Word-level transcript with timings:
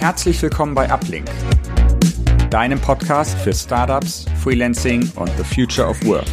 Herzlich 0.00 0.40
willkommen 0.40 0.74
bei 0.74 0.90
Uplink, 0.90 1.28
deinem 2.48 2.80
Podcast 2.80 3.38
für 3.40 3.52
Startups, 3.52 4.24
Freelancing 4.42 5.12
und 5.16 5.30
the 5.36 5.44
Future 5.44 5.86
of 5.86 6.02
Work. 6.06 6.24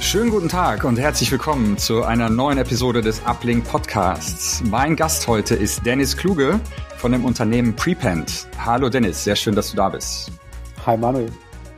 Schönen 0.00 0.30
guten 0.30 0.48
Tag 0.48 0.82
und 0.82 0.98
herzlich 0.98 1.30
willkommen 1.30 1.78
zu 1.78 2.02
einer 2.02 2.28
neuen 2.28 2.58
Episode 2.58 3.02
des 3.02 3.24
Uplink 3.24 3.64
Podcasts. 3.64 4.60
Mein 4.64 4.96
Gast 4.96 5.28
heute 5.28 5.54
ist 5.54 5.86
Dennis 5.86 6.16
Kluge 6.16 6.58
von 6.96 7.12
dem 7.12 7.24
Unternehmen 7.24 7.76
Prepend. 7.76 8.48
Hallo 8.58 8.88
Dennis, 8.88 9.22
sehr 9.22 9.36
schön, 9.36 9.54
dass 9.54 9.70
du 9.70 9.76
da 9.76 9.88
bist. 9.88 10.32
Hi 10.84 10.96
Manuel. 10.96 11.30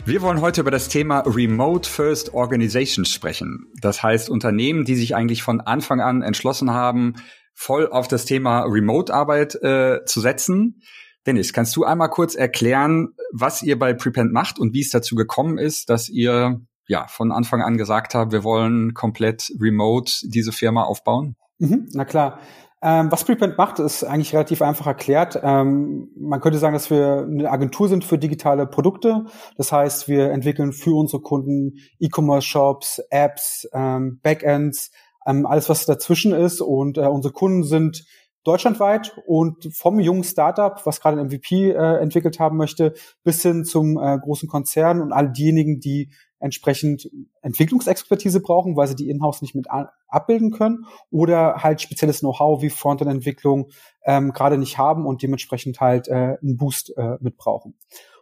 Wir 0.09 0.23
wollen 0.23 0.41
heute 0.41 0.62
über 0.62 0.71
das 0.71 0.89
Thema 0.89 1.19
Remote 1.27 1.87
First 1.87 2.33
Organizations 2.33 3.11
sprechen. 3.12 3.71
Das 3.83 4.03
heißt 4.03 4.30
Unternehmen, 4.30 4.87
die 4.87 4.95
sich 4.95 5.15
eigentlich 5.15 5.43
von 5.43 5.61
Anfang 5.61 6.01
an 6.01 6.23
entschlossen 6.23 6.71
haben, 6.71 7.16
voll 7.53 7.87
auf 7.87 8.09
das 8.09 8.25
Thema 8.25 8.63
Remote-Arbeit 8.63 9.57
äh, 9.57 10.07
zu 10.07 10.23
setzen. 10.23 10.80
Dennis, 11.27 11.52
kannst 11.52 11.77
du 11.77 11.85
einmal 11.85 12.09
kurz 12.09 12.35
erklären, 12.35 13.09
was 13.35 13.63
ihr 13.63 13.79
bei 13.79 13.93
Prepend 13.93 14.33
macht 14.33 14.59
und 14.59 14.73
wie 14.73 14.80
es 14.80 14.89
dazu 14.89 15.15
gekommen 15.15 15.59
ist, 15.59 15.91
dass 15.91 16.09
ihr 16.09 16.59
ja 16.87 17.07
von 17.09 17.30
Anfang 17.30 17.61
an 17.61 17.77
gesagt 17.77 18.15
habt, 18.15 18.33
wir 18.33 18.45
wollen 18.45 18.95
komplett 18.95 19.52
remote 19.61 20.11
diese 20.23 20.52
Firma 20.52 20.85
aufbauen? 20.85 21.37
Mhm, 21.59 21.87
na 21.93 22.07
klar. 22.07 22.41
Ähm, 22.80 23.10
was 23.10 23.24
Prepend 23.24 23.59
macht, 23.59 23.80
ist 23.80 24.05
eigentlich 24.05 24.32
relativ 24.32 24.62
einfach 24.62 24.87
erklärt. 24.87 25.38
Ähm, 25.42 26.10
man 26.16 26.41
könnte 26.41 26.59
sagen, 26.59 26.74
dass 26.74 26.91
wir 26.91 27.27
eine 27.28 27.51
Agentur 27.51 27.88
sind 27.88 28.04
für 28.04 28.18
digitale 28.18 28.66
Produkte. 28.66 29.24
Das 29.57 29.73
heißt, 29.73 30.07
wir 30.07 30.30
entwickeln 30.30 30.73
für 30.73 30.96
unsere 30.96 31.20
Kunden 31.20 31.79
E-Commerce-Shops, 31.98 33.01
Apps, 33.10 33.68
ähm, 33.73 34.20
Backends, 34.23 34.93
ähm, 35.26 35.45
alles, 35.45 35.68
was 35.68 35.87
dazwischen 35.87 36.32
ist. 36.32 36.60
Und 36.60 36.98
äh, 36.98 37.02
unsere 37.02 37.35
Kunden 37.35 37.65
sind 37.65 38.04
deutschlandweit 38.49 39.16
und 39.27 39.68
vom 39.74 40.01
jungen 40.01 40.24
Startup, 40.24 40.80
was 40.85 41.01
gerade 41.01 41.21
ein 41.21 41.27
MVP 41.27 41.71
äh, 41.71 41.99
entwickelt 41.99 42.41
haben 42.41 42.57
möchte, 42.57 42.95
bis 43.23 43.43
hin 43.43 43.65
zum 43.65 43.99
äh, 43.99 44.18
großen 44.18 44.49
Konzern 44.49 45.01
und 45.01 45.13
all 45.13 45.30
diejenigen, 45.30 45.80
die 45.80 46.10
entsprechend 46.41 47.10
Entwicklungsexpertise 47.43 48.41
brauchen, 48.41 48.76
weil 48.76 48.87
sie 48.87 48.95
die 48.95 49.10
Inhouse 49.10 49.43
nicht 49.43 49.54
mit 49.54 49.66
abbilden 50.09 50.52
können 50.52 50.87
oder 51.10 51.63
halt 51.63 51.80
spezielles 51.80 52.21
Know-how 52.21 52.63
wie 52.63 52.71
Frontend-Entwicklung 52.71 53.71
ähm, 54.04 54.32
gerade 54.32 54.57
nicht 54.57 54.79
haben 54.79 55.04
und 55.07 55.23
dementsprechend 55.23 55.80
halt 55.80 56.09
äh, 56.09 56.38
einen 56.41 56.57
Boost 56.57 56.96
äh, 56.96 57.16
mit 57.21 57.37
brauchen. 57.37 57.74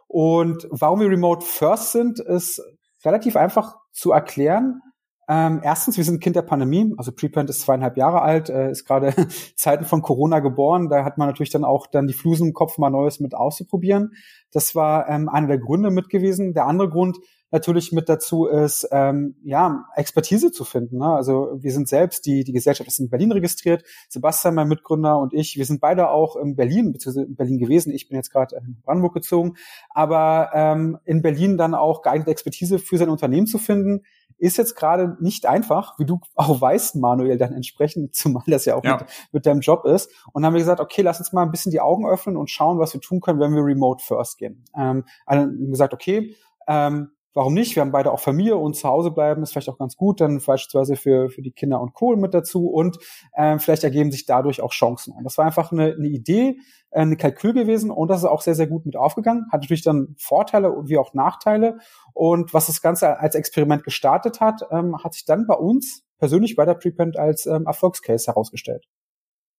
Und 0.07 0.67
warum 0.71 0.99
wir 0.99 1.09
Remote 1.09 1.45
First 1.45 1.91
sind, 1.91 2.19
ist 2.19 2.61
relativ 3.05 3.35
einfach 3.35 3.75
zu 3.91 4.11
erklären. 4.11 4.81
Ähm, 5.29 5.59
erstens, 5.61 5.97
wir 5.97 6.05
sind 6.05 6.21
Kind 6.21 6.37
der 6.37 6.41
Pandemie, 6.41 6.93
also 6.97 7.11
Prepent 7.11 7.49
ist 7.49 7.61
zweieinhalb 7.61 7.97
Jahre 7.97 8.21
alt, 8.21 8.49
äh, 8.49 8.71
ist 8.71 8.85
gerade 8.85 9.13
Zeiten 9.55 9.83
von 9.83 10.01
Corona 10.01 10.39
geboren. 10.39 10.87
Da 10.89 11.03
hat 11.03 11.17
man 11.17 11.27
natürlich 11.27 11.49
dann 11.49 11.65
auch 11.65 11.87
dann 11.87 12.07
die 12.07 12.13
Flusen 12.13 12.47
im 12.47 12.53
Kopf, 12.53 12.77
mal 12.77 12.89
Neues 12.89 13.19
mit 13.19 13.35
auszuprobieren. 13.35 14.13
Das 14.51 14.73
war 14.73 15.09
ähm, 15.09 15.27
einer 15.27 15.47
der 15.47 15.59
Gründe 15.59 15.91
mit 15.91 16.09
gewesen. 16.09 16.53
Der 16.53 16.65
andere 16.65 16.89
Grund, 16.89 17.17
natürlich 17.51 17.91
mit 17.91 18.09
dazu 18.09 18.45
ist, 18.45 18.87
ähm, 18.91 19.35
ja, 19.43 19.85
Expertise 19.95 20.51
zu 20.51 20.65
finden. 20.65 20.97
Ne? 20.97 21.07
Also 21.07 21.57
wir 21.57 21.71
sind 21.71 21.87
selbst, 21.87 22.25
die, 22.25 22.43
die 22.43 22.51
Gesellschaft 22.51 22.87
ist 22.87 22.99
in 22.99 23.09
Berlin 23.09 23.31
registriert, 23.31 23.83
Sebastian, 24.09 24.55
mein 24.55 24.67
Mitgründer 24.67 25.17
und 25.17 25.33
ich, 25.33 25.57
wir 25.57 25.65
sind 25.65 25.79
beide 25.79 26.09
auch 26.09 26.35
in 26.35 26.55
Berlin, 26.55 26.91
beziehungsweise 26.91 27.27
in 27.27 27.35
Berlin 27.35 27.57
gewesen. 27.59 27.93
Ich 27.93 28.09
bin 28.09 28.17
jetzt 28.17 28.31
gerade 28.31 28.57
in 28.57 28.81
Brandenburg 28.83 29.13
gezogen, 29.13 29.55
aber 29.89 30.51
ähm, 30.53 30.97
in 31.05 31.21
Berlin 31.21 31.57
dann 31.57 31.73
auch 31.73 32.01
geeignete 32.01 32.31
Expertise 32.31 32.79
für 32.79 32.97
sein 32.97 33.09
Unternehmen 33.09 33.47
zu 33.47 33.57
finden, 33.57 34.03
ist 34.39 34.57
jetzt 34.57 34.75
gerade 34.75 35.17
nicht 35.19 35.45
einfach, 35.45 35.97
wie 35.97 36.05
du 36.05 36.19
auch 36.35 36.61
weißt, 36.61 36.97
Manuel, 36.97 37.37
dann 37.37 37.53
entsprechend, 37.53 38.15
zumal 38.15 38.43
das 38.47 38.65
ja 38.65 38.75
auch 38.75 38.83
ja. 38.83 38.97
Mit, 38.97 39.05
mit 39.31 39.45
deinem 39.45 39.61
Job 39.61 39.85
ist. 39.85 40.11
Und 40.33 40.41
dann 40.41 40.47
haben 40.47 40.53
wir 40.53 40.59
gesagt, 40.59 40.79
okay, 40.79 41.01
lass 41.01 41.19
uns 41.19 41.33
mal 41.33 41.43
ein 41.43 41.51
bisschen 41.51 41.71
die 41.71 41.81
Augen 41.81 42.07
öffnen 42.07 42.37
und 42.37 42.51
schauen, 42.51 42.77
was 42.79 42.93
wir 42.93 43.01
tun 43.01 43.21
können, 43.21 43.39
wenn 43.39 43.55
wir 43.55 43.63
remote 43.63 44.03
first 44.03 44.37
gehen. 44.37 44.65
Ähm, 44.77 45.05
also 45.25 45.49
gesagt, 45.69 45.93
okay, 45.93 46.35
ähm, 46.67 47.11
warum 47.37 47.53
nicht? 47.53 47.75
Wir 47.75 47.81
haben 47.81 47.91
beide 47.91 48.11
auch 48.11 48.19
Familie 48.19 48.57
und 48.57 48.75
zu 48.75 48.89
Hause 48.89 49.11
bleiben 49.11 49.43
ist 49.43 49.51
vielleicht 49.51 49.69
auch 49.69 49.77
ganz 49.77 49.95
gut, 49.95 50.19
dann 50.19 50.41
beispielsweise 50.43 50.95
für, 50.95 51.29
für 51.29 51.43
die 51.43 51.51
Kinder 51.51 51.79
und 51.79 51.93
Kohl 51.93 52.17
mit 52.17 52.33
dazu 52.33 52.67
und 52.67 52.97
äh, 53.33 53.59
vielleicht 53.59 53.83
ergeben 53.83 54.11
sich 54.11 54.25
dadurch 54.25 54.59
auch 54.59 54.71
Chancen. 54.71 55.13
Und 55.13 55.23
das 55.23 55.37
war 55.37 55.45
einfach 55.45 55.71
eine, 55.71 55.93
eine 55.93 56.07
Idee, 56.07 56.57
äh, 56.89 57.01
eine 57.01 57.15
Kalkül 57.15 57.53
gewesen 57.53 57.91
und 57.91 58.07
das 58.09 58.21
ist 58.21 58.25
auch 58.25 58.41
sehr, 58.41 58.55
sehr 58.55 58.65
gut 58.65 58.87
mit 58.87 58.97
aufgegangen. 58.97 59.45
Hat 59.51 59.61
natürlich 59.61 59.83
dann 59.83 60.15
Vorteile 60.17 60.73
wie 60.85 60.97
auch 60.97 61.13
Nachteile. 61.13 61.77
Und 62.13 62.55
was 62.55 62.67
das 62.67 62.81
Ganze 62.81 63.19
als 63.19 63.35
Experiment 63.35 63.83
gestartet 63.83 64.41
hat, 64.41 64.63
ähm, 64.71 64.97
hat 65.03 65.13
sich 65.13 65.25
dann 65.25 65.45
bei 65.45 65.55
uns 65.55 66.03
persönlich 66.17 66.55
bei 66.55 66.65
der 66.65 66.73
Prepend 66.73 67.17
als 67.17 67.45
ähm, 67.45 67.67
Erfolgscase 67.67 68.25
herausgestellt. 68.25 68.85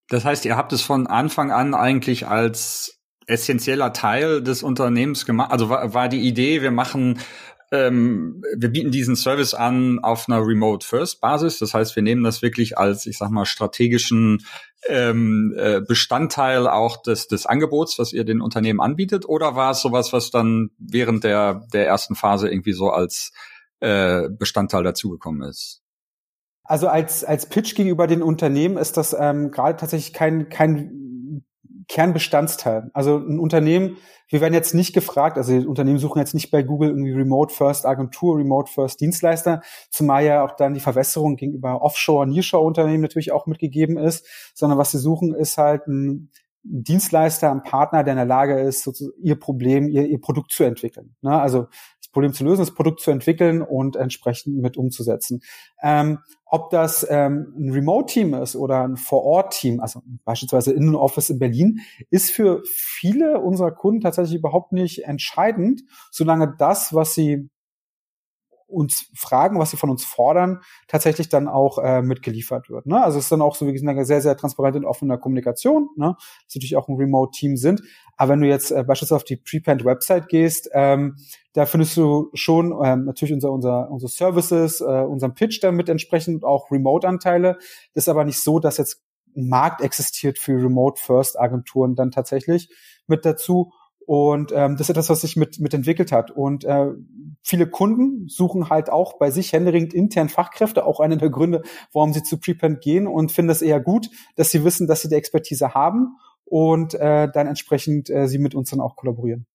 Das 0.09 0.25
heißt, 0.25 0.45
ihr 0.47 0.57
habt 0.57 0.73
es 0.73 0.83
von 0.83 1.07
Anfang 1.07 1.53
an 1.53 1.75
eigentlich 1.75 2.27
als 2.27 2.99
essentieller 3.29 3.93
Teil 3.93 4.43
des 4.43 4.65
Unternehmens 4.65 5.27
gemacht. 5.27 5.53
Also 5.53 5.69
war, 5.69 5.95
war 5.95 6.09
die 6.09 6.27
Idee, 6.27 6.63
wir 6.63 6.73
machen 6.73 7.19
ähm, 7.71 8.43
wir 8.57 8.71
bieten 8.71 8.91
diesen 8.91 9.17
Service 9.17 9.53
an 9.53 9.99
auf 9.99 10.29
einer 10.29 10.41
Remote 10.45 10.87
First 10.87 11.21
Basis. 11.21 11.59
Das 11.59 11.75
heißt, 11.75 11.97
wir 11.97 12.03
nehmen 12.03 12.25
das 12.25 12.41
wirklich 12.41 12.79
als, 12.79 13.07
ich 13.07 13.19
sag 13.19 13.31
mal, 13.31 13.45
strategischen 13.45 14.45
ähm, 14.87 15.55
äh, 15.57 15.81
Bestandteil 15.81 16.67
auch 16.67 17.03
des, 17.03 17.29
des 17.29 17.47
Angebots, 17.47 17.99
was 17.99 18.13
ihr 18.13 18.25
den 18.25 18.41
Unternehmen 18.41 18.81
anbietet? 18.81 19.29
Oder 19.29 19.55
war 19.55 19.73
es 19.73 19.81
sowas, 19.81 20.13
was 20.13 20.31
dann 20.31 20.71
während 20.79 21.25
der, 21.25 21.67
der 21.73 21.87
ersten 21.87 22.15
Phase 22.15 22.49
irgendwie 22.49 22.73
so 22.73 22.91
als 22.91 23.33
äh, 23.81 24.29
Bestandteil 24.31 24.83
dazugekommen 24.83 25.43
ist? 25.43 25.83
Also 26.65 26.89
als, 26.89 27.25
als 27.25 27.49
Pitch 27.49 27.75
gegenüber 27.75 28.07
den 28.07 28.23
Unternehmen 28.23 28.77
ist 28.77 28.97
das 28.97 29.17
ähm, 29.19 29.51
gerade 29.51 29.79
tatsächlich 29.79 30.13
kein, 30.13 30.49
kein 30.49 31.08
Kernbestandteil. 31.89 32.91
Also 32.93 33.17
ein 33.17 33.39
Unternehmen 33.39 33.97
wir 34.29 34.41
werden 34.41 34.55
jetzt 34.55 34.75
nicht 34.75 34.93
gefragt, 34.93 35.39
also 35.39 35.55
Unternehmen 35.55 35.99
suchen 35.99 36.19
jetzt 36.19 36.35
nicht 36.35 36.51
bei 36.51 36.63
Google 36.63 36.91
irgendwie 36.91 37.13
Remote 37.13 37.53
First 37.53 37.87
Agentur, 37.87 38.37
Remote 38.37 38.71
First 38.71 39.01
Dienstleister, 39.01 39.63
zumal 39.91 40.25
ja 40.25 40.45
auch 40.45 40.55
dann 40.55 40.75
die 40.75 40.81
Verwässerung 40.81 41.37
gegenüber 41.37 41.81
Offshore, 41.81 42.27
Nearshore-Unternehmen 42.27 43.03
natürlich 43.03 43.33
auch 43.33 43.47
mitgegeben 43.47 43.97
ist, 43.97 44.27
sondern 44.55 44.79
was 44.79 44.91
sie 44.91 44.99
suchen, 44.99 45.35
ist 45.35 45.57
halt 45.57 45.87
ein 45.87 46.31
Dienstleister, 46.63 47.51
ein 47.51 47.63
Partner, 47.63 48.05
der 48.05 48.13
in 48.13 48.19
der 48.19 48.27
Lage 48.27 48.61
ist, 48.61 48.91
ihr 49.23 49.39
Problem, 49.39 49.89
ihr, 49.89 50.07
ihr 50.07 50.21
Produkt 50.21 50.53
zu 50.53 50.65
entwickeln. 50.65 51.15
Ne? 51.23 51.41
Also 51.41 51.69
das 51.99 52.09
Problem 52.13 52.35
zu 52.35 52.45
lösen, 52.45 52.61
das 52.61 52.75
Produkt 52.75 53.01
zu 53.01 53.11
entwickeln 53.11 53.63
und 53.63 53.97
entsprechend 53.97 54.59
mit 54.59 54.77
umzusetzen. 54.77 55.41
Ähm, 55.83 56.19
ob 56.51 56.71
das 56.71 57.07
ähm, 57.09 57.55
ein 57.57 57.71
Remote-Team 57.71 58.35
ist 58.35 58.57
oder 58.57 58.83
ein 58.83 58.97
Vor-Ort-Team, 58.97 59.81
also 59.81 60.03
beispielsweise 60.25 60.73
in 60.73 60.83
einem 60.83 60.95
Office 60.97 61.31
in 61.31 61.39
Berlin, 61.39 61.81
ist 62.11 62.31
für 62.31 62.63
viele 62.65 63.41
unserer 63.41 63.73
Kunden 63.73 64.01
tatsächlich 64.01 64.39
überhaupt 64.39 64.73
nicht 64.73 65.05
entscheidend, 65.05 65.83
solange 66.11 66.55
das, 66.59 66.95
was 66.95 67.15
sie 67.15 67.51
uns 68.69 69.11
fragen, 69.15 69.59
was 69.59 69.71
sie 69.71 69.77
von 69.77 69.91
uns 69.91 70.05
fordern, 70.05 70.61
tatsächlich 70.87 71.29
dann 71.29 71.49
auch 71.49 71.79
äh, 71.79 72.03
mitgeliefert 72.03 72.69
wird. 72.69 72.87
Ne? 72.87 73.03
Also 73.03 73.19
es 73.19 73.25
ist 73.25 73.33
dann 73.33 73.43
auch 73.43 73.57
so, 73.57 73.67
wie 73.67 73.73
gesagt, 73.73 74.07
sehr, 74.07 74.21
sehr 74.21 74.37
transparent 74.37 74.77
und 74.77 74.85
offener 74.85 75.19
Kommunikation, 75.19 75.89
ne? 75.97 76.15
dass 76.45 76.55
natürlich 76.55 76.77
auch 76.77 76.89
ein 76.89 76.97
Remote-Team 76.97 77.57
sind. 77.57 77.83
Aber 78.17 78.33
wenn 78.33 78.41
du 78.41 78.49
jetzt 78.49 78.71
äh, 78.71 78.85
beispielsweise 78.85 79.17
auf 79.17 79.25
die 79.25 79.37
Prepend-Website 79.37 80.29
gehst, 80.29 80.69
ähm, 80.75 81.17
da 81.55 81.67
findest 81.67 81.97
du 81.97 82.31
schon 82.35 82.73
ähm, 82.85 83.05
natürlich 83.05 83.33
unser, 83.33 83.51
unser, 83.51 83.91
unsere 83.91 84.11
Services, 84.11 84.81
äh, 84.81 84.85
unseren 84.85 85.35
Pitch 85.35 85.63
damit 85.63 85.89
entsprechend 85.89 86.45
auch 86.45 86.71
Remote-Anteile. 86.71 87.57
Das 87.95 88.05
ist 88.05 88.09
aber 88.09 88.25
nicht 88.25 88.41
so, 88.41 88.59
dass 88.59 88.77
jetzt 88.77 89.03
ein 89.37 89.49
Markt 89.49 89.81
existiert 89.81 90.39
für 90.39 90.53
Remote-First-Agenturen 90.53 91.95
dann 91.95 92.11
tatsächlich 92.11 92.69
mit 93.07 93.25
dazu. 93.25 93.73
Und 94.09 94.53
ähm, 94.55 94.79
das 94.79 94.87
ist 94.87 94.89
etwas, 94.89 95.11
was 95.11 95.21
sich 95.21 95.37
mit, 95.37 95.61
mit 95.61 95.75
entwickelt 95.75 96.13
hat. 96.13 96.31
Und 96.31 96.65
äh, 96.65 96.87
viele 97.43 97.69
Kunden 97.69 98.27
suchen 98.27 98.71
halt 98.71 98.89
auch 98.89 99.19
bei 99.19 99.31
sich 99.31 99.53
händeringend 99.53 99.93
intern 99.93 100.31
Fachkräfte, 100.31 100.87
auch 100.87 100.99
einer 100.99 101.17
der 101.17 101.29
Gründe, 101.29 101.63
warum 101.93 102.15
sie 102.15 102.23
zu 102.23 102.41
Prepend 102.41 102.81
gehen 102.81 103.07
und 103.07 103.33
finden 103.33 103.51
es 103.51 103.61
eher 103.61 103.81
gut, 103.81 104.09
dass 104.35 104.51
sie 104.51 104.65
wissen, 104.65 104.87
dass 104.87 105.03
sie 105.03 105.11
die 105.11 105.15
Expertise 105.15 105.75
haben 105.75 106.17
und 106.47 106.95
äh, 106.95 107.29
dann 107.31 107.49
entsprechend 107.49 108.09
äh, 108.09 108.29
sie 108.29 108.39
mit 108.39 108.55
uns 108.55 108.71
dann 108.71 108.81
auch 108.81 108.97
kollaborieren. 108.97 109.47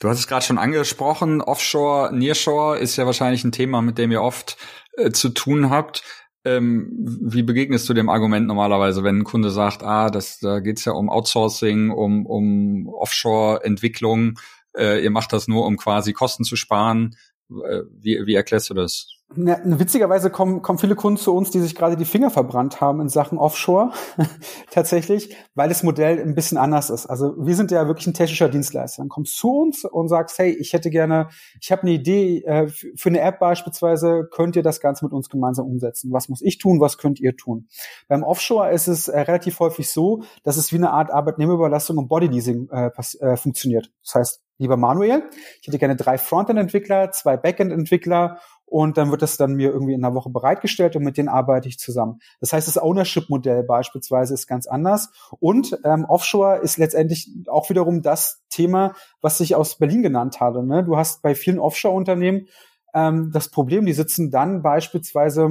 Du 0.00 0.08
hast 0.08 0.20
es 0.20 0.26
gerade 0.26 0.46
schon 0.46 0.56
angesprochen, 0.56 1.42
Offshore, 1.42 2.14
Nearshore 2.16 2.78
ist 2.78 2.96
ja 2.96 3.04
wahrscheinlich 3.04 3.44
ein 3.44 3.52
Thema, 3.52 3.82
mit 3.82 3.98
dem 3.98 4.10
ihr 4.10 4.22
oft 4.22 4.56
äh, 4.96 5.10
zu 5.10 5.28
tun 5.28 5.68
habt. 5.68 6.02
Ähm, 6.46 6.92
wie 6.96 7.42
begegnest 7.42 7.88
du 7.88 7.92
dem 7.92 8.08
Argument 8.08 8.46
normalerweise, 8.46 9.02
wenn 9.02 9.18
ein 9.18 9.24
Kunde 9.24 9.50
sagt, 9.50 9.82
ah, 9.82 10.10
das, 10.10 10.38
da 10.38 10.60
geht's 10.60 10.84
ja 10.84 10.92
um 10.92 11.10
Outsourcing, 11.10 11.90
um, 11.90 12.24
um 12.24 12.88
Offshore-Entwicklung, 12.88 14.38
äh, 14.76 15.02
ihr 15.02 15.10
macht 15.10 15.32
das 15.32 15.48
nur, 15.48 15.66
um 15.66 15.76
quasi 15.76 16.12
Kosten 16.12 16.44
zu 16.44 16.54
sparen. 16.54 17.16
Äh, 17.50 17.82
wie, 17.90 18.26
wie 18.26 18.34
erklärst 18.34 18.70
du 18.70 18.74
das? 18.74 19.15
Na, 19.34 19.58
witzigerweise 19.64 20.30
kommen, 20.30 20.62
kommen 20.62 20.78
viele 20.78 20.94
Kunden 20.94 21.18
zu 21.18 21.34
uns, 21.34 21.50
die 21.50 21.58
sich 21.58 21.74
gerade 21.74 21.96
die 21.96 22.04
Finger 22.04 22.30
verbrannt 22.30 22.80
haben 22.80 23.00
in 23.00 23.08
Sachen 23.08 23.38
Offshore, 23.38 23.90
tatsächlich, 24.70 25.36
weil 25.56 25.68
das 25.68 25.82
Modell 25.82 26.22
ein 26.22 26.36
bisschen 26.36 26.58
anders 26.58 26.90
ist. 26.90 27.06
Also 27.06 27.34
wir 27.36 27.56
sind 27.56 27.72
ja 27.72 27.88
wirklich 27.88 28.06
ein 28.06 28.14
technischer 28.14 28.48
Dienstleister. 28.48 29.02
Dann 29.02 29.08
kommst 29.08 29.34
du 29.34 29.36
zu 29.36 29.50
uns 29.50 29.84
und 29.84 30.08
sagst, 30.08 30.38
hey, 30.38 30.52
ich 30.52 30.72
hätte 30.72 30.90
gerne, 30.90 31.28
ich 31.60 31.72
habe 31.72 31.82
eine 31.82 31.90
Idee 31.90 32.44
äh, 32.44 32.68
für 32.68 33.08
eine 33.08 33.20
App 33.20 33.40
beispielsweise, 33.40 34.28
könnt 34.30 34.54
ihr 34.54 34.62
das 34.62 34.80
Ganze 34.80 35.04
mit 35.04 35.12
uns 35.12 35.28
gemeinsam 35.28 35.66
umsetzen? 35.66 36.12
Was 36.12 36.28
muss 36.28 36.40
ich 36.40 36.58
tun? 36.58 36.80
Was 36.80 36.96
könnt 36.96 37.18
ihr 37.18 37.36
tun? 37.36 37.66
Beim 38.06 38.22
Offshore 38.22 38.70
ist 38.70 38.86
es 38.86 39.08
äh, 39.08 39.18
relativ 39.18 39.58
häufig 39.58 39.90
so, 39.90 40.22
dass 40.44 40.56
es 40.56 40.72
wie 40.72 40.76
eine 40.76 40.92
Art 40.92 41.10
Arbeitnehmerüberlastung 41.10 41.98
und 41.98 42.06
Bodyleasing 42.06 42.68
äh, 42.70 42.90
äh, 43.20 43.36
funktioniert. 43.36 43.90
Das 44.04 44.14
heißt, 44.14 44.42
lieber 44.58 44.76
Manuel, 44.76 45.24
ich 45.60 45.66
hätte 45.66 45.78
gerne 45.78 45.96
drei 45.96 46.16
Frontend-Entwickler, 46.16 47.10
zwei 47.10 47.36
Backend-Entwickler 47.36 48.38
und 48.66 48.98
dann 48.98 49.10
wird 49.10 49.22
das 49.22 49.36
dann 49.36 49.54
mir 49.54 49.70
irgendwie 49.70 49.94
in 49.94 50.04
einer 50.04 50.14
Woche 50.14 50.28
bereitgestellt 50.28 50.96
und 50.96 51.04
mit 51.04 51.16
denen 51.16 51.28
arbeite 51.28 51.68
ich 51.68 51.78
zusammen. 51.78 52.18
Das 52.40 52.52
heißt, 52.52 52.66
das 52.66 52.82
Ownership-Modell 52.82 53.62
beispielsweise 53.62 54.34
ist 54.34 54.46
ganz 54.46 54.66
anders 54.66 55.10
und 55.38 55.78
ähm, 55.84 56.04
Offshore 56.04 56.58
ist 56.58 56.76
letztendlich 56.76 57.30
auch 57.46 57.70
wiederum 57.70 58.02
das 58.02 58.42
Thema, 58.50 58.94
was 59.20 59.40
ich 59.40 59.54
aus 59.54 59.78
Berlin 59.78 60.02
genannt 60.02 60.40
habe. 60.40 60.66
Ne? 60.66 60.84
Du 60.84 60.96
hast 60.96 61.22
bei 61.22 61.34
vielen 61.34 61.60
Offshore-Unternehmen 61.60 62.48
ähm, 62.92 63.30
das 63.32 63.50
Problem, 63.50 63.86
die 63.86 63.92
sitzen 63.92 64.30
dann 64.30 64.62
beispielsweise, 64.62 65.48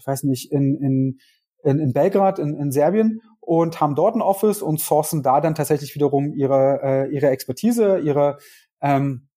ich 0.00 0.06
weiß 0.06 0.24
nicht, 0.24 0.50
in, 0.50 0.74
in, 0.74 1.18
in, 1.62 1.78
in 1.78 1.92
Belgrad, 1.92 2.38
in, 2.38 2.54
in 2.54 2.72
Serbien 2.72 3.20
und 3.40 3.80
haben 3.80 3.94
dort 3.94 4.16
ein 4.16 4.22
Office 4.22 4.62
und 4.62 4.80
sourcen 4.80 5.22
da 5.22 5.40
dann 5.40 5.54
tatsächlich 5.54 5.94
wiederum 5.94 6.34
ihre, 6.34 6.80
äh, 6.82 7.14
ihre 7.14 7.28
Expertise, 7.28 7.98
ihre 7.98 8.38
ähm, 8.80 9.27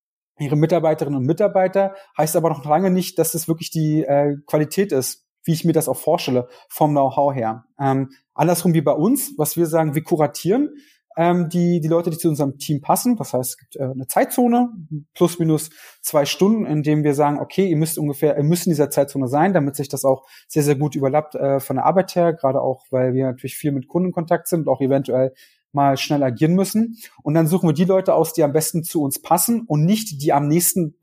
ihre 0.41 0.55
Mitarbeiterinnen 0.55 1.19
und 1.19 1.25
Mitarbeiter, 1.25 1.95
heißt 2.17 2.35
aber 2.35 2.49
noch 2.49 2.65
lange 2.65 2.91
nicht, 2.91 3.19
dass 3.19 3.33
es 3.33 3.47
wirklich 3.47 3.71
die 3.71 4.03
äh, 4.03 4.37
Qualität 4.45 4.91
ist, 4.91 5.25
wie 5.43 5.53
ich 5.53 5.65
mir 5.65 5.73
das 5.73 5.89
auch 5.89 5.97
vorstelle, 5.97 6.47
vom 6.69 6.91
Know-how 6.91 7.33
her. 7.33 7.65
Ähm, 7.79 8.09
andersrum 8.33 8.73
wie 8.73 8.81
bei 8.81 8.93
uns, 8.93 9.33
was 9.37 9.57
wir 9.57 9.65
sagen, 9.65 9.95
wir 9.95 10.03
kuratieren 10.03 10.69
ähm, 11.17 11.49
die, 11.49 11.81
die 11.81 11.87
Leute, 11.87 12.09
die 12.09 12.17
zu 12.17 12.29
unserem 12.29 12.57
Team 12.57 12.81
passen. 12.81 13.17
Das 13.17 13.33
heißt, 13.33 13.51
es 13.51 13.57
gibt 13.57 13.75
äh, 13.75 13.83
eine 13.83 14.07
Zeitzone, 14.07 14.69
plus 15.13 15.39
minus 15.39 15.69
zwei 16.01 16.25
Stunden, 16.25 16.65
in 16.65 16.83
dem 16.83 17.03
wir 17.03 17.13
sagen, 17.13 17.39
okay, 17.39 17.67
ihr 17.67 17.77
müsst 17.77 17.97
ungefähr, 17.97 18.37
ihr 18.37 18.43
müsst 18.43 18.65
in 18.65 18.71
dieser 18.71 18.89
Zeitzone 18.89 19.27
sein, 19.27 19.53
damit 19.53 19.75
sich 19.75 19.89
das 19.89 20.05
auch 20.05 20.25
sehr, 20.47 20.63
sehr 20.63 20.75
gut 20.75 20.95
überlappt 20.95 21.35
äh, 21.35 21.59
von 21.59 21.77
der 21.77 21.85
Arbeit 21.85 22.15
her, 22.15 22.33
gerade 22.33 22.61
auch, 22.61 22.85
weil 22.91 23.13
wir 23.13 23.25
natürlich 23.25 23.55
viel 23.55 23.71
mit 23.71 23.87
Kunden 23.87 24.09
in 24.09 24.13
Kontakt 24.13 24.47
sind 24.47 24.67
auch 24.67 24.81
eventuell 24.81 25.33
mal 25.73 25.97
schnell 25.97 26.23
agieren 26.23 26.55
müssen. 26.55 26.97
Und 27.23 27.33
dann 27.33 27.47
suchen 27.47 27.69
wir 27.69 27.73
die 27.73 27.85
Leute 27.85 28.13
aus, 28.13 28.33
die 28.33 28.43
am 28.43 28.53
besten 28.53 28.83
zu 28.83 29.01
uns 29.01 29.21
passen 29.21 29.63
und 29.67 29.85
nicht 29.85 30.21
die 30.21 30.33
am 30.33 30.47
nächsten 30.47 30.95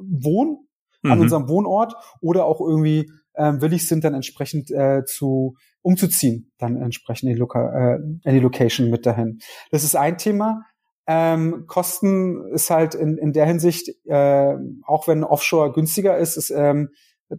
wohnen, 0.00 0.66
mhm. 1.02 1.12
an 1.12 1.20
unserem 1.20 1.48
Wohnort 1.48 1.94
oder 2.20 2.46
auch 2.46 2.60
irgendwie 2.60 3.10
ähm, 3.36 3.60
willig 3.60 3.88
sind, 3.88 4.04
dann 4.04 4.14
entsprechend 4.14 4.70
äh, 4.70 5.04
zu 5.04 5.56
umzuziehen, 5.82 6.52
dann 6.58 6.76
entsprechend 6.76 7.28
in 7.28 7.34
die, 7.34 7.40
Loka 7.40 7.94
äh, 7.94 7.96
in 7.96 8.34
die 8.34 8.40
Location 8.40 8.90
mit 8.90 9.06
dahin. 9.06 9.40
Das 9.70 9.84
ist 9.84 9.96
ein 9.96 10.18
Thema. 10.18 10.62
Ähm, 11.06 11.64
Kosten 11.66 12.46
ist 12.52 12.70
halt 12.70 12.94
in, 12.94 13.18
in 13.18 13.32
der 13.32 13.44
Hinsicht, 13.44 13.90
äh, 14.06 14.56
auch 14.84 15.06
wenn 15.06 15.22
Offshore 15.22 15.72
günstiger 15.72 16.16
ist, 16.16 16.36
ist 16.36 16.50
ähm, 16.50 16.90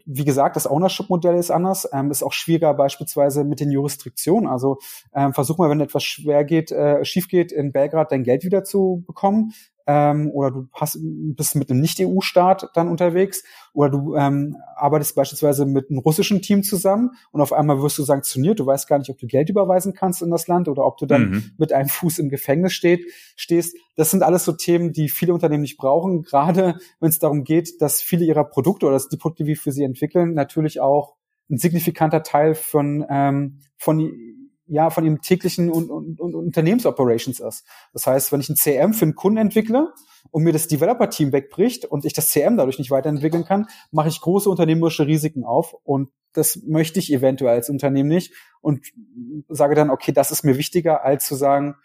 wie 0.06 0.25
gesagt, 0.25 0.56
das 0.56 0.69
Ownership-Modell 0.69 1.36
ist 1.36 1.51
anders, 1.51 1.88
ähm, 1.92 2.12
ist 2.12 2.24
auch 2.24 2.33
schwieriger 2.33 2.74
beispielsweise 2.74 3.44
mit 3.44 3.59
den 3.59 3.71
Jurisdiktionen. 3.71 4.50
Also 4.50 4.80
ähm, 5.13 5.33
versuch 5.33 5.57
mal, 5.57 5.69
wenn 5.69 5.81
etwas 5.81 6.03
schwer 6.03 6.44
geht, 6.44 6.71
äh, 6.71 7.03
schief 7.06 7.27
geht, 7.27 7.51
in 7.51 7.71
Belgrad 7.71 8.12
dein 8.12 8.24
Geld 8.24 8.44
wieder 8.44 8.63
zu 8.63 9.03
bekommen 9.07 9.53
ähm, 9.88 10.32
oder 10.32 10.52
du 10.52 10.68
hast, 10.74 10.98
bist 11.02 11.56
mit 11.56 11.70
einem 11.70 11.82
Nicht-EU-Staat 11.82 12.72
dann 12.74 12.88
unterwegs 12.88 13.44
oder 13.74 13.90
du 13.90 14.16
ähm, 14.16 14.58
arbeitest 14.76 15.16
beispielsweise 15.16 15.66
mit 15.66 15.90
einem 15.90 16.00
russischen 16.00 16.42
Team 16.42 16.64
zusammen 16.64 17.12
und 17.32 17.42
auf 17.42 17.54
einmal 17.54 17.82
wirst 17.82 17.98
du 17.98 18.04
sanktioniert, 18.04 18.60
du 18.60 18.66
weißt 18.66 18.88
gar 18.88 18.98
nicht, 18.98 19.10
ob 19.10 19.18
du 19.18 19.28
Geld 19.28 19.50
überweisen 19.50 19.94
kannst 19.94 20.22
in 20.22 20.32
das 20.32 20.48
Land 20.48 20.68
oder 20.68 20.86
ob 20.86 20.98
du 20.98 21.06
dann 21.06 21.30
mhm. 21.30 21.52
mit 21.58 21.72
einem 21.74 21.90
Fuß 21.90 22.20
im 22.20 22.30
Gefängnis 22.30 22.74
steht, 22.74 23.06
stehst. 23.36 23.78
Das 23.96 24.12
sind 24.12 24.24
alles 24.24 24.46
so 24.46 24.54
Themen, 24.54 24.92
die 24.92 25.10
viele 25.10 25.34
Unternehmen 25.34 25.62
nicht 25.62 25.78
brauchen, 25.78 26.24
gerade 26.24 26.78
wenn 27.00 27.10
es 27.10 27.20
darum 27.20 27.44
geht, 27.44 27.82
dass 27.82 28.02
viele 28.02 28.26
ihrer 28.26 28.44
Produkte 28.44 28.88
oder 28.88 29.00
die 29.00 29.18
Produkte, 29.18 29.44
die 29.44 29.50
wir 29.50 29.58
für 29.58 29.72
sie 29.72 29.84
entwickeln, 29.84 30.34
natürlich 30.34 30.80
auch 30.80 31.16
ein 31.50 31.58
signifikanter 31.58 32.24
Teil 32.24 32.56
von, 32.56 33.06
ähm, 33.10 33.60
von 33.78 34.35
ja 34.67 34.89
von 34.89 35.06
ihrem 35.06 35.21
täglichen 35.21 35.69
und, 35.69 35.89
und, 35.89 36.19
und 36.19 36.35
Unternehmensoperations 36.35 37.39
ist. 37.39 37.65
Das 37.94 38.07
heißt, 38.07 38.31
wenn 38.31 38.39
ich 38.39 38.50
ein 38.50 38.56
CRM 38.56 38.94
für 38.94 39.06
einen 39.06 39.15
Kunden 39.15 39.38
entwickle 39.38 39.94
und 40.31 40.44
mir 40.44 40.53
das 40.53 40.67
Developer-Team 40.67 41.31
wegbricht 41.31 41.85
und 41.85 42.06
ich 42.06 42.13
das 42.13 42.31
CRM 42.31 42.57
dadurch 42.57 42.79
nicht 42.79 42.91
weiterentwickeln 42.91 43.45
kann, 43.45 43.67
mache 43.91 44.07
ich 44.07 44.21
große 44.21 44.50
unternehmerische 44.50 45.06
Risiken 45.06 45.44
auf 45.44 45.75
und 45.83 46.09
das 46.33 46.62
möchte 46.65 47.00
ich 47.00 47.13
eventuell 47.13 47.56
als 47.56 47.69
Unternehmen 47.69 48.09
nicht 48.09 48.33
und 48.62 48.85
sage 49.47 49.75
dann, 49.75 49.89
okay, 49.89 50.12
das 50.12 50.31
ist 50.31 50.44
mir 50.44 50.57
wichtiger, 50.57 51.03
als 51.03 51.25
zu 51.25 51.35
sagen, 51.35 51.75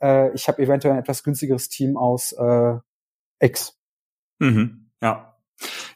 äh, 0.00 0.32
ich 0.34 0.48
habe 0.48 0.62
eventuell 0.62 0.94
ein 0.94 1.00
etwas 1.00 1.22
günstigeres 1.22 1.68
Team 1.68 1.96
aus 1.96 2.32
äh, 2.32 2.74
X. 3.38 3.78
Mhm. 4.38 4.90
Ja, 5.02 5.36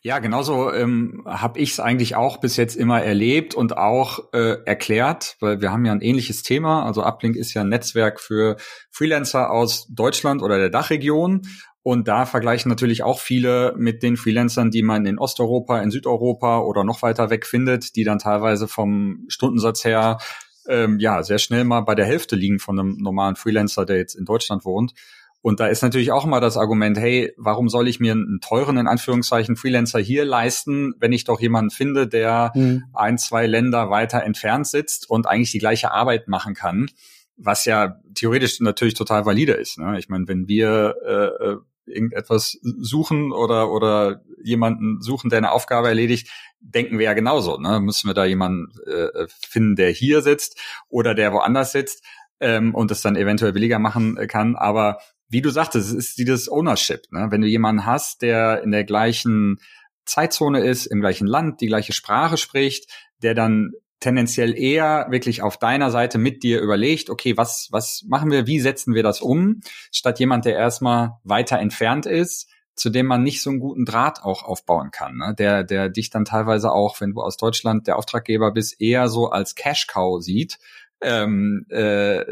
ja, 0.03 0.19
genauso 0.19 0.73
ähm, 0.73 1.23
habe 1.27 1.59
ich 1.59 1.73
es 1.73 1.81
eigentlich 1.81 2.17
auch 2.17 2.39
bis 2.39 2.57
jetzt 2.57 2.77
immer 2.77 3.03
erlebt 3.03 3.55
und 3.55 3.77
auch 3.77 4.33
äh, 4.33 4.59
erklärt, 4.65 5.37
weil 5.41 5.61
wir 5.61 5.73
haben 5.73 5.85
ja 5.85 5.93
ein 5.93 6.03
ähnliches 6.03 6.43
Thema. 6.43 6.85
Also 6.85 7.03
Uplink 7.03 7.37
ist 7.37 7.55
ja 7.55 7.63
ein 7.63 7.69
Netzwerk 7.69 8.21
für 8.21 8.57
Freelancer 8.91 9.51
aus 9.51 9.87
Deutschland 9.89 10.43
oder 10.43 10.59
der 10.59 10.71
Dachregion. 10.71 11.43
Und 11.83 12.09
da 12.09 12.25
vergleichen 12.25 12.71
natürlich 12.71 13.03
auch 13.03 13.21
viele 13.21 13.75
mit 13.77 14.03
den 14.03 14.17
Freelancern, 14.17 14.71
die 14.71 14.83
man 14.83 15.05
in 15.05 15.19
Osteuropa, 15.19 15.81
in 15.81 15.91
Südeuropa 15.91 16.61
oder 16.61 16.83
noch 16.83 17.03
weiter 17.03 17.29
weg 17.29 17.47
findet, 17.47 17.95
die 17.97 18.05
dann 18.05 18.19
teilweise 18.19 18.69
vom 18.69 19.25
Stundensatz 19.29 19.85
her 19.85 20.19
ähm, 20.67 20.99
ja 20.99 21.23
sehr 21.23 21.39
schnell 21.39 21.65
mal 21.65 21.83
bei 21.83 21.95
der 21.95 22.07
Hälfte 22.07 22.37
liegen 22.37 22.59
von 22.59 22.79
einem 22.79 22.97
normalen 22.97 23.37
Freelancer, 23.37 23.85
der 23.85 23.99
jetzt 23.99 24.15
in 24.15 24.25
Deutschland 24.25 24.65
wohnt. 24.65 24.95
Und 25.45 25.61
da 25.61 25.67
ist 25.67 25.83
natürlich 25.83 26.11
auch 26.11 26.25
immer 26.25 26.41
das 26.41 26.57
Argument, 26.57 26.97
hey, 26.97 27.35
warum 27.37 27.69
soll 27.69 27.87
ich 27.87 28.01
mir 28.01 28.13
einen 28.13 28.41
teuren, 28.41 28.79
in 28.79 28.87
Anführungszeichen, 28.87 29.57
Freelancer 29.57 29.99
hier 29.99 30.25
leisten, 30.25 30.95
wenn 31.01 31.13
ich 31.13 31.25
doch 31.25 31.39
jemanden 31.39 31.71
finde, 31.71 32.09
der 32.09 32.51
mhm. 32.55 32.85
ein, 32.95 33.19
zwei 33.19 33.47
Länder 33.47 33.91
weiter 33.91 34.23
entfernt 34.23 34.67
sitzt 34.67 35.11
und 35.11 35.27
eigentlich 35.27 35.53
die 35.53 35.59
gleiche 35.59 35.93
Arbeit 35.93 36.29
machen 36.29 36.55
kann, 36.55 36.89
was 37.37 37.67
ja 37.67 38.01
theoretisch 38.15 38.59
natürlich 38.61 38.95
total 38.95 39.27
valide 39.27 39.53
ist. 39.53 39.77
Ne? 39.77 39.99
Ich 39.99 40.09
meine, 40.09 40.27
wenn 40.29 40.49
wir 40.49 40.95
äh, 41.07 41.45
äh 41.45 41.57
irgendetwas 41.87 42.59
suchen 42.63 43.31
oder 43.31 43.71
oder 43.71 44.23
jemanden 44.43 45.03
suchen, 45.03 45.29
der 45.29 45.37
eine 45.37 45.53
Aufgabe 45.53 45.89
erledigt, 45.89 46.31
denken 46.61 46.99
wir 46.99 47.05
ja 47.05 47.13
genauso. 47.13 47.59
Ne? 47.59 47.81
Müssen 47.81 48.09
wir 48.09 48.15
da 48.15 48.25
jemanden 48.25 48.73
äh, 48.87 49.27
finden, 49.47 49.77
der 49.77 49.91
hier 49.91 50.23
sitzt 50.23 50.59
oder 50.89 51.15
der 51.15 51.35
woanders 51.35 51.73
sitzt 51.73 52.03
ähm, 52.41 52.75
und 52.75 52.91
das 52.91 53.03
dann 53.03 53.17
eventuell 53.17 53.53
billiger 53.53 53.79
machen 53.79 54.17
kann. 54.29 54.57
Aber 54.57 54.97
wie 55.35 55.43
du 55.43 55.51
sagtest, 55.51 55.89
es 55.89 55.95
ist 55.95 56.19
dieses 56.19 56.49
Ownership. 56.49 57.11
Ne? 57.11 57.27
Wenn 57.31 57.41
du 57.41 57.49
jemanden 57.49 57.85
hast, 57.85 58.23
der 58.23 58.63
in 58.63 58.71
der 58.71 58.85
gleichen 58.85 59.59
Zeitzone 60.05 60.61
ist, 60.61 60.87
im 60.87 61.01
gleichen 61.01 61.27
Land, 61.27 61.61
die 61.61 61.67
gleiche 61.67 61.93
Sprache 61.93 62.37
spricht, 62.37 62.89
der 63.21 63.35
dann 63.35 63.73
tendenziell 63.99 64.57
eher 64.57 65.09
wirklich 65.11 65.43
auf 65.43 65.57
deiner 65.57 65.91
Seite 65.91 66.19
mit 66.19 66.45
dir 66.45 66.61
überlegt, 66.61 67.11
okay, 67.11 67.37
was, 67.37 67.67
was 67.73 68.05
machen 68.07 68.31
wir, 68.31 68.47
wie 68.47 68.61
setzen 68.61 68.95
wir 68.95 69.03
das 69.03 69.21
um, 69.21 69.61
statt 69.91 70.21
jemand, 70.21 70.45
der 70.45 70.55
erstmal 70.55 71.19
weiter 71.25 71.59
entfernt 71.59 72.07
ist, 72.07 72.49
zu 72.77 72.91
dem 72.91 73.07
man 73.07 73.25
nicht 73.25 73.43
so 73.43 73.51
einen 73.51 73.59
guten 73.59 73.85
Draht 73.85 74.23
auch 74.23 74.45
aufbauen 74.45 74.93
kann, 74.93 75.17
ne? 75.17 75.35
der, 75.37 75.65
der 75.65 75.89
dich 75.89 76.11
dann 76.11 76.25
teilweise 76.25 76.71
auch, 76.71 77.01
wenn 77.01 77.13
du 77.13 77.23
aus 77.23 77.39
Deutschland 77.39 77.89
der 77.89 77.99
Auftraggeber 77.99 78.53
bist, 78.53 78.81
eher 78.81 79.09
so 79.09 79.31
als 79.31 79.57
Cash 79.57 79.89
Cow 79.89 80.23
sieht 80.23 80.59
ähm, 81.05 81.67
äh, 81.69 82.25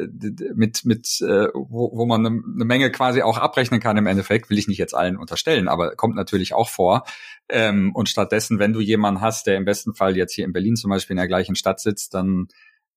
mit, 0.55 0.85
mit 0.85 1.21
äh, 1.21 1.49
wo, 1.55 1.91
wo 1.95 2.07
man 2.07 2.27
eine, 2.27 2.43
eine 2.43 2.65
Menge 2.65 2.91
quasi 2.91 3.23
auch 3.23 3.39
abrechnen 3.39 3.81
kann 3.81 3.99
im 3.99 4.07
Endeffekt, 4.07 4.51
will 4.51 4.59
ich 4.59 4.69
nicht 4.69 4.79
jetzt 4.79 4.95
allen 4.95 5.17
unterstellen, 5.17 5.69
aber 5.69 5.95
kommt 5.95 6.17
natürlich 6.17 6.55
auch 6.55 6.69
vor. 6.69 7.05
Ähm, 7.49 7.93
und 7.95 8.09
stattdessen, 8.09 8.59
wenn 8.59 8.73
du 8.73 8.81
jemanden 8.81 9.21
hast, 9.21 9.47
der 9.47 9.57
im 9.57 9.67
besten 9.67 9.95
Fall 9.95 10.17
jetzt 10.17 10.35
hier 10.35 10.47
in 10.47 10.53
Berlin 10.53 10.77
zum 10.77 10.91
Beispiel 10.91 11.15
in 11.15 11.19
der 11.19 11.29
gleichen 11.29 11.55
Stadt 11.55 11.81
sitzt, 11.81 12.15
dann 12.15 12.49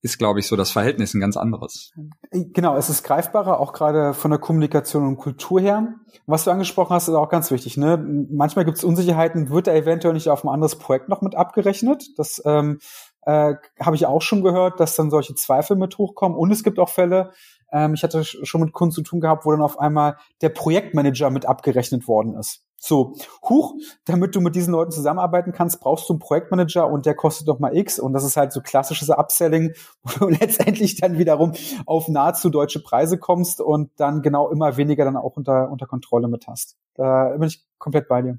ist, 0.06 0.20
glaube 0.20 0.40
ich, 0.40 0.46
so 0.46 0.56
das 0.56 0.70
Verhältnis 0.70 1.16
ein 1.16 1.20
ganz 1.20 1.36
anderes. 1.36 1.92
Genau, 2.32 2.78
es 2.78 2.92
ist 2.92 3.04
greifbarer, 3.04 3.60
auch 3.60 3.74
gerade 3.74 4.14
von 4.14 4.30
der 4.30 4.40
Kommunikation 4.40 5.06
und 5.08 5.18
Kultur 5.18 5.60
her. 5.60 5.96
Was 6.28 6.44
du 6.44 6.52
angesprochen 6.52 6.94
hast, 6.94 7.08
ist 7.08 7.16
auch 7.16 7.30
ganz 7.30 7.50
wichtig. 7.50 7.76
Ne? 7.76 7.98
Manchmal 8.30 8.66
gibt 8.66 8.78
es 8.78 8.84
Unsicherheiten, 8.84 9.50
wird 9.50 9.68
er 9.68 9.76
eventuell 9.76 10.14
nicht 10.14 10.30
auf 10.30 10.44
ein 10.44 10.50
anderes 10.50 10.76
Projekt 10.78 11.10
noch 11.10 11.22
mit 11.22 11.34
abgerechnet. 11.34 12.18
Das 12.18 12.40
ähm, 12.46 12.78
äh, 13.26 13.56
habe 13.80 13.96
ich 13.96 14.06
auch 14.06 14.22
schon 14.22 14.42
gehört, 14.42 14.80
dass 14.80 14.96
dann 14.96 15.10
solche 15.10 15.36
Zweifel 15.36 15.76
mit 15.76 15.98
hochkommen. 15.98 16.38
Und 16.38 16.52
es 16.52 16.64
gibt 16.64 16.80
auch 16.80 16.90
Fälle, 16.90 17.32
ähm, 17.72 17.94
ich 17.94 18.04
hatte 18.04 18.24
schon 18.24 18.62
mit 18.62 18.74
Kunden 18.74 18.94
zu 18.94 19.02
tun 19.02 19.20
gehabt, 19.20 19.46
wo 19.46 19.52
dann 19.52 19.62
auf 19.62 19.80
einmal 19.80 20.18
der 20.42 20.50
Projektmanager 20.50 21.30
mit 21.30 21.46
abgerechnet 21.46 22.08
worden 22.08 22.36
ist. 22.36 22.62
So, 22.78 23.16
huch, 23.50 23.74
damit 24.06 24.36
du 24.36 24.42
mit 24.42 24.54
diesen 24.56 24.72
Leuten 24.72 24.92
zusammenarbeiten 24.92 25.54
kannst, 25.54 25.80
brauchst 25.80 26.08
du 26.08 26.14
einen 26.14 26.20
Projektmanager 26.20 26.88
und 26.88 27.08
der 27.08 27.16
kostet 27.16 27.48
doch 27.48 27.58
mal 27.58 27.76
X. 27.76 27.98
Und 27.98 28.14
das 28.14 28.24
ist 28.24 28.38
halt 28.38 28.54
so 28.54 28.62
klassisches 28.62 29.10
Upselling, 29.10 29.74
wo 30.04 30.26
du 30.26 30.30
letztendlich 30.30 30.96
dann 30.96 31.18
wiederum 31.18 31.54
auf 31.88 32.08
nahezu 32.08 32.50
deutsche 32.50 32.84
Preise 32.84 33.18
kommst 33.18 33.60
und 33.60 33.90
dann 33.98 34.22
genau 34.22 34.52
immer 34.52 34.78
weniger 34.78 35.04
dann 35.04 35.18
auch 35.18 35.36
unter, 35.36 35.72
unter 35.72 35.88
Kontrolle 35.88 36.28
mit 36.28 36.48
hast. 36.48 36.78
Da 36.94 37.30
bin 37.30 37.48
ich 37.48 37.66
komplett 37.80 38.08
bei 38.08 38.22
dir. 38.22 38.38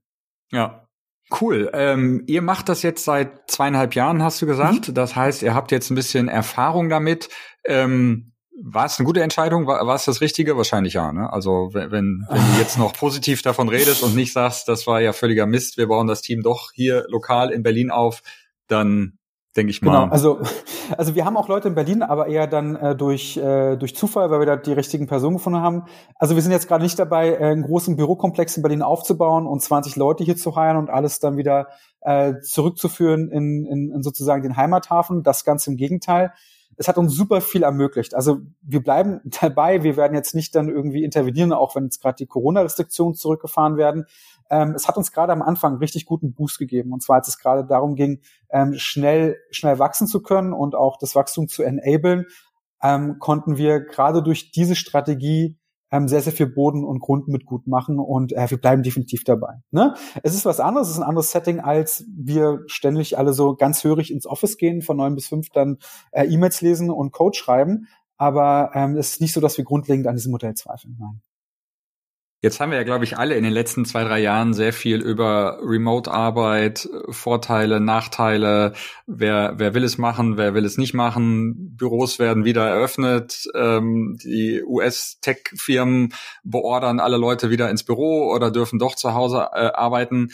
Ja, 0.53 0.86
Cool. 1.41 1.71
Ähm, 1.73 2.23
ihr 2.27 2.41
macht 2.41 2.69
das 2.69 2.83
jetzt 2.83 3.05
seit 3.05 3.51
zweieinhalb 3.51 3.95
Jahren, 3.95 4.23
hast 4.23 4.41
du 4.41 4.47
gesagt. 4.47 4.89
Mhm. 4.89 4.95
Das 4.95 5.17
heißt, 5.17 5.43
ihr 5.43 5.55
habt 5.55 5.73
jetzt 5.73 5.91
ein 5.91 5.97
bisschen 5.97 6.29
Erfahrung 6.29 6.89
damit. 6.89 7.29
Ähm, 7.65 8.33
war 8.63 8.87
es 8.87 8.99
eine 8.99 9.07
gute 9.07 9.23
Entscheidung? 9.23 9.67
War, 9.67 9.87
war 9.87 9.97
es 9.97 10.05
das 10.05 10.21
Richtige? 10.21 10.57
Wahrscheinlich 10.57 10.95
ja. 10.95 11.13
Ne? 11.13 11.31
Also 11.33 11.71
wenn, 11.73 11.91
wenn, 11.91 12.27
wenn 12.29 12.53
du 12.53 12.59
jetzt 12.59 12.79
noch 12.79 12.93
positiv 12.93 13.43
davon 13.43 13.69
redest 13.69 14.03
und 14.03 14.15
nicht 14.15 14.33
sagst, 14.33 14.69
das 14.69 14.87
war 14.87 15.01
ja 15.01 15.13
völliger 15.13 15.47
Mist, 15.47 15.77
wir 15.77 15.89
bauen 15.89 16.07
das 16.07 16.23
Team 16.23 16.43
doch 16.43 16.71
hier 16.73 17.05
lokal 17.09 17.51
in 17.51 17.63
Berlin 17.63 17.91
auf, 17.91 18.23
dann 18.69 19.19
denke 19.57 19.71
ich 19.71 19.83
mal. 19.83 20.03
Genau, 20.03 20.13
also, 20.13 20.41
also 20.97 21.15
wir 21.15 21.25
haben 21.25 21.37
auch 21.37 21.49
Leute 21.49 21.69
in 21.69 21.75
Berlin, 21.75 22.03
aber 22.03 22.27
eher 22.27 22.47
dann 22.47 22.77
äh, 22.77 22.95
durch, 22.95 23.37
äh, 23.37 23.77
durch 23.77 23.97
Zufall, 23.97 24.31
weil 24.31 24.41
wir 24.41 24.47
da 24.47 24.57
die 24.57 24.73
richtigen 24.73 25.07
Personen 25.07 25.37
gefunden 25.37 25.61
haben. 25.61 25.85
Also 26.17 26.35
wir 26.35 26.43
sind 26.43 26.53
jetzt 26.53 26.69
gerade 26.69 26.83
nicht 26.83 26.99
dabei, 26.99 27.33
äh, 27.33 27.39
einen 27.39 27.63
großen 27.63 27.97
Bürokomplex 27.97 28.57
in 28.57 28.63
Berlin 28.63 28.83
aufzubauen 28.83 29.47
und 29.47 29.61
20 29.63 29.97
Leute 29.97 30.25
hier 30.25 30.37
zu 30.37 30.55
heiren 30.57 30.77
und 30.77 30.91
alles 30.91 31.21
dann 31.21 31.37
wieder 31.37 31.69
äh, 32.03 32.35
zurückzuführen 32.43 33.31
in, 33.31 33.65
in, 33.65 33.93
in 33.93 34.03
sozusagen 34.03 34.43
den 34.43 34.57
Heimathafen. 34.57 35.23
Das 35.23 35.45
Ganze 35.45 35.71
im 35.71 35.77
Gegenteil 35.77 36.33
es 36.77 36.89
hat 36.89 36.99
uns 36.99 37.15
super 37.15 37.41
viel 37.41 37.63
ermöglicht. 37.63 38.15
Also 38.15 38.41
wir 38.63 38.83
bleiben 38.83 39.21
dabei, 39.41 39.83
wir 39.83 39.97
werden 39.97 40.15
jetzt 40.15 40.35
nicht 40.35 40.55
dann 40.55 40.69
irgendwie 40.69 41.05
intervenieren, 41.05 41.53
auch 41.53 41.75
wenn 41.75 41.85
jetzt 41.85 42.01
gerade 42.01 42.17
die 42.17 42.27
Corona-Restriktionen 42.27 43.15
zurückgefahren 43.15 43.77
werden. 43.77 44.07
Ähm, 44.51 44.75
es 44.75 44.89
hat 44.89 44.97
uns 44.97 45.13
gerade 45.13 45.33
am 45.33 45.43
Anfang 45.43 45.77
richtig 45.77 46.07
guten 46.07 46.35
Boost 46.35 46.59
gegeben. 46.59 46.93
Und 46.93 47.03
zwar, 47.03 47.17
als 47.17 47.29
es 47.29 47.39
gerade 47.39 47.65
darum 47.67 47.95
ging, 47.95 48.21
ähm, 48.51 48.75
schnell, 48.75 49.37
schnell 49.51 49.79
wachsen 49.79 50.07
zu 50.07 50.23
können 50.23 50.53
und 50.53 50.75
auch 50.75 50.99
das 50.99 51.15
Wachstum 51.15 51.49
zu 51.49 51.63
enablen, 51.63 52.27
ähm, 52.83 53.19
konnten 53.19 53.57
wir 53.57 53.81
gerade 53.81 54.23
durch 54.23 54.51
diese 54.51 54.77
Strategie 54.77 55.59
ähm, 55.91 56.09
sehr, 56.09 56.21
sehr 56.21 56.33
viel 56.33 56.47
Boden 56.47 56.85
und 56.85 57.01
Grund 57.01 57.29
mit 57.29 57.47
gut 57.47 57.67
machen 57.67 57.99
und 57.99 58.33
äh, 58.33 58.51
wir 58.51 58.59
bleiben 58.59 58.83
definitiv 58.83 59.25
dabei. 59.25 59.63
Ne? 59.71 59.95
Es 60.23 60.35
ist 60.35 60.45
was 60.45 60.61
anderes, 60.61 60.89
es 60.89 60.95
ist 60.95 61.01
ein 61.01 61.09
anderes 61.09 61.31
Setting, 61.31 61.61
als 61.61 62.05
wir 62.17 62.63
ständig 62.67 63.19
alle 63.19 63.33
so 63.33 63.55
ganz 63.55 63.85
hörig 63.85 64.11
ins 64.13 64.27
Office 64.27 64.57
gehen, 64.57 64.83
von 64.83 64.97
neun 64.97 65.15
bis 65.15 65.29
fünf 65.29 65.51
dann 65.51 65.79
äh, 66.11 66.27
E-Mails 66.27 66.61
lesen 66.61 66.91
und 66.91 67.13
Code 67.13 67.37
schreiben. 67.37 67.87
Aber 68.19 68.71
ähm, 68.75 68.97
es 68.97 69.13
ist 69.13 69.21
nicht 69.21 69.33
so, 69.33 69.41
dass 69.41 69.59
wir 69.59 69.65
grundlegend 69.65 70.07
an 70.07 70.17
diesem 70.17 70.33
Modell 70.33 70.55
zweifeln. 70.55 70.97
Nein. 70.99 71.21
Jetzt 72.43 72.61
haben 72.61 72.71
wir 72.71 72.77
ja, 72.77 72.85
glaube 72.85 73.05
ich, 73.05 73.17
alle 73.17 73.35
in 73.35 73.45
den 73.45 73.53
letzten 73.53 73.87
zwei, 73.87 74.05
drei 74.05 74.21
Jahren 74.21 74.53
sehr 74.53 74.75
viel 74.75 75.01
über 75.01 75.59
Remote-Arbeit, 75.63 76.89
Vorteile, 77.09 77.81
Nachteile, 77.81 78.75
wer, 79.07 79.55
wer 79.57 79.73
will 79.73 79.85
es 79.85 79.97
machen, 79.97 80.37
wer 80.37 80.53
will 80.53 80.67
es 80.67 80.77
nicht 80.77 80.93
machen. 80.93 81.75
Büros 81.77 82.19
werden 82.19 82.45
wieder 82.45 82.69
eröffnet, 82.69 83.49
ähm, 83.55 84.19
die 84.23 84.63
US-Tech-Firmen 84.63 86.13
beordern 86.45 87.01
alle 87.01 87.17
Leute 87.17 87.49
wieder 87.49 87.71
ins 87.71 87.85
Büro 87.85 88.31
oder 88.31 88.51
dürfen 88.51 88.79
doch 88.79 88.97
zu 88.97 89.15
Hause 89.15 89.49
äh, 89.55 89.73
arbeiten. 89.73 90.29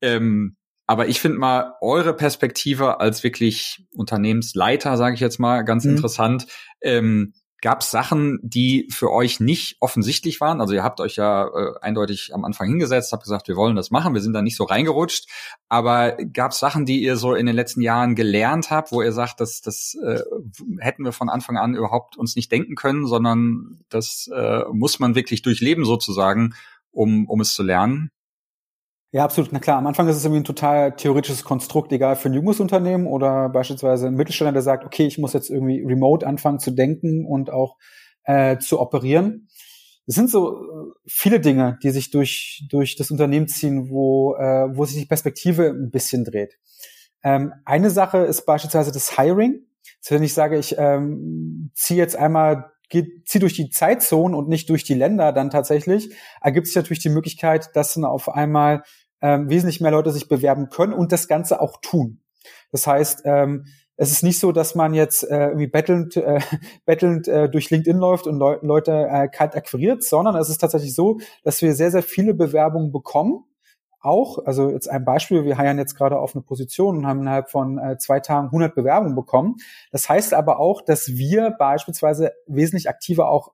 Ähm, 0.00 0.56
aber 0.86 1.08
ich 1.08 1.20
finde 1.20 1.38
mal 1.38 1.74
eure 1.82 2.14
Perspektive 2.14 3.00
als 3.00 3.22
wirklich 3.24 3.84
Unternehmensleiter, 3.92 4.96
sage 4.96 5.16
ich 5.16 5.20
jetzt 5.20 5.38
mal, 5.38 5.62
ganz 5.62 5.84
mhm. 5.84 5.96
interessant. 5.96 6.46
Ähm, 6.80 7.34
Gab 7.60 7.80
es 7.80 7.90
Sachen, 7.90 8.38
die 8.42 8.88
für 8.90 9.10
euch 9.10 9.40
nicht 9.40 9.78
offensichtlich 9.80 10.40
waren? 10.40 10.60
Also 10.60 10.74
ihr 10.74 10.84
habt 10.84 11.00
euch 11.00 11.16
ja 11.16 11.48
äh, 11.48 11.72
eindeutig 11.80 12.32
am 12.32 12.44
Anfang 12.44 12.68
hingesetzt, 12.68 13.12
habt 13.12 13.24
gesagt, 13.24 13.48
wir 13.48 13.56
wollen 13.56 13.74
das 13.74 13.90
machen, 13.90 14.14
wir 14.14 14.20
sind 14.20 14.32
da 14.32 14.42
nicht 14.42 14.56
so 14.56 14.62
reingerutscht. 14.62 15.28
Aber 15.68 16.16
gab 16.32 16.52
es 16.52 16.60
Sachen, 16.60 16.86
die 16.86 17.02
ihr 17.02 17.16
so 17.16 17.34
in 17.34 17.46
den 17.46 17.56
letzten 17.56 17.80
Jahren 17.80 18.14
gelernt 18.14 18.70
habt, 18.70 18.92
wo 18.92 19.02
ihr 19.02 19.12
sagt, 19.12 19.40
das, 19.40 19.60
das 19.60 19.96
äh, 20.04 20.20
hätten 20.78 21.04
wir 21.04 21.12
von 21.12 21.28
Anfang 21.28 21.56
an 21.56 21.74
überhaupt 21.74 22.16
uns 22.16 22.36
nicht 22.36 22.52
denken 22.52 22.76
können, 22.76 23.06
sondern 23.06 23.80
das 23.88 24.30
äh, 24.32 24.62
muss 24.72 25.00
man 25.00 25.16
wirklich 25.16 25.42
durchleben 25.42 25.84
sozusagen, 25.84 26.54
um, 26.92 27.28
um 27.28 27.40
es 27.40 27.54
zu 27.54 27.64
lernen? 27.64 28.12
Ja, 29.10 29.24
absolut. 29.24 29.52
Na 29.52 29.58
klar, 29.58 29.78
am 29.78 29.86
Anfang 29.86 30.06
ist 30.08 30.16
es 30.16 30.24
irgendwie 30.24 30.40
ein 30.40 30.44
total 30.44 30.94
theoretisches 30.94 31.42
Konstrukt, 31.44 31.92
egal 31.92 32.14
für 32.16 32.28
ein 32.28 32.34
junges 32.34 32.60
Unternehmen 32.60 33.06
oder 33.06 33.48
beispielsweise 33.48 34.06
ein 34.08 34.14
Mittelständler, 34.14 34.52
der 34.52 34.62
sagt, 34.62 34.84
okay, 34.84 35.06
ich 35.06 35.16
muss 35.18 35.32
jetzt 35.32 35.48
irgendwie 35.50 35.82
remote 35.82 36.26
anfangen 36.26 36.58
zu 36.58 36.70
denken 36.72 37.24
und 37.24 37.50
auch 37.50 37.76
äh, 38.24 38.58
zu 38.58 38.78
operieren. 38.78 39.48
Es 40.06 40.14
sind 40.14 40.30
so 40.30 40.62
äh, 40.62 40.92
viele 41.06 41.40
Dinge, 41.40 41.78
die 41.82 41.90
sich 41.90 42.10
durch, 42.10 42.66
durch 42.70 42.96
das 42.96 43.10
Unternehmen 43.10 43.48
ziehen, 43.48 43.88
wo, 43.88 44.34
äh, 44.36 44.76
wo 44.76 44.84
sich 44.84 44.98
die 44.98 45.06
Perspektive 45.06 45.68
ein 45.70 45.90
bisschen 45.90 46.24
dreht. 46.24 46.58
Ähm, 47.22 47.52
eine 47.64 47.90
Sache 47.90 48.18
ist 48.18 48.44
beispielsweise 48.44 48.92
das 48.92 49.16
Hiring. 49.16 49.64
Also 50.04 50.14
wenn 50.14 50.22
ich 50.22 50.34
sage, 50.34 50.58
ich 50.58 50.76
ähm, 50.78 51.70
ziehe 51.74 51.98
jetzt 51.98 52.16
einmal 52.16 52.70
geht, 52.88 53.24
durch 53.34 53.54
die 53.54 53.70
Zeitzone 53.70 54.36
und 54.36 54.48
nicht 54.48 54.70
durch 54.70 54.84
die 54.84 54.94
Länder 54.94 55.32
dann 55.32 55.50
tatsächlich, 55.50 56.14
ergibt 56.40 56.66
sich 56.66 56.76
natürlich 56.76 57.00
die 57.02 57.10
Möglichkeit, 57.10 57.70
dass 57.74 57.94
dann 57.94 58.04
auf 58.04 58.28
einmal 58.30 58.82
ähm, 59.20 59.48
wesentlich 59.48 59.80
mehr 59.80 59.90
Leute 59.90 60.12
sich 60.12 60.28
bewerben 60.28 60.68
können 60.68 60.92
und 60.92 61.12
das 61.12 61.28
Ganze 61.28 61.60
auch 61.60 61.80
tun. 61.80 62.20
Das 62.70 62.86
heißt, 62.86 63.22
ähm, 63.24 63.66
es 63.96 64.12
ist 64.12 64.22
nicht 64.22 64.38
so, 64.38 64.52
dass 64.52 64.74
man 64.74 64.94
jetzt 64.94 65.24
äh, 65.28 65.48
irgendwie 65.48 65.66
bettelnd, 65.66 66.16
äh, 66.16 66.40
bettelnd 66.86 67.26
äh, 67.28 67.48
durch 67.48 67.70
LinkedIn 67.70 67.98
läuft 67.98 68.26
und 68.26 68.38
Le 68.38 68.58
Leute 68.62 69.08
äh, 69.10 69.28
kalt 69.28 69.56
akquiriert, 69.56 70.04
sondern 70.04 70.36
es 70.36 70.48
ist 70.48 70.58
tatsächlich 70.58 70.94
so, 70.94 71.18
dass 71.42 71.60
wir 71.62 71.74
sehr, 71.74 71.90
sehr 71.90 72.02
viele 72.02 72.34
Bewerbungen 72.34 72.92
bekommen 72.92 73.44
auch, 74.00 74.38
also 74.44 74.70
jetzt 74.70 74.88
ein 74.88 75.04
Beispiel, 75.04 75.44
wir 75.44 75.58
heiern 75.58 75.78
jetzt 75.78 75.96
gerade 75.96 76.18
auf 76.18 76.34
eine 76.34 76.42
Position 76.42 76.98
und 76.98 77.06
haben 77.06 77.20
innerhalb 77.20 77.50
von 77.50 77.78
äh, 77.78 77.98
zwei 77.98 78.20
Tagen 78.20 78.46
100 78.46 78.74
Bewerbungen 78.74 79.16
bekommen. 79.16 79.56
Das 79.90 80.08
heißt 80.08 80.34
aber 80.34 80.60
auch, 80.60 80.82
dass 80.82 81.08
wir 81.08 81.50
beispielsweise 81.50 82.32
wesentlich 82.46 82.88
aktiver 82.88 83.28
auch 83.28 83.52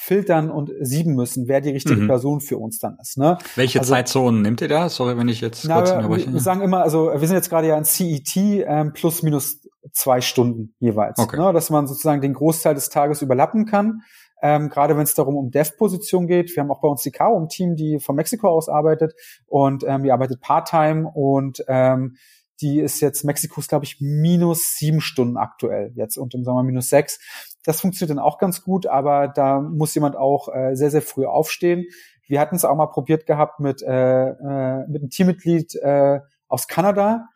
filtern 0.00 0.50
und 0.50 0.70
sieben 0.80 1.14
müssen, 1.14 1.46
wer 1.46 1.60
die 1.60 1.70
richtige 1.70 2.00
mhm. 2.00 2.08
Person 2.08 2.40
für 2.40 2.56
uns 2.56 2.78
dann 2.78 2.96
ist. 3.00 3.18
Ne? 3.18 3.38
Welche 3.56 3.80
also, 3.80 3.92
Zeitzonen 3.92 4.42
nimmt 4.42 4.60
ihr 4.60 4.68
da? 4.68 4.88
Sorry, 4.88 5.16
wenn 5.18 5.28
ich 5.28 5.40
jetzt 5.40 5.64
na, 5.66 5.76
kurz 5.76 5.90
unterbreche. 5.90 6.32
Wir 6.32 6.40
sagen 6.40 6.62
immer, 6.62 6.82
also 6.82 7.12
wir 7.12 7.26
sind 7.26 7.36
jetzt 7.36 7.50
gerade 7.50 7.68
ja 7.68 7.76
in 7.76 7.84
CET 7.84 8.36
ähm, 8.36 8.92
plus 8.92 9.22
minus 9.22 9.60
zwei 9.92 10.20
Stunden 10.20 10.74
jeweils, 10.78 11.18
okay. 11.18 11.38
ne? 11.38 11.52
dass 11.52 11.70
man 11.70 11.86
sozusagen 11.86 12.20
den 12.20 12.34
Großteil 12.34 12.74
des 12.74 12.88
Tages 12.88 13.22
überlappen 13.22 13.66
kann 13.66 14.00
ähm, 14.42 14.68
gerade 14.68 14.96
wenn 14.96 15.02
es 15.02 15.14
darum 15.14 15.36
um 15.36 15.50
Dev-Position 15.50 16.26
geht. 16.26 16.54
Wir 16.54 16.62
haben 16.62 16.70
auch 16.70 16.80
bei 16.80 16.88
uns 16.88 17.02
die 17.02 17.10
Caro 17.10 17.36
im 17.38 17.48
Team, 17.48 17.76
die 17.76 18.00
von 18.00 18.16
Mexiko 18.16 18.48
aus 18.48 18.68
arbeitet 18.68 19.14
und 19.46 19.84
ähm, 19.86 20.02
die 20.02 20.12
arbeitet 20.12 20.40
Part-Time 20.40 21.10
und 21.12 21.62
ähm, 21.68 22.16
die 22.60 22.80
ist 22.80 23.00
jetzt 23.00 23.24
Mexikos, 23.24 23.68
glaube 23.68 23.86
ich, 23.86 23.98
minus 24.00 24.76
sieben 24.76 25.00
Stunden 25.00 25.36
aktuell 25.36 25.92
jetzt 25.94 26.18
und 26.18 26.34
im 26.34 26.44
Sommer 26.44 26.62
minus 26.62 26.88
sechs. 26.88 27.18
Das 27.64 27.80
funktioniert 27.80 28.16
dann 28.16 28.24
auch 28.24 28.38
ganz 28.38 28.62
gut, 28.62 28.86
aber 28.86 29.28
da 29.28 29.60
muss 29.60 29.94
jemand 29.94 30.16
auch 30.16 30.48
äh, 30.54 30.74
sehr, 30.74 30.90
sehr 30.90 31.02
früh 31.02 31.26
aufstehen. 31.26 31.86
Wir 32.26 32.40
hatten 32.40 32.56
es 32.56 32.64
auch 32.64 32.76
mal 32.76 32.86
probiert 32.86 33.26
gehabt 33.26 33.60
mit, 33.60 33.82
äh, 33.82 34.28
äh, 34.28 34.86
mit 34.88 35.02
einem 35.02 35.10
Teammitglied 35.10 35.74
äh, 35.76 36.20
aus 36.48 36.68
Kanada 36.68 37.26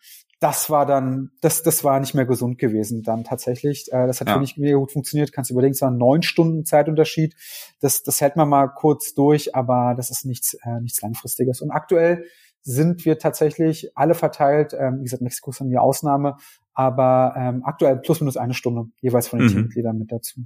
das 0.44 0.68
war 0.68 0.84
dann, 0.84 1.30
das, 1.40 1.62
das 1.62 1.84
war 1.84 1.98
nicht 2.00 2.14
mehr 2.14 2.26
gesund 2.26 2.58
gewesen 2.58 3.02
dann 3.02 3.24
tatsächlich. 3.24 3.90
Äh, 3.90 4.06
das 4.06 4.20
hat 4.20 4.28
ja. 4.28 4.34
für 4.34 4.40
mich 4.40 4.58
mega 4.58 4.76
gut 4.76 4.92
funktioniert. 4.92 5.32
Kannst 5.32 5.48
du 5.48 5.54
überlegen, 5.54 5.72
es 5.72 5.80
war 5.80 5.90
ein 5.90 5.96
neun 5.96 6.22
Stunden 6.22 6.66
Zeitunterschied. 6.66 7.34
Das, 7.80 8.02
das 8.02 8.20
hält 8.20 8.36
man 8.36 8.50
mal 8.50 8.68
kurz 8.68 9.14
durch, 9.14 9.54
aber 9.54 9.94
das 9.96 10.10
ist 10.10 10.26
nichts, 10.26 10.52
äh, 10.62 10.80
nichts 10.82 11.00
Langfristiges. 11.00 11.62
Und 11.62 11.70
aktuell 11.70 12.26
sind 12.60 13.06
wir 13.06 13.18
tatsächlich 13.18 13.96
alle 13.96 14.14
verteilt. 14.14 14.74
Ähm, 14.78 14.98
wie 14.98 15.04
gesagt, 15.04 15.22
Mexiko 15.22 15.50
ist 15.50 15.62
die 15.64 15.78
Ausnahme, 15.78 16.36
aber 16.74 17.34
ähm, 17.36 17.62
aktuell 17.64 17.96
plus 17.96 18.20
minus 18.20 18.36
eine 18.36 18.54
Stunde 18.54 18.86
jeweils 19.00 19.28
von 19.28 19.38
den 19.38 19.48
mhm. 19.48 19.52
Teammitgliedern 19.52 19.98
mit 19.98 20.12
dazu. 20.12 20.40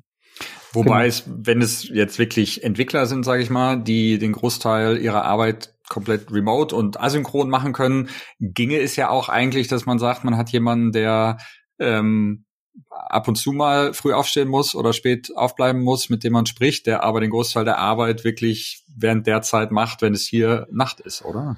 Wobei 0.73 1.04
genau. 1.04 1.08
es, 1.08 1.25
wenn 1.26 1.62
es 1.62 1.88
jetzt 1.88 2.18
wirklich 2.18 2.62
Entwickler 2.62 3.06
sind, 3.06 3.25
sage 3.25 3.42
ich 3.42 3.50
mal, 3.50 3.82
die 3.82 4.18
den 4.18 4.32
Großteil 4.32 4.99
ihrer 4.99 5.25
Arbeit 5.25 5.75
komplett 5.88 6.30
remote 6.30 6.76
und 6.76 7.00
asynchron 7.00 7.49
machen 7.49 7.73
können, 7.73 8.11
ginge 8.38 8.78
es 8.78 8.94
ja 8.97 9.08
auch 9.08 9.30
eigentlich, 9.30 9.68
dass 9.68 9.87
man 9.87 9.99
sagt, 9.99 10.25
man 10.25 10.37
hat 10.37 10.50
jemanden, 10.50 10.92
der 10.92 11.38
ähm, 11.78 12.44
ab 12.90 13.26
und 13.28 13.37
zu 13.37 13.52
mal 13.52 13.94
früh 13.94 14.12
aufstehen 14.12 14.49
muss 14.49 14.75
oder 14.75 14.92
spät 14.92 15.30
aufbleiben 15.35 15.82
muss, 15.82 16.11
mit 16.11 16.23
dem 16.23 16.35
man 16.35 16.47
spricht, 16.47 16.87
der 16.87 17.02
aber 17.02 17.20
den 17.20 17.30
Großteil 17.30 17.64
der 17.64 17.78
Arbeit 17.78 18.25
wirklich 18.25 18.85
während 18.94 19.26
der 19.26 19.42
Zeit 19.42 19.70
macht, 19.70 20.02
wenn 20.02 20.12
es 20.12 20.26
hier 20.26 20.66
Nacht 20.70 21.00
ist, 21.00 21.25
oder? 21.25 21.56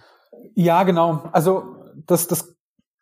Ja, 0.55 0.85
genau. 0.85 1.29
Also 1.33 1.77
das, 2.07 2.29
das 2.29 2.55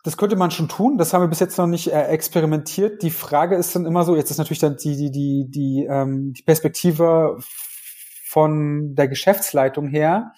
das 0.09 0.17
könnte 0.17 0.37
man 0.37 0.51
schon 0.51 0.69
tun. 0.69 0.97
Das 0.97 1.13
haben 1.13 1.21
wir 1.21 1.29
bis 1.29 1.39
jetzt 1.39 1.59
noch 1.59 1.67
nicht 1.67 1.93
äh, 1.93 2.05
experimentiert. 2.05 3.03
Die 3.03 3.11
Frage 3.11 3.57
ist 3.57 3.77
dann 3.77 3.85
immer 3.85 4.05
so, 4.05 4.17
jetzt 4.17 4.31
ist 4.31 4.39
natürlich 4.39 4.59
dann 4.59 4.79
die, 4.79 4.97
die, 4.97 5.11
die, 5.11 5.51
die, 5.51 5.87
ähm, 5.87 6.33
die 6.33 6.45
Perspektive 6.45 7.37
von 8.25 8.95
der 8.95 9.07
Geschäftsleitung 9.07 9.87
her. 9.87 10.33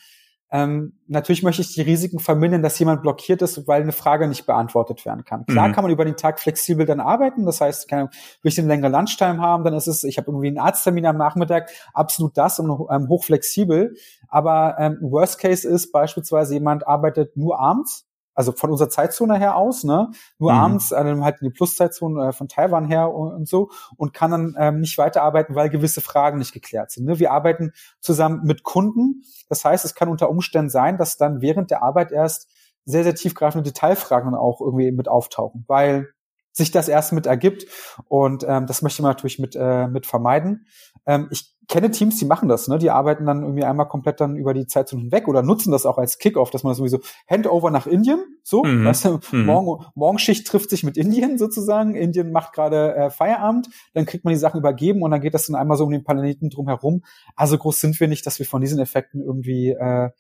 Ähm, 0.51 0.99
natürlich 1.07 1.45
möchte 1.45 1.63
ich 1.63 1.73
die 1.73 1.83
Risiken 1.83 2.19
vermindern, 2.19 2.63
dass 2.63 2.81
jemand 2.81 3.03
blockiert 3.03 3.43
ist, 3.43 3.69
weil 3.69 3.83
eine 3.83 3.93
Frage 3.93 4.27
nicht 4.27 4.45
beantwortet 4.45 5.07
werden 5.07 5.25
kann. 5.25 5.47
Klar 5.47 5.69
mhm. 5.69 5.73
kann 5.73 5.85
man 5.85 5.93
über 5.93 6.05
den 6.05 6.17
Tag 6.17 6.41
flexibel 6.41 6.85
dann 6.85 6.99
arbeiten. 6.99 7.47
Das 7.47 7.61
heißt, 7.61 7.87
kann, 7.87 8.09
will 8.43 8.51
ich 8.51 8.59
eine 8.59 8.67
längere 8.67 8.91
Lunchtime 8.91 9.39
haben, 9.39 9.63
dann 9.63 9.75
ist 9.75 9.87
es, 9.87 10.03
ich 10.03 10.19
habe 10.19 10.33
irgendwie 10.33 10.49
einen 10.49 10.59
Arzttermin 10.59 11.07
am 11.07 11.17
Nachmittag, 11.17 11.71
absolut 11.95 12.37
das 12.37 12.59
und 12.59 12.89
ähm, 12.91 13.09
hochflexibel. 13.09 13.95
Aber 14.27 14.75
ähm, 14.81 14.99
Worst 15.01 15.39
Case 15.39 15.69
ist 15.69 15.93
beispielsweise, 15.93 16.55
jemand 16.55 16.89
arbeitet 16.89 17.37
nur 17.37 17.61
abends 17.61 18.10
also 18.41 18.53
von 18.53 18.71
unserer 18.71 18.89
Zeitzone 18.89 19.39
her 19.39 19.55
aus, 19.55 19.85
ne? 19.85 20.11
Nur 20.39 20.53
mhm. 20.53 20.59
abends, 20.59 20.93
äh, 20.93 20.97
halt 21.21 21.43
in 21.43 21.49
die 21.49 21.53
Pluszeitzone 21.53 22.29
äh, 22.29 22.33
von 22.33 22.49
Taiwan 22.49 22.87
her 22.87 23.13
und, 23.13 23.33
und, 23.35 23.49
so 23.49 23.69
und 23.99 24.15
kann 24.15 24.31
dann 24.31 24.55
ähm, 24.59 24.81
nicht 24.81 24.97
weiterarbeiten, 24.97 25.55
weil 25.55 25.69
gewisse 25.69 26.01
Fragen 26.01 26.39
nicht 26.39 26.53
geklärt 26.53 26.91
sind. 26.91 27.05
Ne? 27.05 27.19
Wir 27.19 27.33
arbeiten 27.33 27.73
zusammen 28.01 28.41
mit 28.45 28.63
Kunden. 28.63 29.25
Das 29.51 29.63
heißt, 29.65 29.85
es 29.85 29.95
kann 29.95 30.09
unter 30.09 30.31
Umständen 30.31 30.71
sein, 30.71 30.97
dass 30.97 31.19
dann 31.19 31.43
während 31.43 31.71
der 31.71 31.83
Arbeit 31.83 32.13
erst 32.13 32.49
sehr, 32.87 33.05
sehr 33.05 33.15
tiefgreifende 33.15 33.71
Detailfragen 33.71 34.33
dann 34.33 34.41
auch 34.41 34.63
irgendwie 34.63 34.91
mit 34.91 35.07
auftauchen, 35.07 35.65
weil 35.69 36.09
sich 36.53 36.71
das 36.71 36.89
erst 36.89 37.13
mit 37.13 37.27
ergibt 37.27 37.67
und 38.09 38.45
ähm, 38.47 38.67
das 38.67 38.83
möchte 38.83 39.03
man 39.03 39.13
natürlich 39.13 39.39
mit, 39.39 39.57
äh, 39.57 39.87
mit 39.89 40.07
vermeiden. 40.07 40.67
Ähm, 41.07 41.29
ich 41.31 41.55
kenne 41.71 41.93
Teams, 41.93 42.19
die 42.19 42.25
machen 42.25 42.49
das, 42.49 42.67
ne? 42.67 42.79
Die 42.79 42.91
arbeiten 42.91 43.27
dann 43.27 43.43
irgendwie 43.43 43.65
einmal 43.65 43.87
komplett 43.87 44.21
dann 44.21 44.37
über 44.37 44.55
die 44.55 44.67
Zeit 44.67 44.91
hinweg 44.91 45.29
oder 45.29 45.43
nutzen 45.43 45.71
das 45.71 45.87
auch 45.87 45.99
als 45.99 46.19
Kickoff, 46.19 46.51
dass 46.51 46.65
man 46.65 46.75
sowieso 46.75 46.99
Handover 47.29 47.71
nach 47.71 47.87
Indien, 47.87 48.19
so, 48.43 48.65
mhm. 48.65 48.85
weißt 48.85 49.05
du, 49.05 49.21
mhm. 49.31 49.47
morgen, 49.47 49.85
Morgenschicht 49.95 50.47
trifft 50.47 50.71
sich 50.71 50.83
mit 50.83 50.97
Indien 50.97 51.39
sozusagen, 51.39 51.95
Indien 51.95 52.33
macht 52.33 52.53
gerade 52.53 52.97
äh, 52.97 53.11
Feierabend, 53.11 53.69
dann 53.95 54.05
kriegt 54.05 54.25
man 54.25 54.35
die 54.35 54.41
Sachen 54.41 54.59
übergeben 54.59 55.03
und 55.03 55.13
dann 55.13 55.21
geht 55.21 55.33
das 55.33 55.47
dann 55.47 55.55
einmal 55.55 55.77
so 55.77 55.85
um 55.85 55.93
den 55.93 56.03
Planeten 56.03 56.51
drumherum. 56.51 57.05
Also 57.37 57.57
groß 57.57 57.81
sind 57.81 58.01
wir 58.01 58.09
nicht, 58.09 58.27
dass 58.27 58.41
wir 58.41 58.47
von 58.47 58.61
diesen 58.61 58.81
Effekten 58.81 59.23
irgendwie 59.23 59.71
äh, 59.71 60.11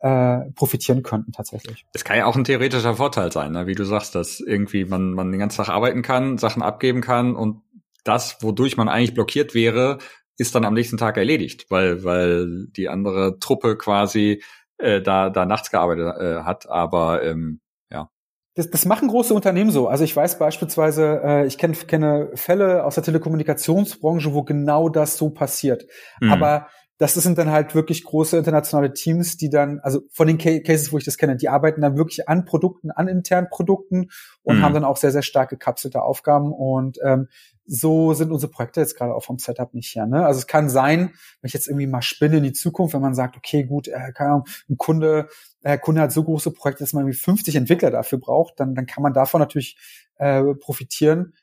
äh, 0.00 0.50
profitieren 0.54 1.02
könnten 1.02 1.32
tatsächlich. 1.32 1.86
Es 1.92 2.04
kann 2.04 2.18
ja 2.18 2.26
auch 2.26 2.36
ein 2.36 2.44
theoretischer 2.44 2.94
Vorteil 2.96 3.32
sein, 3.32 3.52
ne? 3.52 3.66
wie 3.66 3.74
du 3.74 3.84
sagst, 3.84 4.14
dass 4.14 4.40
irgendwie 4.40 4.84
man, 4.84 5.12
man 5.12 5.30
den 5.30 5.40
ganzen 5.40 5.56
Tag 5.58 5.68
arbeiten 5.68 6.02
kann, 6.02 6.38
Sachen 6.38 6.62
abgeben 6.62 7.00
kann 7.00 7.34
und 7.34 7.62
das, 8.04 8.38
wodurch 8.40 8.76
man 8.76 8.88
eigentlich 8.88 9.14
blockiert 9.14 9.54
wäre, 9.54 9.98
ist 10.38 10.54
dann 10.54 10.64
am 10.64 10.74
nächsten 10.74 10.98
Tag 10.98 11.16
erledigt, 11.16 11.66
weil, 11.70 12.04
weil 12.04 12.66
die 12.68 12.88
andere 12.88 13.38
Truppe 13.38 13.76
quasi 13.76 14.42
äh, 14.78 15.00
da, 15.00 15.30
da 15.30 15.46
nachts 15.46 15.70
gearbeitet 15.70 16.14
äh, 16.20 16.42
hat. 16.42 16.68
Aber 16.68 17.22
ähm, 17.24 17.60
ja. 17.90 18.10
Das, 18.54 18.70
das 18.70 18.84
machen 18.84 19.08
große 19.08 19.34
Unternehmen 19.34 19.70
so. 19.70 19.88
Also 19.88 20.04
ich 20.04 20.14
weiß 20.14 20.38
beispielsweise, 20.38 21.20
äh, 21.24 21.46
ich 21.46 21.58
kenn, 21.58 21.72
kenne 21.72 22.30
Fälle 22.34 22.84
aus 22.84 22.94
der 22.96 23.04
Telekommunikationsbranche, 23.04 24.34
wo 24.34 24.42
genau 24.42 24.88
das 24.88 25.16
so 25.16 25.30
passiert. 25.30 25.86
Mhm. 26.20 26.32
Aber 26.32 26.68
das 26.98 27.14
sind 27.14 27.36
dann 27.36 27.50
halt 27.50 27.74
wirklich 27.74 28.04
große 28.04 28.38
internationale 28.38 28.94
Teams, 28.94 29.36
die 29.36 29.50
dann, 29.50 29.80
also 29.80 30.00
von 30.10 30.26
den 30.26 30.38
Cases, 30.38 30.92
wo 30.92 30.98
ich 30.98 31.04
das 31.04 31.18
kenne, 31.18 31.36
die 31.36 31.48
arbeiten 31.48 31.82
dann 31.82 31.96
wirklich 31.98 32.28
an 32.28 32.46
Produkten, 32.46 32.90
an 32.90 33.06
internen 33.06 33.48
Produkten 33.50 34.08
und 34.42 34.58
mhm. 34.58 34.62
haben 34.62 34.74
dann 34.74 34.84
auch 34.84 34.96
sehr, 34.96 35.12
sehr 35.12 35.22
stark 35.22 35.50
gekapselte 35.50 36.00
Aufgaben. 36.02 36.52
Und 36.52 36.98
ähm, 37.04 37.28
so 37.66 38.14
sind 38.14 38.30
unsere 38.30 38.50
Projekte 38.50 38.80
jetzt 38.80 38.96
gerade 38.96 39.14
auch 39.14 39.24
vom 39.24 39.38
Setup 39.38 39.74
nicht 39.74 39.94
her. 39.94 40.06
Ne? 40.06 40.24
Also 40.24 40.38
es 40.38 40.46
kann 40.46 40.70
sein, 40.70 41.10
wenn 41.40 41.48
ich 41.48 41.52
jetzt 41.52 41.68
irgendwie 41.68 41.86
mal 41.86 42.02
spinne 42.02 42.38
in 42.38 42.44
die 42.44 42.52
Zukunft, 42.52 42.94
wenn 42.94 43.02
man 43.02 43.14
sagt, 43.14 43.36
okay, 43.36 43.64
gut, 43.64 43.88
äh, 43.88 44.12
keine 44.14 44.30
Ahnung, 44.30 44.44
ein 44.70 44.78
Kunde, 44.78 45.28
äh, 45.62 45.76
Kunde 45.76 46.00
hat 46.00 46.12
so 46.12 46.24
große 46.24 46.52
Projekte, 46.52 46.84
dass 46.84 46.92
man 46.92 47.02
irgendwie 47.02 47.18
50 47.18 47.56
Entwickler 47.56 47.90
dafür 47.90 48.18
braucht, 48.18 48.58
dann, 48.60 48.74
dann 48.74 48.86
kann 48.86 49.02
man 49.02 49.12
davon 49.12 49.40
natürlich 49.40 49.76
äh, 50.16 50.42
profitieren. 50.54 51.34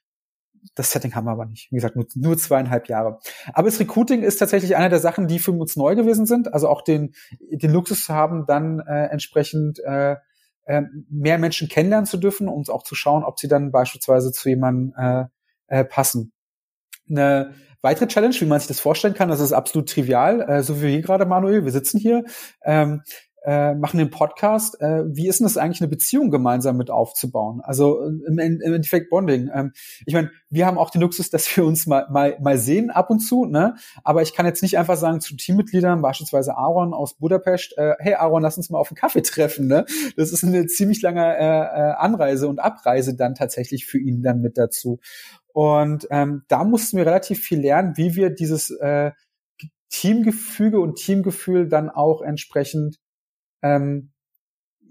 Das 0.75 0.91
Setting 0.91 1.13
haben 1.15 1.25
wir 1.25 1.31
aber 1.31 1.45
nicht. 1.45 1.71
Wie 1.71 1.75
gesagt, 1.75 1.95
nur, 1.95 2.05
nur 2.15 2.37
zweieinhalb 2.37 2.87
Jahre. 2.87 3.19
Aber 3.53 3.69
das 3.69 3.79
Recruiting 3.79 4.23
ist 4.23 4.37
tatsächlich 4.37 4.75
eine 4.75 4.89
der 4.89 4.99
Sachen, 4.99 5.27
die 5.27 5.39
für 5.39 5.51
uns 5.51 5.75
neu 5.75 5.95
gewesen 5.95 6.25
sind. 6.25 6.53
Also 6.53 6.69
auch 6.69 6.81
den, 6.81 7.13
den 7.39 7.71
Luxus 7.71 8.05
zu 8.05 8.13
haben, 8.13 8.45
dann 8.45 8.79
äh, 8.79 9.07
entsprechend 9.07 9.79
äh, 9.79 10.15
äh, 10.65 10.83
mehr 11.09 11.37
Menschen 11.37 11.67
kennenlernen 11.67 12.05
zu 12.05 12.17
dürfen 12.17 12.47
und 12.47 12.69
auch 12.69 12.83
zu 12.83 12.95
schauen, 12.95 13.23
ob 13.23 13.39
sie 13.39 13.47
dann 13.47 13.71
beispielsweise 13.71 14.31
zu 14.31 14.49
jemandem 14.49 14.93
äh, 14.97 15.25
äh, 15.67 15.83
passen. 15.83 16.31
Eine 17.09 17.53
weitere 17.81 18.07
Challenge, 18.07 18.35
wie 18.39 18.45
man 18.45 18.59
sich 18.59 18.67
das 18.67 18.79
vorstellen 18.79 19.13
kann, 19.13 19.29
das 19.29 19.41
ist 19.41 19.51
absolut 19.51 19.89
trivial, 19.89 20.41
äh, 20.41 20.63
so 20.63 20.77
wie 20.81 20.87
wir 20.87 21.01
gerade, 21.01 21.25
Manuel, 21.25 21.65
wir 21.65 21.71
sitzen 21.71 21.99
hier, 21.99 22.23
ähm, 22.63 23.01
äh, 23.45 23.75
machen 23.75 23.97
den 23.97 24.09
Podcast. 24.09 24.79
Äh, 24.81 25.03
wie 25.07 25.27
ist 25.27 25.39
denn 25.39 25.45
das 25.45 25.57
eigentlich, 25.57 25.81
eine 25.81 25.89
Beziehung 25.89 26.31
gemeinsam 26.31 26.77
mit 26.77 26.89
aufzubauen? 26.89 27.61
Also 27.61 28.01
äh, 28.01 28.07
im, 28.27 28.39
im 28.39 28.61
Endeffekt 28.61 29.09
Bonding. 29.09 29.49
Ähm, 29.53 29.73
ich 30.05 30.13
meine, 30.13 30.31
wir 30.49 30.65
haben 30.65 30.77
auch 30.77 30.89
den 30.89 31.01
Luxus, 31.01 31.29
dass 31.31 31.55
wir 31.55 31.65
uns 31.65 31.85
mal, 31.85 32.07
mal, 32.09 32.37
mal 32.41 32.57
sehen 32.57 32.89
ab 32.89 33.09
und 33.09 33.19
zu, 33.19 33.45
ne? 33.45 33.75
Aber 34.03 34.21
ich 34.21 34.33
kann 34.33 34.45
jetzt 34.45 34.61
nicht 34.61 34.77
einfach 34.77 34.97
sagen 34.97 35.19
zu 35.19 35.35
Teammitgliedern, 35.35 36.01
beispielsweise 36.01 36.55
Aaron 36.55 36.93
aus 36.93 37.15
Budapest, 37.15 37.77
äh, 37.77 37.95
hey 37.99 38.15
Aaron, 38.15 38.41
lass 38.41 38.57
uns 38.57 38.69
mal 38.69 38.79
auf 38.79 38.89
einen 38.89 38.97
Kaffee 38.97 39.21
treffen, 39.21 39.67
ne? 39.67 39.85
Das 40.15 40.31
ist 40.31 40.43
eine 40.43 40.65
ziemlich 40.67 41.01
lange 41.01 41.23
äh, 41.23 41.39
äh 41.39 41.93
Anreise 41.97 42.47
und 42.47 42.59
Abreise 42.59 43.15
dann 43.15 43.35
tatsächlich 43.35 43.85
für 43.85 43.99
ihn 43.99 44.21
dann 44.23 44.41
mit 44.41 44.57
dazu. 44.57 44.99
Und 45.53 46.07
ähm, 46.09 46.43
da 46.47 46.63
mussten 46.63 46.97
wir 46.97 47.05
relativ 47.05 47.39
viel 47.39 47.59
lernen, 47.59 47.93
wie 47.95 48.15
wir 48.15 48.31
dieses 48.31 48.71
äh, 48.71 49.11
Teamgefüge 49.89 50.79
und 50.79 50.95
Teamgefühl 50.95 51.69
dann 51.69 51.89
auch 51.91 52.21
entsprechend 52.21 52.97
ähm, 53.63 54.11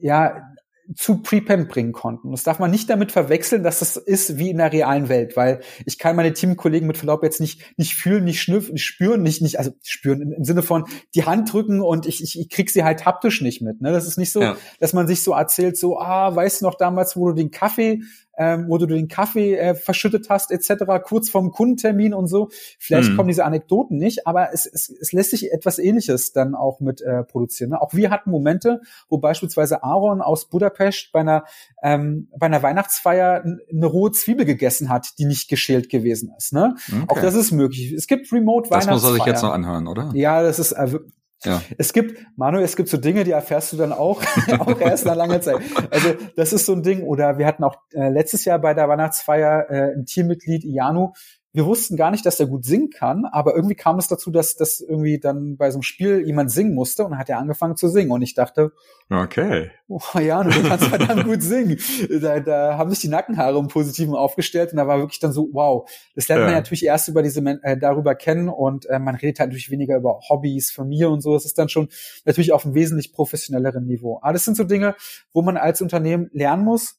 ja 0.01 0.53
zu 0.97 1.23
Prepend 1.23 1.69
bringen 1.69 1.93
konnten. 1.93 2.33
Das 2.33 2.43
darf 2.43 2.59
man 2.59 2.71
nicht 2.71 2.91
damit 2.91 3.13
verwechseln, 3.13 3.63
dass 3.63 3.79
das 3.79 3.97
ist 3.97 4.39
wie 4.39 4.51
in 4.51 4.59
der 4.59 4.73
realen 4.73 5.09
Welt, 5.09 5.37
weil 5.37 5.61
ich 5.87 5.99
kann 5.99 6.17
meine 6.17 6.33
Teamkollegen 6.33 6.87
mit 6.87 6.99
Verlaub 6.99 7.23
jetzt 7.23 7.41
nicht 7.41 7.79
nicht 7.79 7.95
fühlen, 7.95 8.25
nicht 8.25 8.43
schnüffeln, 8.43 8.75
nicht 8.75 8.85
spüren, 8.85 9.23
nicht 9.23 9.43
nicht 9.43 9.59
also 9.59 9.71
spüren 9.85 10.21
im, 10.21 10.33
im, 10.33 10.45
Sinne 10.45 10.63
von 10.63 10.85
die 11.15 11.25
Hand 11.25 11.53
drücken 11.53 11.81
und 11.81 12.07
ich, 12.07 12.23
ich, 12.23 12.39
ich 12.39 12.49
krieg 12.49 12.69
sie 12.69 12.85
halt 12.85 13.07
haptisch 13.07 13.41
nicht 13.41 13.63
mit. 13.63 13.81
Ne? 13.81 13.93
Das 13.93 14.07
ist 14.07 14.19
nicht 14.19 14.33
so, 14.33 14.43
ja. 14.43 14.57
dass 14.81 14.93
man 14.93 15.07
sich 15.07 15.23
so 15.23 15.33
erzählt, 15.33 15.79
so 15.79 15.99
ah, 15.99 16.35
weißt 16.35 16.61
du 16.61 16.67
noch 16.67 16.75
damals, 16.75 17.17
wo 17.17 17.29
du 17.29 17.35
den 17.35 17.51
Kaffee 17.51 18.03
ähm, 18.38 18.66
wo 18.68 18.79
du 18.79 18.87
den 18.87 19.09
Kaffee 19.09 19.57
äh, 19.57 19.75
verschüttet 19.75 20.29
hast, 20.31 20.51
etc., 20.51 20.85
kurz 21.03 21.31
vorm 21.31 21.51
Kundentermin 21.51 22.14
und 22.14 22.29
so. 22.29 22.49
Vielleicht 22.79 23.11
hm. 23.11 23.16
kommen 23.16 23.29
diese 23.29 23.45
Anekdoten 23.45 23.99
nicht, 23.99 24.27
aber 24.27 24.53
es, 24.53 24.66
es, 24.66 24.88
es 24.88 25.12
lässt 25.12 25.31
sich 25.31 25.53
etwas 25.53 25.79
ähnliches 25.79 26.33
dann 26.33 26.55
auch 26.55 26.81
mit 26.81 27.01
äh, 27.03 27.25
produzieren. 27.25 27.71
Ne? 27.71 27.81
Auch 27.81 27.92
wir 27.95 28.11
hatten 28.11 28.31
Momente, 28.31 28.81
wo 29.09 29.18
beispielsweise 29.18 29.83
Aaron 29.83 30.23
aus 30.23 30.49
Budapest 30.49 31.11
bei 31.12 31.21
einer, 31.21 31.45
ähm, 31.83 32.29
bei 32.38 32.47
einer 32.47 32.62
Weihnachtsfeier 32.62 33.45
eine 33.45 33.87
rohe 33.87 34.12
Zwiebel 34.12 34.47
gegessen 34.47 34.88
hat, 34.88 35.18
die 35.18 35.25
nicht 35.25 35.49
geschält 35.49 35.88
gewesen 35.88 36.33
ist. 36.37 36.53
Ne? 36.53 36.75
Okay. 36.88 37.05
Auch 37.09 37.21
das 37.21 37.35
ist 37.35 37.53
möglich. 37.53 37.92
Es 37.92 38.07
gibt 38.07 38.33
Remote 38.33 38.71
Weihnachtsfeier. 38.71 38.95
Das 38.95 39.03
muss 39.03 39.11
er 39.11 39.14
sich 39.14 39.27
jetzt 39.27 39.42
noch 39.42 39.53
anhören, 39.53 39.87
oder? 39.87 40.11
Ja, 40.14 40.42
das 40.42 40.59
ist 40.59 40.73
äh, 40.73 40.99
ja. 41.45 41.63
Es 41.79 41.93
gibt, 41.93 42.25
Manuel, 42.37 42.65
es 42.65 42.77
gibt 42.77 42.89
so 42.89 42.97
Dinge, 42.97 43.25
die 43.25 43.33
erfährst 43.33 43.73
du 43.73 43.77
dann 43.77 43.93
auch, 43.93 44.23
auch 44.59 44.81
erst 44.81 45.07
nach 45.07 45.17
langer 45.17 45.41
Zeit. 45.41 45.61
Also 45.91 46.15
das 46.37 46.53
ist 46.53 46.67
so 46.67 46.73
ein 46.73 46.83
Ding. 46.83 47.03
Oder 47.03 47.39
wir 47.39 47.47
hatten 47.47 47.65
auch 47.65 47.77
äh, 47.93 48.09
letztes 48.09 48.45
Jahr 48.45 48.59
bei 48.59 48.75
der 48.75 48.89
Weihnachtsfeier 48.89 49.71
äh, 49.71 49.95
ein 49.95 50.07
Teammitglied, 50.07 50.65
Ianu, 50.65 51.13
wir 51.55 51.67
wussten 51.67 51.97
gar 51.97 52.11
nicht, 52.11 52.25
dass 52.25 52.41
er 52.41 52.47
gut 52.47 52.65
singen 52.65 52.88
kann, 52.88 53.27
aber 53.27 53.55
irgendwie 53.55 53.75
kam 53.75 53.99
es 53.99 54.09
dazu, 54.09 54.31
dass 54.31 54.57
dass 54.57 54.81
irgendwie 54.81 55.19
dann 55.19 55.59
bei 55.59 55.71
so 55.71 55.77
einem 55.77 55.83
Spiel 55.83 56.27
jemand 56.27 56.51
singen 56.51 56.75
musste 56.75 57.05
und 57.05 57.11
dann 57.11 57.19
hat 57.19 57.29
er 57.29 57.38
angefangen 57.38 57.77
zu 57.77 57.88
singen 57.88 58.11
und 58.11 58.23
ich 58.23 58.35
dachte, 58.35 58.73
okay, 59.11 59.71
oh 59.88 60.01
ja, 60.19 60.43
du 60.43 60.51
kannst 60.67 60.87
verdammt 60.87 61.25
gut 61.25 61.43
singen. 61.43 61.79
Da, 62.23 62.41
da 62.41 62.79
haben 62.79 62.88
sich 62.88 63.01
die 63.01 63.09
Nackenhaare 63.09 63.59
im 63.59 63.69
Positiven 63.69 64.15
aufgestellt 64.15 64.73
und 64.73 64.79
da 64.79 64.87
war 64.87 64.99
wirklich 64.99 65.21
dann 65.21 65.33
so, 65.33 65.51
wow, 65.53 65.88
das 66.15 66.29
lernt 66.29 66.41
ja. 66.41 66.47
man 66.47 66.55
natürlich 66.55 66.87
erst 66.87 67.09
über 67.09 67.23
diese 67.23 67.41
äh, 67.62 67.77
darüber 67.77 68.15
kennen 68.15 68.49
und 68.49 68.87
äh, 68.87 68.99
man 68.99 69.15
redet 69.15 69.38
halt 69.38 69.51
natürlich 69.51 69.71
weniger 69.71 69.97
über 69.97 70.21
Hobbys, 70.29 70.71
Familie 70.71 71.11
und 71.11 71.21
so. 71.21 71.35
Das 71.35 71.45
ist 71.45 71.59
dann 71.59 71.69
schon 71.69 71.88
natürlich 72.25 72.53
auf 72.53 72.65
einem 72.65 72.75
wesentlich 72.75 73.12
professionelleren 73.12 73.85
Niveau. 73.85 74.19
Aber 74.23 74.33
das 74.33 74.45
sind 74.45 74.57
so 74.57 74.65
Dinge, 74.65 74.95
wo 75.33 75.43
man 75.43 75.59
als 75.59 75.83
Unternehmen 75.83 76.31
lernen 76.33 76.65
muss. 76.65 76.99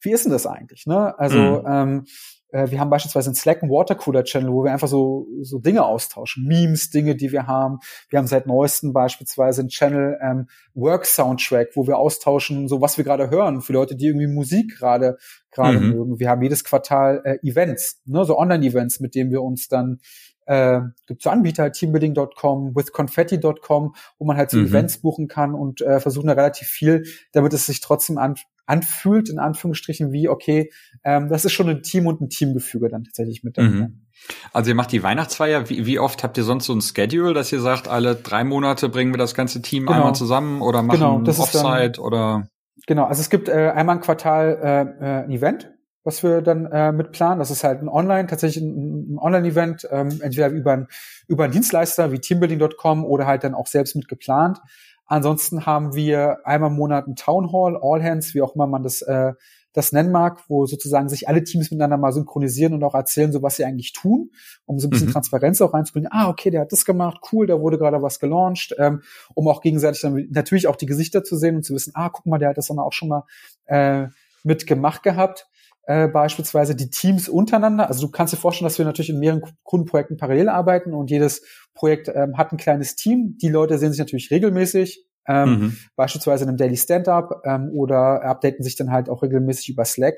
Wie 0.00 0.10
ist 0.10 0.24
denn 0.24 0.32
das 0.32 0.46
eigentlich? 0.46 0.86
Ne? 0.86 1.16
Also 1.18 1.38
mhm. 1.38 1.64
ähm, 1.66 2.04
äh, 2.06 2.10
wir 2.50 2.80
haben 2.80 2.88
beispielsweise 2.88 3.28
einen 3.28 3.34
Slack 3.34 3.62
einen 3.62 3.70
Watercooler-Channel, 3.70 4.50
wo 4.50 4.64
wir 4.64 4.72
einfach 4.72 4.88
so, 4.88 5.26
so 5.42 5.58
Dinge 5.58 5.84
austauschen, 5.84 6.46
Memes, 6.46 6.88
Dinge, 6.88 7.14
die 7.14 7.30
wir 7.30 7.46
haben. 7.46 7.78
Wir 8.08 8.18
haben 8.18 8.26
seit 8.26 8.46
neuestem 8.46 8.92
beispielsweise 8.92 9.60
einen 9.60 9.68
Channel 9.68 10.18
ähm, 10.22 10.48
Work 10.74 11.04
Soundtrack, 11.04 11.68
wo 11.74 11.86
wir 11.86 11.98
austauschen, 11.98 12.66
so 12.66 12.80
was 12.80 12.96
wir 12.96 13.04
gerade 13.04 13.30
hören, 13.30 13.60
für 13.60 13.74
Leute, 13.74 13.96
die 13.96 14.06
irgendwie 14.06 14.28
Musik 14.28 14.78
gerade 14.78 15.18
gerade 15.50 15.80
mhm. 15.80 15.90
mögen. 15.90 16.20
Wir 16.20 16.30
haben 16.30 16.42
jedes 16.42 16.64
Quartal 16.64 17.20
äh, 17.24 17.38
Events, 17.46 18.00
ne, 18.06 18.24
so 18.24 18.38
Online-Events, 18.38 19.00
mit 19.00 19.14
denen 19.14 19.30
wir 19.30 19.42
uns 19.42 19.68
dann 19.68 20.00
äh, 20.46 20.80
gibt 21.06 21.22
so 21.22 21.30
Anbieter, 21.30 21.70
teambuilding.com, 21.70 22.74
withconfetti.com, 22.74 23.94
wo 24.18 24.24
man 24.24 24.36
halt 24.36 24.50
so 24.50 24.56
mhm. 24.56 24.66
Events 24.66 24.98
buchen 24.98 25.28
kann 25.28 25.54
und 25.54 25.82
äh, 25.82 26.00
versuchen 26.00 26.28
da 26.28 26.32
relativ 26.32 26.68
viel, 26.68 27.04
damit 27.32 27.52
es 27.52 27.66
sich 27.66 27.80
trotzdem 27.80 28.16
an, 28.16 28.36
anfühlt, 28.68 29.28
in 29.30 29.38
Anführungsstrichen, 29.38 30.12
wie, 30.12 30.28
okay, 30.28 30.70
ähm, 31.04 31.28
das 31.28 31.44
ist 31.44 31.52
schon 31.52 31.68
ein 31.68 31.82
Team 31.82 32.06
und 32.06 32.20
ein 32.20 32.28
Teamgefüge 32.28 32.88
dann 32.88 33.04
tatsächlich 33.04 33.42
mit 33.42 33.56
dabei. 33.56 33.68
Mhm. 33.68 34.06
Also 34.52 34.70
ihr 34.70 34.74
macht 34.74 34.92
die 34.92 35.02
Weihnachtsfeier, 35.02 35.68
wie, 35.70 35.86
wie 35.86 35.98
oft 35.98 36.22
habt 36.22 36.36
ihr 36.36 36.44
sonst 36.44 36.66
so 36.66 36.74
ein 36.74 36.80
Schedule, 36.80 37.32
dass 37.32 37.50
ihr 37.50 37.60
sagt, 37.60 37.88
alle 37.88 38.14
drei 38.14 38.44
Monate 38.44 38.88
bringen 38.88 39.12
wir 39.12 39.18
das 39.18 39.34
ganze 39.34 39.62
Team 39.62 39.86
genau. 39.86 39.98
einmal 39.98 40.14
zusammen 40.14 40.60
oder 40.60 40.82
machen 40.82 40.98
genau, 40.98 41.20
das 41.20 41.38
Offsite 41.40 41.92
dann, 41.92 42.04
oder? 42.04 42.48
Genau, 42.86 43.04
also 43.04 43.20
es 43.20 43.30
gibt 43.30 43.48
äh, 43.48 43.70
einmal 43.74 43.96
im 43.96 44.02
Quartal 44.02 44.58
äh, 44.62 45.04
äh, 45.04 45.24
ein 45.24 45.30
Event, 45.30 45.70
was 46.04 46.22
wir 46.22 46.42
dann 46.42 46.66
äh, 46.66 46.92
mit 46.92 47.12
planen. 47.12 47.38
Das 47.38 47.50
ist 47.50 47.64
halt 47.64 47.80
ein 47.80 47.88
Online, 47.88 48.26
tatsächlich 48.26 48.62
ein, 48.64 49.14
ein 49.14 49.18
Online-Event, 49.18 49.88
ähm, 49.90 50.20
entweder 50.22 50.48
über, 50.48 50.72
ein, 50.72 50.88
über 51.26 51.44
einen 51.44 51.52
Dienstleister 51.52 52.12
wie 52.12 52.18
teambuilding.com 52.18 53.04
oder 53.04 53.26
halt 53.26 53.44
dann 53.44 53.54
auch 53.54 53.66
selbst 53.66 53.96
mit 53.96 54.08
geplant. 54.08 54.58
Ansonsten 55.08 55.66
haben 55.66 55.94
wir 55.94 56.38
einmal 56.44 56.70
im 56.70 56.76
Monat 56.76 57.08
ein 57.08 57.16
Town 57.16 57.50
Hall, 57.52 57.78
All 57.80 58.02
Hands, 58.02 58.34
wie 58.34 58.42
auch 58.42 58.54
immer 58.54 58.66
man 58.66 58.82
das, 58.82 59.00
äh, 59.02 59.32
das 59.72 59.92
nennen 59.92 60.12
mag, 60.12 60.44
wo 60.48 60.66
sozusagen 60.66 61.08
sich 61.08 61.28
alle 61.28 61.42
Teams 61.42 61.70
miteinander 61.70 61.96
mal 61.96 62.12
synchronisieren 62.12 62.74
und 62.74 62.84
auch 62.84 62.94
erzählen, 62.94 63.32
so 63.32 63.42
was 63.42 63.56
sie 63.56 63.64
eigentlich 63.64 63.92
tun, 63.94 64.30
um 64.66 64.78
so 64.78 64.86
ein 64.86 64.90
bisschen 64.90 65.08
mhm. 65.08 65.12
Transparenz 65.12 65.60
auch 65.62 65.72
reinzubringen. 65.72 66.10
Ah, 66.12 66.28
okay, 66.28 66.50
der 66.50 66.60
hat 66.62 66.72
das 66.72 66.84
gemacht, 66.84 67.20
cool, 67.32 67.46
da 67.46 67.58
wurde 67.58 67.78
gerade 67.78 68.02
was 68.02 68.20
gelauncht, 68.20 68.74
ähm, 68.78 69.02
um 69.34 69.48
auch 69.48 69.62
gegenseitig 69.62 70.02
dann 70.02 70.28
natürlich 70.30 70.68
auch 70.68 70.76
die 70.76 70.86
Gesichter 70.86 71.24
zu 71.24 71.36
sehen 71.36 71.56
und 71.56 71.64
zu 71.64 71.74
wissen, 71.74 71.92
ah, 71.94 72.10
guck 72.10 72.26
mal, 72.26 72.38
der 72.38 72.50
hat 72.50 72.58
das 72.58 72.66
dann 72.66 72.78
auch 72.78 72.92
schon 72.92 73.08
mal 73.08 73.24
äh, 73.66 74.08
mitgemacht 74.44 75.02
gehabt 75.02 75.48
äh, 75.88 76.06
beispielsweise 76.06 76.76
die 76.76 76.90
Teams 76.90 77.30
untereinander. 77.30 77.88
Also 77.88 78.06
du 78.06 78.12
kannst 78.12 78.34
dir 78.34 78.36
vorstellen, 78.36 78.66
dass 78.66 78.76
wir 78.76 78.84
natürlich 78.84 79.08
in 79.08 79.20
mehreren 79.20 79.40
Kundenprojekten 79.62 80.18
parallel 80.18 80.50
arbeiten 80.50 80.92
und 80.92 81.10
jedes 81.10 81.40
Projekt 81.72 82.08
ähm, 82.14 82.36
hat 82.36 82.52
ein 82.52 82.58
kleines 82.58 82.94
Team. 82.94 83.38
Die 83.40 83.48
Leute 83.48 83.78
sehen 83.78 83.92
sich 83.92 83.98
natürlich 83.98 84.30
regelmäßig, 84.30 85.02
ähm, 85.26 85.48
mhm. 85.48 85.76
beispielsweise 85.96 86.44
in 86.44 86.50
einem 86.50 86.58
Daily 86.58 86.76
Stand-up 86.76 87.40
ähm, 87.46 87.70
oder 87.72 88.22
updaten 88.22 88.62
sich 88.62 88.76
dann 88.76 88.92
halt 88.92 89.08
auch 89.08 89.22
regelmäßig 89.22 89.70
über 89.70 89.86
Slack. 89.86 90.16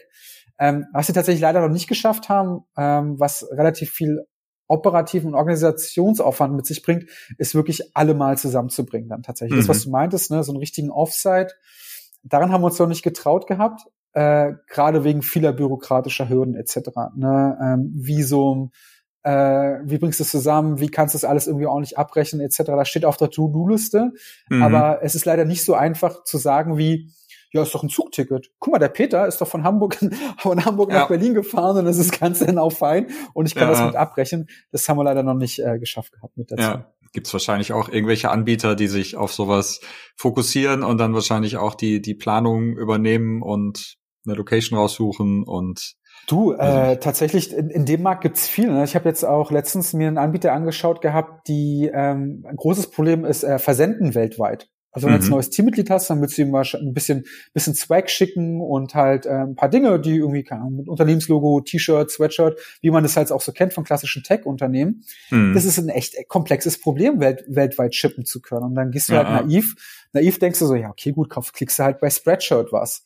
Ähm, 0.58 0.86
was 0.92 1.06
sie 1.06 1.12
tatsächlich 1.12 1.40
leider 1.40 1.60
noch 1.60 1.72
nicht 1.72 1.88
geschafft 1.88 2.28
haben, 2.28 2.64
ähm, 2.76 3.20
was 3.20 3.46
relativ 3.52 3.92
viel 3.92 4.26
operativen 4.66 5.28
und 5.28 5.34
Organisationsaufwand 5.36 6.52
mit 6.52 6.66
sich 6.66 6.82
bringt, 6.82 7.04
ist 7.38 7.54
wirklich 7.54 7.94
alle 7.94 8.14
mal 8.14 8.36
zusammenzubringen 8.36 9.08
dann 9.08 9.22
tatsächlich. 9.22 9.54
Mhm. 9.54 9.60
Das, 9.60 9.68
was 9.68 9.84
du 9.84 9.90
meintest, 9.90 10.32
ne, 10.32 10.42
so 10.42 10.50
einen 10.50 10.58
richtigen 10.58 10.90
Offsite, 10.90 11.54
daran 12.24 12.50
haben 12.50 12.62
wir 12.62 12.66
uns 12.66 12.78
noch 12.80 12.88
nicht 12.88 13.04
getraut 13.04 13.46
gehabt, 13.46 13.82
äh, 14.12 14.52
gerade 14.66 15.04
wegen 15.04 15.22
vieler 15.22 15.52
bürokratischer 15.52 16.28
Hürden 16.28 16.54
etc. 16.54 16.90
Ne, 17.16 17.58
ähm, 17.62 17.92
wie 17.94 18.22
so 18.22 18.70
äh, 19.22 19.78
wie 19.84 19.98
bringst 19.98 20.18
du 20.18 20.24
es 20.24 20.30
zusammen, 20.30 20.80
wie 20.80 20.88
kannst 20.88 21.14
du 21.14 21.16
das 21.16 21.24
alles 21.24 21.46
irgendwie 21.46 21.66
ordentlich 21.66 21.98
abbrechen, 21.98 22.40
etc. 22.40 22.62
Das 22.66 22.88
steht 22.88 23.04
auf 23.04 23.16
der 23.16 23.30
To-Do-Liste, 23.30 24.12
mhm. 24.48 24.62
aber 24.62 25.02
es 25.02 25.14
ist 25.14 25.26
leider 25.26 25.44
nicht 25.44 25.64
so 25.64 25.74
einfach 25.74 26.24
zu 26.24 26.38
sagen 26.38 26.78
wie, 26.78 27.12
ja, 27.52 27.62
ist 27.62 27.74
doch 27.74 27.82
ein 27.82 27.88
Zugticket. 27.88 28.50
Guck 28.60 28.72
mal, 28.72 28.78
der 28.78 28.88
Peter 28.88 29.26
ist 29.26 29.40
doch 29.40 29.48
von 29.48 29.64
Hamburg, 29.64 29.98
von 30.38 30.64
Hamburg 30.64 30.90
ja. 30.90 31.00
nach 31.00 31.08
Berlin 31.08 31.34
gefahren 31.34 31.78
und 31.78 31.84
das 31.84 31.98
ist 31.98 32.18
ganz 32.18 32.42
auch 32.42 32.72
fein 32.72 33.08
und 33.34 33.46
ich 33.46 33.54
kann 33.54 33.68
ja. 33.68 33.74
das 33.74 33.84
mit 33.84 33.96
abbrechen. 33.96 34.48
Das 34.72 34.88
haben 34.88 34.96
wir 34.96 35.04
leider 35.04 35.22
noch 35.22 35.34
nicht 35.34 35.58
äh, 35.58 35.78
geschafft 35.78 36.12
gehabt 36.12 36.36
mit 36.36 36.50
dazu. 36.50 36.62
Ja. 36.62 36.92
Gibt 37.12 37.26
es 37.26 37.32
wahrscheinlich 37.32 37.72
auch 37.72 37.88
irgendwelche 37.88 38.30
Anbieter, 38.30 38.76
die 38.76 38.86
sich 38.86 39.16
auf 39.16 39.32
sowas 39.32 39.80
fokussieren 40.14 40.84
und 40.84 40.98
dann 40.98 41.12
wahrscheinlich 41.12 41.56
auch 41.56 41.74
die, 41.74 42.00
die 42.00 42.14
Planung 42.14 42.76
übernehmen 42.76 43.42
und 43.42 43.99
eine 44.26 44.34
Location 44.34 44.78
raussuchen 44.78 45.44
und 45.44 45.94
Du, 46.26 46.52
äh, 46.52 46.98
tatsächlich, 46.98 47.52
in, 47.52 47.70
in 47.70 47.86
dem 47.86 48.02
Markt 48.02 48.22
gibt's 48.22 48.46
viel. 48.46 48.70
Ne? 48.70 48.84
Ich 48.84 48.94
habe 48.94 49.08
jetzt 49.08 49.24
auch 49.24 49.50
letztens 49.50 49.92
mir 49.94 50.06
einen 50.06 50.18
Anbieter 50.18 50.52
angeschaut 50.52 51.00
gehabt, 51.00 51.48
die 51.48 51.90
ähm, 51.92 52.44
ein 52.46 52.56
großes 52.56 52.90
Problem 52.90 53.24
ist, 53.24 53.42
äh, 53.42 53.58
versenden 53.58 54.14
weltweit. 54.14 54.68
Also 54.92 55.06
wenn 55.06 55.12
du 55.12 55.18
jetzt 55.18 55.26
ein 55.26 55.30
mhm. 55.30 55.34
neues 55.36 55.50
Teammitglied 55.50 55.88
hast, 55.88 56.10
dann 56.10 56.20
willst 56.20 56.36
du 56.36 56.42
ihm 56.42 56.50
mal 56.50 56.64
ein 56.74 56.92
bisschen, 56.92 57.24
bisschen 57.54 57.74
Swag 57.74 58.10
schicken 58.10 58.60
und 58.60 58.94
halt 58.94 59.24
äh, 59.24 59.30
ein 59.30 59.54
paar 59.54 59.68
Dinge, 59.68 60.00
die 60.00 60.16
irgendwie, 60.16 60.42
keine 60.42 60.62
Ahnung, 60.62 60.76
mit 60.76 60.88
Unternehmenslogo, 60.88 61.60
T-Shirt, 61.60 62.10
Sweatshirt, 62.10 62.58
wie 62.80 62.90
man 62.90 63.04
das 63.04 63.16
halt 63.16 63.30
auch 63.30 63.40
so 63.40 63.52
kennt 63.52 63.72
von 63.72 63.84
klassischen 63.84 64.24
Tech-Unternehmen. 64.24 65.04
Mhm. 65.30 65.54
Das 65.54 65.64
ist 65.64 65.78
ein 65.78 65.88
echt 65.90 66.16
komplexes 66.28 66.80
Problem, 66.80 67.20
welt, 67.20 67.44
weltweit 67.46 67.94
shippen 67.94 68.24
zu 68.24 68.40
können. 68.40 68.64
Und 68.64 68.74
dann 68.74 68.90
gehst 68.90 69.10
du 69.10 69.14
halt 69.14 69.28
ja. 69.28 69.34
halt 69.34 69.46
naiv, 69.46 69.76
naiv 70.12 70.38
denkst 70.40 70.58
du 70.58 70.66
so, 70.66 70.74
ja, 70.74 70.90
okay, 70.90 71.12
gut, 71.12 71.30
kauf, 71.30 71.52
klickst 71.52 71.78
du 71.78 71.84
halt 71.84 72.00
bei 72.00 72.10
Spreadshirt 72.10 72.72
was 72.72 73.04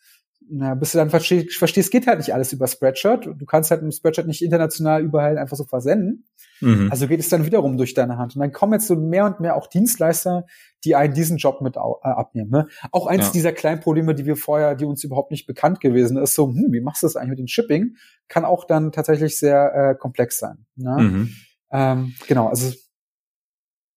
na, 0.50 0.74
bis 0.74 0.92
du 0.92 0.98
dann 0.98 1.10
verstehst, 1.10 1.56
verstehst, 1.56 1.90
geht 1.90 2.06
halt 2.06 2.18
nicht 2.18 2.34
alles 2.34 2.52
über 2.52 2.66
Spreadshirt. 2.66 3.26
Du 3.26 3.46
kannst 3.46 3.70
halt 3.70 3.82
mit 3.82 3.94
Spreadshirt 3.94 4.26
nicht 4.26 4.42
international 4.42 5.02
überall 5.02 5.38
einfach 5.38 5.56
so 5.56 5.64
versenden. 5.64 6.26
Mhm. 6.60 6.88
Also 6.90 7.08
geht 7.08 7.20
es 7.20 7.28
dann 7.28 7.46
wiederum 7.46 7.76
durch 7.76 7.94
deine 7.94 8.18
Hand. 8.18 8.36
Und 8.36 8.40
dann 8.40 8.52
kommen 8.52 8.74
jetzt 8.74 8.86
so 8.86 8.96
mehr 8.96 9.24
und 9.24 9.40
mehr 9.40 9.56
auch 9.56 9.66
Dienstleister, 9.66 10.44
die 10.84 10.94
einen 10.96 11.14
diesen 11.14 11.38
Job 11.38 11.60
mit 11.60 11.76
äh, 11.76 11.78
abnehmen. 11.78 12.50
Ne? 12.50 12.68
Auch 12.92 13.06
eins 13.06 13.26
ja. 13.26 13.32
dieser 13.32 13.52
kleinen 13.52 13.80
Probleme, 13.80 14.14
die 14.14 14.26
wir 14.26 14.36
vorher, 14.36 14.74
die 14.74 14.84
uns 14.84 15.02
überhaupt 15.02 15.30
nicht 15.30 15.46
bekannt 15.46 15.80
gewesen 15.80 16.16
ist, 16.18 16.34
so, 16.34 16.48
hm, 16.48 16.68
wie 16.70 16.80
machst 16.80 17.02
du 17.02 17.06
das 17.06 17.16
eigentlich 17.16 17.30
mit 17.30 17.38
dem 17.38 17.48
Shipping, 17.48 17.96
kann 18.28 18.44
auch 18.44 18.64
dann 18.64 18.92
tatsächlich 18.92 19.38
sehr 19.38 19.74
äh, 19.74 19.94
komplex 19.94 20.38
sein. 20.38 20.66
Ne? 20.76 20.96
Mhm. 20.98 21.30
Ähm, 21.72 22.14
genau, 22.28 22.48
also 22.48 22.72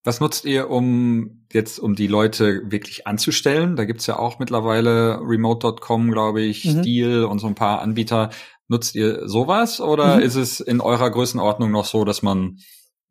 was 0.08 0.22
nutzt 0.22 0.46
ihr, 0.46 0.70
um 0.70 1.43
jetzt, 1.52 1.80
um 1.80 1.93
die 1.93 2.08
Leute 2.08 2.72
wirklich 2.72 3.06
anzustellen? 3.06 3.76
Da 3.76 3.84
gibt's 3.84 4.08
ja 4.08 4.17
auch 4.17 4.39
mittlerweile 4.39 5.20
remote.com, 5.22 6.12
glaube 6.12 6.41
ich, 6.41 6.63
mhm. 6.63 6.82
Deal 6.82 7.26
und 7.26 7.39
so 7.39 7.48
ein 7.48 7.56
paar 7.56 7.82
Anbieter. 7.82 8.30
Nutzt 8.70 8.96
ihr 8.96 9.28
sowas 9.28 9.82
oder 9.82 10.15
mhm. 10.15 10.22
ist 10.22 10.36
es 10.36 10.62
in 10.62 10.80
eurer 10.80 11.12
Größenordnung 11.12 11.72
noch 11.72 11.84
so, 11.84 12.06
dass 12.06 12.22
man 12.22 12.58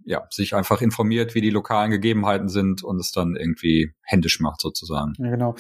ja, 0.07 0.27
sich 0.31 0.55
einfach 0.55 0.81
informiert, 0.81 1.35
wie 1.35 1.43
die 1.43 1.51
lokalen 1.51 1.91
Gegebenheiten 1.91 2.49
sind 2.49 2.83
und 2.83 2.99
es 2.99 3.13
dann 3.13 3.37
irgendwie 3.37 3.93
händisch 4.03 4.41
macht 4.41 4.63
sozusagen. 4.63 5.13
Ja, 5.19 5.29
genau. 5.29 5.55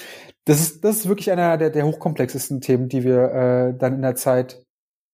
Das 0.47 0.61
ist, 0.61 0.85
das 0.85 1.01
ist 1.01 1.09
wirklich 1.09 1.31
einer 1.31 1.59
der, 1.59 1.69
der 1.69 1.85
hochkomplexesten 1.85 2.63
Themen, 2.63 2.89
die 2.89 3.05
wir 3.05 3.75
äh, 3.75 3.79
dann 3.79 3.97
in 3.97 4.03
der 4.03 4.15
Zeit 4.15 4.65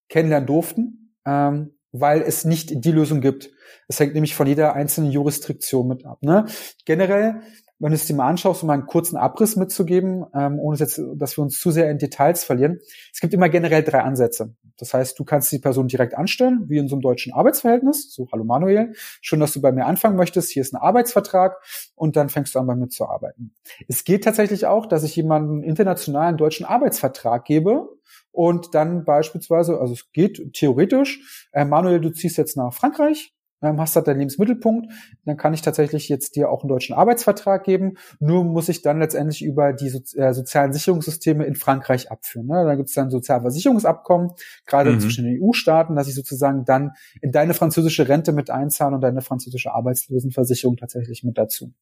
kennenlernen 0.09 0.47
durften, 0.47 1.17
ähm, 1.27 1.73
weil 1.91 2.23
es 2.23 2.45
nicht 2.45 2.85
die 2.85 2.93
Lösung 2.93 3.21
gibt. 3.21 3.51
Das 3.89 4.01
hängt 4.01 4.15
nämlich 4.15 4.35
von 4.35 4.47
jeder 4.47 4.75
einzelnen 4.75 5.11
Jurisdiktion 5.11 5.89
mit 5.89 6.07
ab. 6.07 6.19
Ne? 6.23 6.47
Generell, 6.85 7.41
wenn 7.79 7.91
du 7.91 7.97
es 7.97 8.07
dir 8.07 8.15
mal 8.15 8.29
anschaust, 8.29 8.63
um 8.63 8.71
einen 8.71 8.87
kurzen 8.87 9.17
Abriss 9.17 9.57
mitzugeben, 9.57 10.25
ähm, 10.35 10.59
ohne 10.61 10.79
jetzt, 10.79 11.01
dass 11.17 11.37
wir 11.37 11.43
uns 11.43 11.59
zu 11.59 11.71
sehr 11.71 11.91
in 11.91 11.99
Details 11.99 12.45
verlieren. 12.45 12.79
Es 13.13 13.21
gibt 13.21 13.35
immer 13.35 13.49
generell 13.49 13.83
drei 13.83 14.03
Ansätze. 14.03 14.55
Das 14.79 14.95
heißt, 14.95 15.19
du 15.19 15.25
kannst 15.25 15.51
die 15.53 15.59
Person 15.59 15.89
direkt 15.89 16.15
anstellen, 16.15 16.65
wie 16.69 16.79
in 16.79 16.89
so 16.89 16.95
einem 16.95 17.03
deutschen 17.03 17.33
Arbeitsverhältnis. 17.33 18.13
So, 18.13 18.29
hallo 18.33 18.45
Manuel, 18.45 18.93
schön, 19.21 19.41
dass 19.41 19.53
du 19.53 19.61
bei 19.61 19.73
mir 19.73 19.87
anfangen 19.87 20.17
möchtest. 20.17 20.51
Hier 20.51 20.63
ist 20.63 20.75
ein 20.75 20.81
Arbeitsvertrag 20.81 21.57
und 21.95 22.17
dann 22.17 22.29
fängst 22.29 22.55
du 22.55 22.59
an, 22.59 22.67
bei 22.67 22.77
mir 22.77 22.89
zu 22.89 23.09
arbeiten. 23.09 23.53
Es 23.89 24.05
geht 24.05 24.25
tatsächlich 24.25 24.67
auch, 24.67 24.87
dass 24.87 25.03
ich 25.03 25.15
jemanden 25.17 25.63
internationalen 25.63 26.37
deutschen 26.37 26.67
Arbeitsvertrag 26.67 27.45
gebe, 27.45 27.89
und 28.33 28.75
dann 28.75 29.05
beispielsweise, 29.05 29.79
also 29.79 29.93
es 29.93 30.11
geht 30.13 30.55
theoretisch, 30.55 31.47
äh, 31.53 31.65
Manuel, 31.65 32.01
du 32.01 32.11
ziehst 32.11 32.39
jetzt 32.39 32.57
nach 32.57 32.73
Frankreich, 32.73 33.35
hast 33.63 33.97
halt 33.97 34.07
deinen 34.07 34.19
Lebensmittelpunkt, 34.19 34.93
dann 35.25 35.37
kann 35.37 35.55
ich 35.55 35.63
tatsächlich 35.63 36.09
jetzt 36.09 36.37
dir 36.37 36.51
auch 36.51 36.63
einen 36.63 36.69
deutschen 36.69 36.95
Arbeitsvertrag 36.95 37.65
geben. 37.65 37.95
Nur 38.21 38.45
muss 38.45 38.69
ich 38.69 38.83
dann 38.83 38.99
letztendlich 38.99 39.43
über 39.43 39.73
die 39.73 39.89
so 39.89 40.01
äh, 40.17 40.33
sozialen 40.33 40.73
Sicherungssysteme 40.73 41.45
in 41.45 41.55
Frankreich 41.55 42.11
abführen. 42.11 42.47
Ne? 42.47 42.65
Da 42.65 42.75
gibt 42.75 42.89
es 42.89 42.95
dann 42.95 43.11
Sozialversicherungsabkommen, 43.11 44.33
gerade 44.67 44.93
mhm. 44.93 45.01
zwischen 45.01 45.25
den 45.25 45.41
EU-Staaten, 45.43 45.95
dass 45.95 46.09
ich 46.09 46.15
sozusagen 46.15 46.65
dann 46.65 46.93
in 47.21 47.33
deine 47.33 47.55
französische 47.55 48.09
Rente 48.09 48.33
mit 48.33 48.51
einzahle 48.51 48.95
und 48.95 49.01
deine 49.01 49.21
französische 49.21 49.73
Arbeitslosenversicherung 49.73 50.77
tatsächlich 50.77 51.25
mit 51.25 51.39
dazu. 51.39 51.73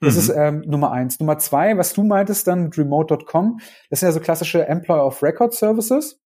Das 0.00 0.14
mhm. 0.14 0.20
ist 0.20 0.28
ähm, 0.36 0.62
Nummer 0.66 0.92
eins. 0.92 1.20
Nummer 1.20 1.38
zwei, 1.38 1.76
was 1.78 1.92
du 1.92 2.02
meintest 2.02 2.46
dann 2.46 2.64
mit 2.64 2.78
remote.com, 2.78 3.60
das 3.90 4.00
sind 4.00 4.08
ja 4.08 4.12
so 4.12 4.20
klassische 4.20 4.66
Employer 4.66 5.06
of 5.06 5.22
Record 5.22 5.54
Services. 5.54 6.20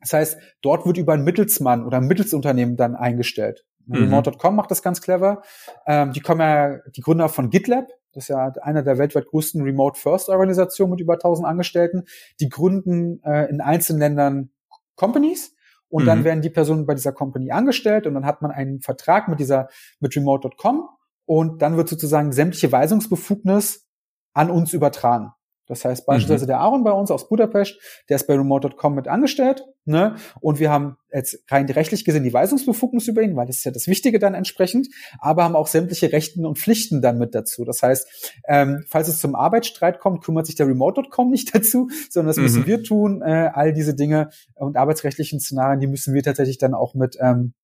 Das 0.00 0.12
heißt, 0.12 0.38
dort 0.62 0.86
wird 0.86 0.98
über 0.98 1.14
einen 1.14 1.24
Mittelsmann 1.24 1.84
oder 1.84 1.98
ein 1.98 2.06
Mittelsunternehmen 2.06 2.76
dann 2.76 2.94
eingestellt. 2.94 3.64
Mhm. 3.86 3.96
Remote.com 3.96 4.56
macht 4.56 4.70
das 4.70 4.82
ganz 4.82 5.00
clever. 5.00 5.42
Ähm, 5.86 6.12
die 6.12 6.20
kommen 6.20 6.40
ja, 6.40 6.78
die 6.94 7.00
Gründer 7.00 7.28
von 7.28 7.50
GitLab, 7.50 7.86
das 8.12 8.24
ist 8.24 8.28
ja 8.28 8.52
einer 8.62 8.82
der 8.82 8.98
weltweit 8.98 9.26
größten 9.26 9.62
Remote 9.62 9.98
First 9.98 10.28
Organisationen 10.28 10.92
mit 10.92 11.00
über 11.00 11.14
1000 11.14 11.46
Angestellten, 11.46 12.04
die 12.40 12.48
gründen 12.48 13.22
äh, 13.24 13.48
in 13.50 13.60
einzelnen 13.60 14.00
Ländern 14.00 14.50
Companies 14.96 15.54
und 15.88 16.02
mhm. 16.02 16.06
dann 16.06 16.24
werden 16.24 16.42
die 16.42 16.50
Personen 16.50 16.86
bei 16.86 16.94
dieser 16.94 17.12
Company 17.12 17.50
angestellt 17.52 18.06
und 18.06 18.14
dann 18.14 18.26
hat 18.26 18.42
man 18.42 18.50
einen 18.50 18.80
Vertrag 18.80 19.28
mit 19.28 19.38
dieser, 19.38 19.68
mit 20.00 20.16
Remote.com 20.16 20.88
und 21.26 21.62
dann 21.62 21.76
wird 21.76 21.88
sozusagen 21.88 22.32
sämtliche 22.32 22.72
Weisungsbefugnis 22.72 23.86
an 24.32 24.50
uns 24.50 24.72
übertragen. 24.72 25.32
Das 25.66 25.84
heißt 25.84 26.06
beispielsweise 26.06 26.44
mhm. 26.44 26.48
der 26.48 26.60
Aaron 26.60 26.84
bei 26.84 26.92
uns 26.92 27.10
aus 27.10 27.28
Budapest, 27.28 27.78
der 28.08 28.16
ist 28.16 28.26
bei 28.26 28.34
remote.com 28.34 28.94
mit 28.94 29.08
angestellt, 29.08 29.64
ne? 29.84 30.16
Und 30.40 30.60
wir 30.60 30.70
haben 30.70 30.96
jetzt 31.12 31.42
rein 31.50 31.68
rechtlich 31.68 32.04
gesehen 32.04 32.22
die 32.22 32.32
Weisungsbefugnis 32.32 33.08
über 33.08 33.22
ihn, 33.22 33.36
weil 33.36 33.46
das 33.46 33.56
ist 33.58 33.64
ja 33.64 33.72
das 33.72 33.88
Wichtige 33.88 34.18
dann 34.18 34.34
entsprechend, 34.34 34.88
aber 35.18 35.44
haben 35.44 35.56
auch 35.56 35.66
sämtliche 35.66 36.12
Rechten 36.12 36.46
und 36.46 36.58
Pflichten 36.58 37.02
dann 37.02 37.18
mit 37.18 37.34
dazu. 37.34 37.64
Das 37.64 37.82
heißt, 37.82 38.32
ähm, 38.48 38.84
falls 38.88 39.08
es 39.08 39.18
zum 39.18 39.34
Arbeitsstreit 39.34 39.98
kommt, 39.98 40.22
kümmert 40.22 40.46
sich 40.46 40.54
der 40.54 40.68
remote.com 40.68 41.30
nicht 41.30 41.54
dazu, 41.54 41.88
sondern 42.10 42.28
das 42.28 42.36
mhm. 42.36 42.42
müssen 42.44 42.66
wir 42.66 42.82
tun. 42.82 43.22
Äh, 43.22 43.50
all 43.52 43.72
diese 43.72 43.94
Dinge 43.94 44.30
und 44.54 44.76
arbeitsrechtlichen 44.76 45.40
Szenarien, 45.40 45.80
die 45.80 45.88
müssen 45.88 46.14
wir 46.14 46.22
tatsächlich 46.22 46.58
dann 46.58 46.74
auch 46.74 46.94
mit 46.94 47.16
ähm, 47.20 47.54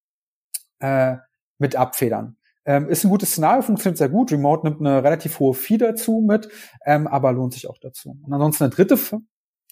äh, 0.81 1.17
mit 1.59 1.77
abfedern. 1.77 2.37
Ähm, 2.64 2.88
ist 2.88 3.05
ein 3.05 3.11
gutes 3.11 3.33
Szenario, 3.33 3.62
funktioniert 3.62 3.98
sehr 3.98 4.09
gut. 4.09 4.31
Remote 4.31 4.66
nimmt 4.66 4.81
eine 4.81 5.03
relativ 5.03 5.38
hohe 5.40 5.55
Fee 5.55 5.79
dazu 5.79 6.25
mit, 6.27 6.48
ähm, 6.87 7.07
aber 7.07 7.33
lohnt 7.33 7.55
sich 7.55 7.68
auch 7.68 7.79
dazu. 7.81 8.16
Und 8.22 8.33
ansonsten 8.33 8.64
eine 8.64 8.72
dritte, 8.72 8.94
F 8.94 9.16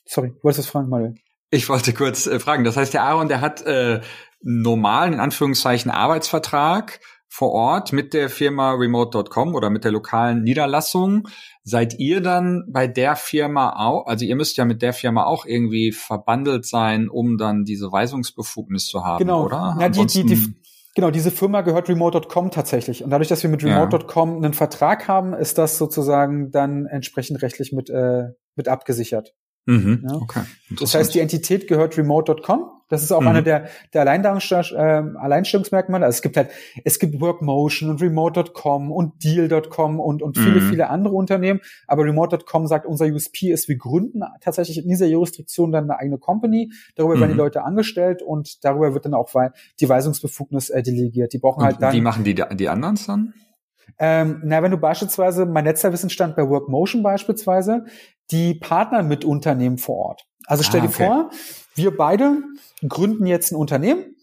sorry, 0.05 0.31
du 0.31 0.43
wolltest 0.43 0.61
das 0.61 0.67
fragen, 0.67 0.89
Manuel. 0.89 1.15
Ich 1.51 1.69
wollte 1.69 1.93
kurz 1.93 2.27
äh, 2.27 2.41
fragen. 2.41 2.65
Das 2.65 2.77
heißt, 2.77 2.95
der 2.95 3.03
Aaron, 3.03 3.29
der 3.29 3.41
hat 3.41 3.63
äh, 3.63 4.01
normalen, 4.43 5.15
in 5.15 5.21
Anführungszeichen, 5.21 5.91
Arbeitsvertrag 5.91 7.01
vor 7.33 7.53
Ort 7.53 7.93
mit 7.93 8.13
der 8.13 8.29
Firma 8.29 8.73
remote.com 8.73 9.55
oder 9.55 9.71
mit 9.71 9.85
der 9.85 9.93
lokalen 9.93 10.43
Niederlassung. 10.43 11.29
Seid 11.63 11.99
ihr 12.01 12.21
dann 12.21 12.65
bei 12.69 12.89
der 12.89 13.15
Firma 13.15 13.71
auch, 13.77 14.07
also 14.07 14.25
ihr 14.25 14.35
müsst 14.35 14.57
ja 14.57 14.65
mit 14.65 14.83
der 14.83 14.93
Firma 14.93 15.25
auch 15.25 15.47
irgendwie 15.47 15.93
verbandelt 15.93 16.67
sein, 16.67 17.09
um 17.09 17.39
dann 17.39 17.65
diese 17.65 17.93
Weisungsbefugnis 17.93 18.87
zu 18.87 19.05
haben, 19.05 19.19
genau. 19.19 19.45
oder? 19.45 19.77
Ja, 19.79 19.89
die, 19.89 20.07
die, 20.07 20.25
die, 20.25 20.55
Genau, 21.01 21.11
diese 21.11 21.31
Firma 21.31 21.63
gehört 21.63 21.89
Remote.com 21.89 22.51
tatsächlich. 22.51 23.03
Und 23.03 23.09
dadurch, 23.09 23.29
dass 23.29 23.43
wir 23.43 23.49
mit 23.49 23.65
Remote.com 23.65 24.31
ja. 24.33 24.37
einen 24.37 24.53
Vertrag 24.53 25.09
haben, 25.09 25.33
ist 25.33 25.57
das 25.57 25.79
sozusagen 25.79 26.51
dann 26.51 26.85
entsprechend 26.85 27.41
rechtlich 27.41 27.73
mit, 27.73 27.89
äh, 27.89 28.25
mit 28.55 28.69
abgesichert. 28.69 29.35
Mhm, 29.65 30.05
ja. 30.07 30.17
okay. 30.17 30.43
Das 30.79 30.95
heißt, 30.95 31.15
die 31.15 31.21
Entität 31.21 31.69
gehört 31.69 31.97
remote.com. 31.97 32.71
Das 32.91 33.03
ist 33.03 33.13
auch 33.13 33.23
mhm. 33.23 33.29
eine 33.29 33.43
der, 33.43 33.69
der 33.95 34.03
äh, 34.03 34.09
Alleinstellungsmerkmale. 34.09 36.05
Also 36.05 36.17
es 36.17 36.23
gibt 36.23 36.37
halt, 36.37 36.51
es 36.85 36.99
gibt 36.99 37.21
Workmotion 37.21 37.89
und 37.89 38.03
remote.com 38.03 38.93
und 38.93 39.25
deal.com 39.25 40.01
und, 40.01 40.23
und 40.23 40.37
viele, 40.37 40.61
mhm. 40.61 40.69
viele 40.69 40.91
andere 40.91 41.15
Unternehmen. 41.15 41.61
Aber 41.87 42.05
remote.com 42.05 42.67
sagt, 42.67 42.85
unser 42.85 43.07
USP 43.07 43.51
ist, 43.51 43.69
wir 43.69 43.77
gründen 43.77 44.23
tatsächlich 44.41 44.79
in 44.79 44.89
dieser 44.89 45.07
Jurisdiktion 45.07 45.73
dann 45.73 45.85
eine 45.85 45.99
eigene 45.99 46.19
Company. 46.19 46.73
Darüber 46.97 47.15
werden 47.15 47.31
die 47.31 47.35
mhm. 47.35 47.39
Leute 47.39 47.63
angestellt 47.63 48.23
und 48.23 48.65
darüber 48.65 48.93
wird 48.93 49.07
dann 49.07 49.15
auch 49.15 49.31
die 49.81 49.89
Weisungsbefugnis 49.89 50.71
äh, 50.71 50.83
delegiert. 50.83 51.33
Die 51.33 51.39
brauchen 51.39 51.61
und 51.61 51.67
halt 51.67 51.81
dann. 51.81 51.95
Wie 51.95 52.01
machen 52.01 52.25
die, 52.25 52.35
die 52.35 52.69
anderen 52.69 52.99
dann? 53.07 53.35
Ähm, 53.99 54.41
na, 54.45 54.63
wenn 54.63 54.71
du 54.71 54.79
beispielsweise, 54.79 55.47
mein 55.47 55.65
letzter 55.65 55.93
Wissensstand 55.93 56.37
bei 56.37 56.49
Workmotion 56.49 57.03
beispielsweise, 57.03 57.85
die 58.31 58.55
partnern 58.55 59.09
mit 59.09 59.25
Unternehmen 59.25 59.79
vor 59.79 59.97
Ort. 59.97 60.27
Also 60.47 60.63
stell 60.63 60.81
ah, 60.81 60.85
okay. 60.85 60.93
dir 60.99 61.07
vor, 61.07 61.31
wir 61.81 61.97
beide 61.97 62.43
gründen 62.87 63.27
jetzt 63.27 63.53
ein 63.53 63.57
Unternehmen 63.57 64.17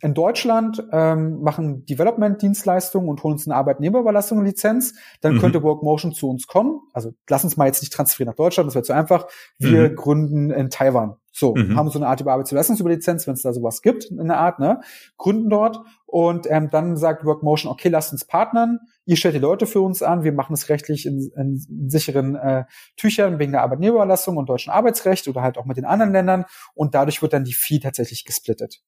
in 0.00 0.14
Deutschland, 0.14 0.84
ähm, 0.92 1.42
machen 1.42 1.84
Development-Dienstleistungen 1.86 3.08
und 3.08 3.22
holen 3.24 3.32
uns 3.32 3.48
eine 3.48 3.56
Arbeitnehmerüberlassung-Lizenz, 3.56 4.94
dann 5.20 5.34
mhm. 5.34 5.40
könnte 5.40 5.62
Workmotion 5.64 6.12
zu 6.12 6.30
uns 6.30 6.46
kommen. 6.46 6.80
Also 6.92 7.14
lass 7.28 7.42
uns 7.42 7.56
mal 7.56 7.66
jetzt 7.66 7.82
nicht 7.82 7.92
transferieren 7.92 8.30
nach 8.30 8.36
Deutschland, 8.36 8.68
das 8.68 8.76
wäre 8.76 8.84
zu 8.84 8.92
einfach. 8.92 9.26
Wir 9.58 9.90
mhm. 9.90 9.96
gründen 9.96 10.50
in 10.50 10.70
Taiwan. 10.70 11.16
So, 11.32 11.54
mhm. 11.54 11.76
haben 11.76 11.90
so 11.90 11.98
eine 11.98 12.06
Art 12.06 12.20
über 12.20 12.32
Arbeitsüberlassungsüberlizenz, 12.32 13.26
wenn 13.26 13.34
es 13.34 13.42
da 13.42 13.52
sowas 13.52 13.82
gibt, 13.82 14.04
in 14.04 14.28
der 14.28 14.38
Art, 14.38 14.60
ne? 14.60 14.80
Gründen 15.16 15.50
dort 15.50 15.80
und 16.10 16.50
ähm, 16.50 16.70
dann 16.70 16.96
sagt 16.96 17.26
Workmotion, 17.26 17.70
okay, 17.70 17.90
lasst 17.90 18.12
uns 18.12 18.24
partnern, 18.24 18.80
ihr 19.04 19.16
stellt 19.16 19.34
die 19.34 19.40
Leute 19.40 19.66
für 19.66 19.82
uns 19.82 20.02
an, 20.02 20.24
wir 20.24 20.32
machen 20.32 20.54
es 20.54 20.70
rechtlich 20.70 21.04
in, 21.04 21.30
in 21.36 21.90
sicheren 21.90 22.34
äh, 22.34 22.64
Tüchern 22.96 23.38
wegen 23.38 23.52
der 23.52 23.60
Arbeitnehmerüberlassung 23.60 24.38
und 24.38 24.48
deutschen 24.48 24.70
Arbeitsrecht 24.72 25.28
oder 25.28 25.42
halt 25.42 25.58
auch 25.58 25.66
mit 25.66 25.76
den 25.76 25.84
anderen 25.84 26.12
Ländern 26.12 26.46
und 26.74 26.94
dadurch 26.94 27.20
wird 27.20 27.34
dann 27.34 27.44
die 27.44 27.52
Fee 27.52 27.78
tatsächlich 27.78 28.24
gesplittet. 28.24 28.80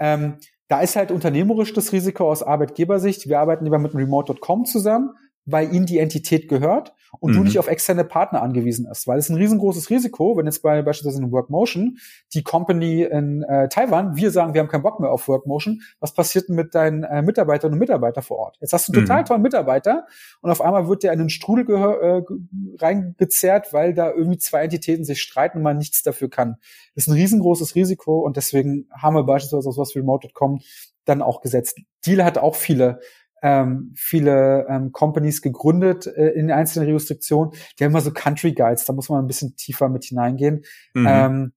Ähm, 0.00 0.38
da 0.68 0.80
ist 0.80 0.96
halt 0.96 1.10
unternehmerisch 1.10 1.74
das 1.74 1.92
Risiko 1.92 2.30
aus 2.30 2.42
Arbeitgebersicht. 2.42 3.28
Wir 3.28 3.40
arbeiten 3.40 3.64
lieber 3.64 3.78
mit 3.78 3.94
remote.com 3.94 4.64
zusammen, 4.64 5.10
weil 5.44 5.70
ihnen 5.70 5.84
die 5.84 5.98
Entität 5.98 6.48
gehört 6.48 6.94
und 7.20 7.32
mhm. 7.32 7.36
du 7.36 7.44
nicht 7.44 7.58
auf 7.58 7.68
externe 7.68 8.04
Partner 8.04 8.42
angewiesen 8.42 8.86
ist. 8.90 9.06
Weil 9.06 9.18
es 9.18 9.28
ein 9.28 9.36
riesengroßes 9.36 9.90
Risiko, 9.90 10.36
wenn 10.36 10.46
jetzt 10.46 10.62
bei 10.62 10.82
beispielsweise 10.82 11.22
in 11.22 11.32
Workmotion 11.32 11.98
die 12.32 12.42
Company 12.42 13.02
in 13.02 13.42
äh, 13.42 13.68
Taiwan, 13.68 14.16
wir 14.16 14.30
sagen, 14.30 14.54
wir 14.54 14.60
haben 14.60 14.68
keinen 14.68 14.82
Bock 14.82 15.00
mehr 15.00 15.10
auf 15.10 15.28
Workmotion, 15.28 15.82
was 16.00 16.14
passiert 16.14 16.48
denn 16.48 16.56
mit 16.56 16.74
deinen 16.74 17.04
äh, 17.04 17.22
Mitarbeiterinnen 17.22 17.74
und 17.74 17.80
Mitarbeitern 17.80 18.22
vor 18.22 18.38
Ort? 18.38 18.56
Jetzt 18.60 18.72
hast 18.72 18.88
du 18.88 18.92
einen 18.92 19.02
mhm. 19.02 19.06
total 19.06 19.24
tollen 19.24 19.42
Mitarbeiter 19.42 20.06
und 20.40 20.50
auf 20.50 20.60
einmal 20.60 20.88
wird 20.88 21.02
der 21.02 21.12
in 21.12 21.20
einen 21.20 21.30
Strudel 21.30 21.64
äh, 21.70 22.22
reingezerrt, 22.78 23.72
weil 23.72 23.94
da 23.94 24.10
irgendwie 24.10 24.38
zwei 24.38 24.62
Entitäten 24.62 25.04
sich 25.04 25.22
streiten 25.22 25.58
und 25.58 25.64
man 25.64 25.78
nichts 25.78 26.02
dafür 26.02 26.30
kann. 26.30 26.56
Das 26.94 27.04
ist 27.04 27.08
ein 27.08 27.14
riesengroßes 27.14 27.74
Risiko 27.74 28.20
und 28.20 28.36
deswegen 28.36 28.88
haben 28.90 29.14
wir 29.14 29.24
beispielsweise 29.24 29.68
aus 29.68 29.78
was 29.78 29.94
wie 29.94 30.00
Remote.com 30.00 30.60
dann 31.04 31.22
auch 31.22 31.40
gesetzt. 31.40 31.78
Deal 32.06 32.24
hat 32.24 32.38
auch 32.38 32.54
viele 32.54 33.00
ähm, 33.44 33.92
viele 33.94 34.66
ähm, 34.70 34.90
Companies 34.90 35.42
gegründet 35.42 36.06
äh, 36.06 36.30
in 36.30 36.50
einzelnen 36.50 36.88
Jurisdiktionen. 36.88 37.52
Die 37.78 37.84
haben 37.84 37.92
immer 37.92 38.00
so 38.00 38.10
Country 38.10 38.54
Guides, 38.54 38.86
da 38.86 38.94
muss 38.94 39.10
man 39.10 39.22
ein 39.22 39.26
bisschen 39.26 39.54
tiefer 39.54 39.90
mit 39.90 40.04
hineingehen. 40.04 40.64
Mhm. 40.94 41.06
Ähm, 41.06 41.52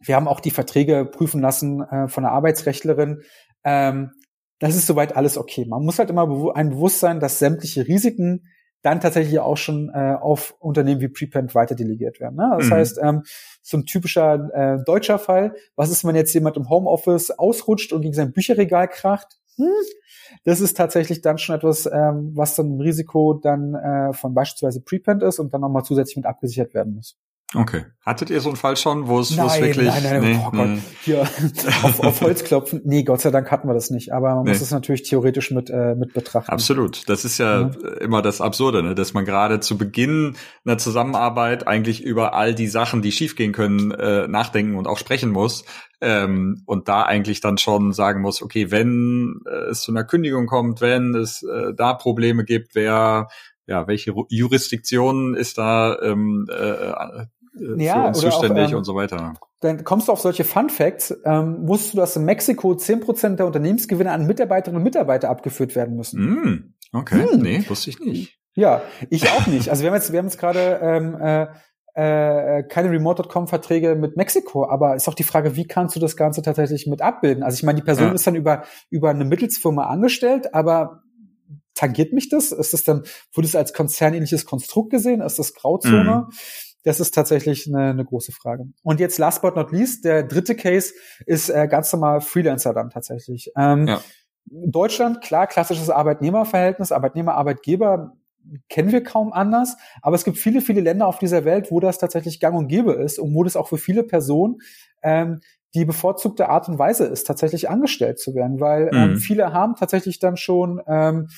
wir 0.00 0.16
haben 0.16 0.26
auch 0.26 0.40
die 0.40 0.50
Verträge 0.50 1.04
prüfen 1.04 1.40
lassen 1.40 1.82
äh, 1.82 2.08
von 2.08 2.24
der 2.24 2.32
Arbeitsrechtlerin. 2.32 3.22
Ähm, 3.62 4.10
das 4.58 4.74
ist 4.74 4.88
soweit 4.88 5.16
alles 5.16 5.38
okay. 5.38 5.64
Man 5.66 5.84
muss 5.84 6.00
halt 6.00 6.10
immer 6.10 6.26
bewu 6.26 6.50
ein 6.50 6.70
Bewusstsein, 6.70 7.20
dass 7.20 7.38
sämtliche 7.38 7.86
Risiken 7.86 8.48
dann 8.82 9.00
tatsächlich 9.00 9.38
auch 9.38 9.56
schon 9.56 9.90
äh, 9.94 10.16
auf 10.20 10.56
Unternehmen 10.58 11.00
wie 11.00 11.08
Prepend 11.08 11.54
weiter 11.54 11.76
delegiert 11.76 12.18
werden. 12.18 12.36
Ne? 12.36 12.50
Das 12.58 12.66
mhm. 12.66 12.72
heißt, 12.72 12.98
ähm, 13.02 13.22
so 13.62 13.76
ein 13.76 13.86
typischer 13.86 14.50
äh, 14.52 14.84
deutscher 14.84 15.20
Fall, 15.20 15.54
was 15.76 15.90
ist, 15.90 16.04
wenn 16.04 16.16
jetzt 16.16 16.34
jemand 16.34 16.56
im 16.56 16.68
Homeoffice 16.68 17.30
ausrutscht 17.30 17.92
und 17.92 18.00
gegen 18.02 18.14
sein 18.14 18.32
Bücherregal 18.32 18.88
kracht? 18.88 19.39
Hm, 19.60 19.68
das 20.44 20.60
ist 20.60 20.76
tatsächlich 20.76 21.20
dann 21.22 21.38
schon 21.38 21.56
etwas, 21.56 21.86
ähm, 21.86 22.32
was 22.34 22.54
dann 22.54 22.76
ein 22.76 22.80
Risiko 22.80 23.34
dann 23.34 23.74
äh, 23.74 24.12
von 24.12 24.34
beispielsweise 24.34 24.80
Prepend 24.82 25.22
ist 25.22 25.38
und 25.38 25.52
dann 25.54 25.60
nochmal 25.62 25.84
zusätzlich 25.84 26.16
mit 26.16 26.26
abgesichert 26.26 26.74
werden 26.74 26.94
muss. 26.94 27.18
Okay. 27.54 27.84
Hattet 28.06 28.30
ihr 28.30 28.40
so 28.40 28.48
einen 28.48 28.56
Fall 28.56 28.76
schon, 28.76 29.08
wo 29.08 29.18
es, 29.18 29.30
nein, 29.30 29.44
wo 29.44 29.50
es 29.50 29.60
wirklich... 29.60 29.88
Nein, 29.88 30.02
nein, 30.04 30.22
nein, 30.22 30.32
nee, 30.32 30.40
oh 30.46 30.50
Gott. 30.50 30.68
Nee. 30.68 30.82
Hier 31.02 31.22
auf, 31.82 32.00
auf 32.00 32.20
Holz 32.20 32.44
klopfen. 32.44 32.80
Nee, 32.84 33.02
Gott 33.02 33.20
sei 33.20 33.30
Dank 33.30 33.50
hatten 33.50 33.68
wir 33.68 33.74
das 33.74 33.90
nicht. 33.90 34.12
Aber 34.12 34.36
man 34.36 34.44
nee. 34.44 34.50
muss 34.50 34.60
es 34.60 34.70
natürlich 34.70 35.02
theoretisch 35.02 35.50
mit, 35.50 35.68
äh, 35.68 35.94
mit 35.96 36.12
betrachten. 36.12 36.50
Absolut. 36.50 37.08
Das 37.08 37.24
ist 37.24 37.38
ja, 37.38 37.62
ja. 37.62 37.70
immer 38.00 38.22
das 38.22 38.40
Absurde, 38.40 38.82
ne? 38.82 38.94
dass 38.94 39.14
man 39.14 39.24
gerade 39.24 39.58
zu 39.58 39.76
Beginn 39.76 40.36
einer 40.64 40.78
Zusammenarbeit 40.78 41.66
eigentlich 41.66 42.04
über 42.04 42.34
all 42.34 42.54
die 42.54 42.68
Sachen, 42.68 43.02
die 43.02 43.10
schiefgehen 43.10 43.52
können, 43.52 43.90
äh, 43.90 44.28
nachdenken 44.28 44.76
und 44.76 44.86
auch 44.86 44.98
sprechen 44.98 45.30
muss. 45.30 45.64
Ähm, 46.00 46.62
und 46.66 46.88
da 46.88 47.02
eigentlich 47.02 47.40
dann 47.40 47.58
schon 47.58 47.92
sagen 47.92 48.22
muss, 48.22 48.42
okay, 48.42 48.70
wenn 48.70 49.40
äh, 49.46 49.70
es 49.70 49.82
zu 49.82 49.92
einer 49.92 50.04
Kündigung 50.04 50.46
kommt, 50.46 50.80
wenn 50.80 51.14
es 51.14 51.42
äh, 51.42 51.74
da 51.76 51.92
Probleme 51.94 52.44
gibt, 52.44 52.74
wer 52.74 53.28
ja, 53.70 53.86
welche 53.86 54.12
Jurisdiktion 54.28 55.34
ist 55.34 55.56
da 55.56 55.96
ähm, 56.02 56.48
äh, 56.50 57.26
äh, 57.58 57.84
ja, 57.84 58.02
für 58.02 58.08
uns 58.08 58.20
zuständig 58.20 58.66
auch, 58.66 58.70
ähm, 58.70 58.76
und 58.78 58.84
so 58.84 58.94
weiter. 58.94 59.34
Dann 59.60 59.84
kommst 59.84 60.08
du 60.08 60.12
auf 60.12 60.20
solche 60.20 60.44
Fun 60.44 60.70
Facts. 60.70 61.14
Ähm, 61.24 61.68
wusstest 61.68 61.94
du, 61.94 61.98
dass 61.98 62.16
in 62.16 62.24
Mexiko 62.24 62.74
zehn 62.74 63.00
Prozent 63.00 63.38
der 63.38 63.46
Unternehmensgewinne 63.46 64.10
an 64.10 64.26
Mitarbeiterinnen 64.26 64.78
und 64.78 64.84
Mitarbeiter 64.84 65.28
abgeführt 65.30 65.74
werden 65.76 65.96
müssen? 65.96 66.20
Mm, 66.20 66.74
okay, 66.92 67.26
hm. 67.30 67.40
nee, 67.40 67.64
wusste 67.68 67.90
ich 67.90 68.00
nicht. 68.00 68.38
Ja, 68.54 68.82
ich 69.10 69.30
auch 69.30 69.46
nicht. 69.46 69.68
Also 69.68 69.82
wir 69.82 69.90
haben 69.90 69.96
jetzt, 69.96 70.12
wir 70.12 70.18
haben 70.18 70.26
jetzt 70.26 70.38
gerade 70.38 70.80
ähm, 70.82 71.16
äh, 71.20 71.46
äh, 71.94 72.62
keine 72.64 72.90
Remote.com-Verträge 72.90 73.94
mit 73.94 74.16
Mexiko, 74.16 74.68
aber 74.68 74.96
ist 74.96 75.08
auch 75.08 75.14
die 75.14 75.22
Frage, 75.22 75.56
wie 75.56 75.66
kannst 75.66 75.96
du 75.96 76.00
das 76.00 76.16
Ganze 76.16 76.42
tatsächlich 76.42 76.86
mit 76.86 77.02
abbilden? 77.02 77.42
Also 77.42 77.56
ich 77.56 77.62
meine, 77.62 77.80
die 77.80 77.84
Person 77.84 78.08
ja. 78.08 78.12
ist 78.12 78.26
dann 78.26 78.36
über 78.36 78.64
über 78.90 79.10
eine 79.10 79.24
Mittelsfirma 79.24 79.84
angestellt, 79.84 80.54
aber 80.54 81.02
tangiert 81.74 82.12
mich 82.12 82.28
das? 82.28 82.52
Ist 82.52 82.72
das 82.72 82.84
dann, 82.84 83.04
wurde 83.32 83.48
es 83.48 83.56
als 83.56 83.72
konzernähnliches 83.72 84.44
Konstrukt 84.44 84.90
gesehen? 84.90 85.20
Ist 85.20 85.38
das 85.38 85.54
Grauzone? 85.54 86.26
Mhm. 86.28 86.34
Das 86.82 87.00
ist 87.00 87.14
tatsächlich 87.14 87.66
eine, 87.66 87.90
eine 87.90 88.04
große 88.04 88.32
Frage. 88.32 88.64
Und 88.82 89.00
jetzt 89.00 89.18
last 89.18 89.42
but 89.42 89.56
not 89.56 89.72
least, 89.72 90.04
der 90.04 90.22
dritte 90.22 90.54
Case 90.54 90.94
ist 91.26 91.50
äh, 91.50 91.68
ganz 91.68 91.92
normal 91.92 92.20
Freelancer 92.20 92.72
dann 92.72 92.90
tatsächlich. 92.90 93.52
Ähm, 93.56 93.86
ja. 93.86 94.00
Deutschland, 94.46 95.20
klar, 95.20 95.46
klassisches 95.46 95.90
Arbeitnehmerverhältnis, 95.90 96.92
Arbeitnehmer-Arbeitgeber 96.92 98.16
kennen 98.68 98.90
wir 98.90 99.04
kaum 99.04 99.32
anders, 99.32 99.76
aber 100.02 100.16
es 100.16 100.24
gibt 100.24 100.38
viele, 100.38 100.60
viele 100.60 100.80
Länder 100.80 101.06
auf 101.06 101.18
dieser 101.18 101.44
Welt, 101.44 101.70
wo 101.70 101.78
das 101.78 101.98
tatsächlich 101.98 102.40
gang 102.40 102.56
und 102.56 102.68
gäbe 102.68 102.92
ist 102.92 103.18
und 103.18 103.34
wo 103.34 103.44
das 103.44 103.56
auch 103.56 103.68
für 103.68 103.78
viele 103.78 104.02
Personen 104.02 104.58
ähm, 105.02 105.40
die 105.74 105.84
bevorzugte 105.84 106.48
Art 106.48 106.68
und 106.68 106.78
Weise 106.78 107.04
ist, 107.04 107.26
tatsächlich 107.26 107.70
angestellt 107.70 108.18
zu 108.18 108.34
werden, 108.34 108.58
weil 108.60 108.90
ähm, 108.92 108.98
mhm. 108.98 109.10
ähm, 109.12 109.16
viele 109.18 109.52
haben 109.52 109.76
tatsächlich 109.76 110.18
dann 110.18 110.36
schon 110.36 110.80
ähm, 110.86 111.28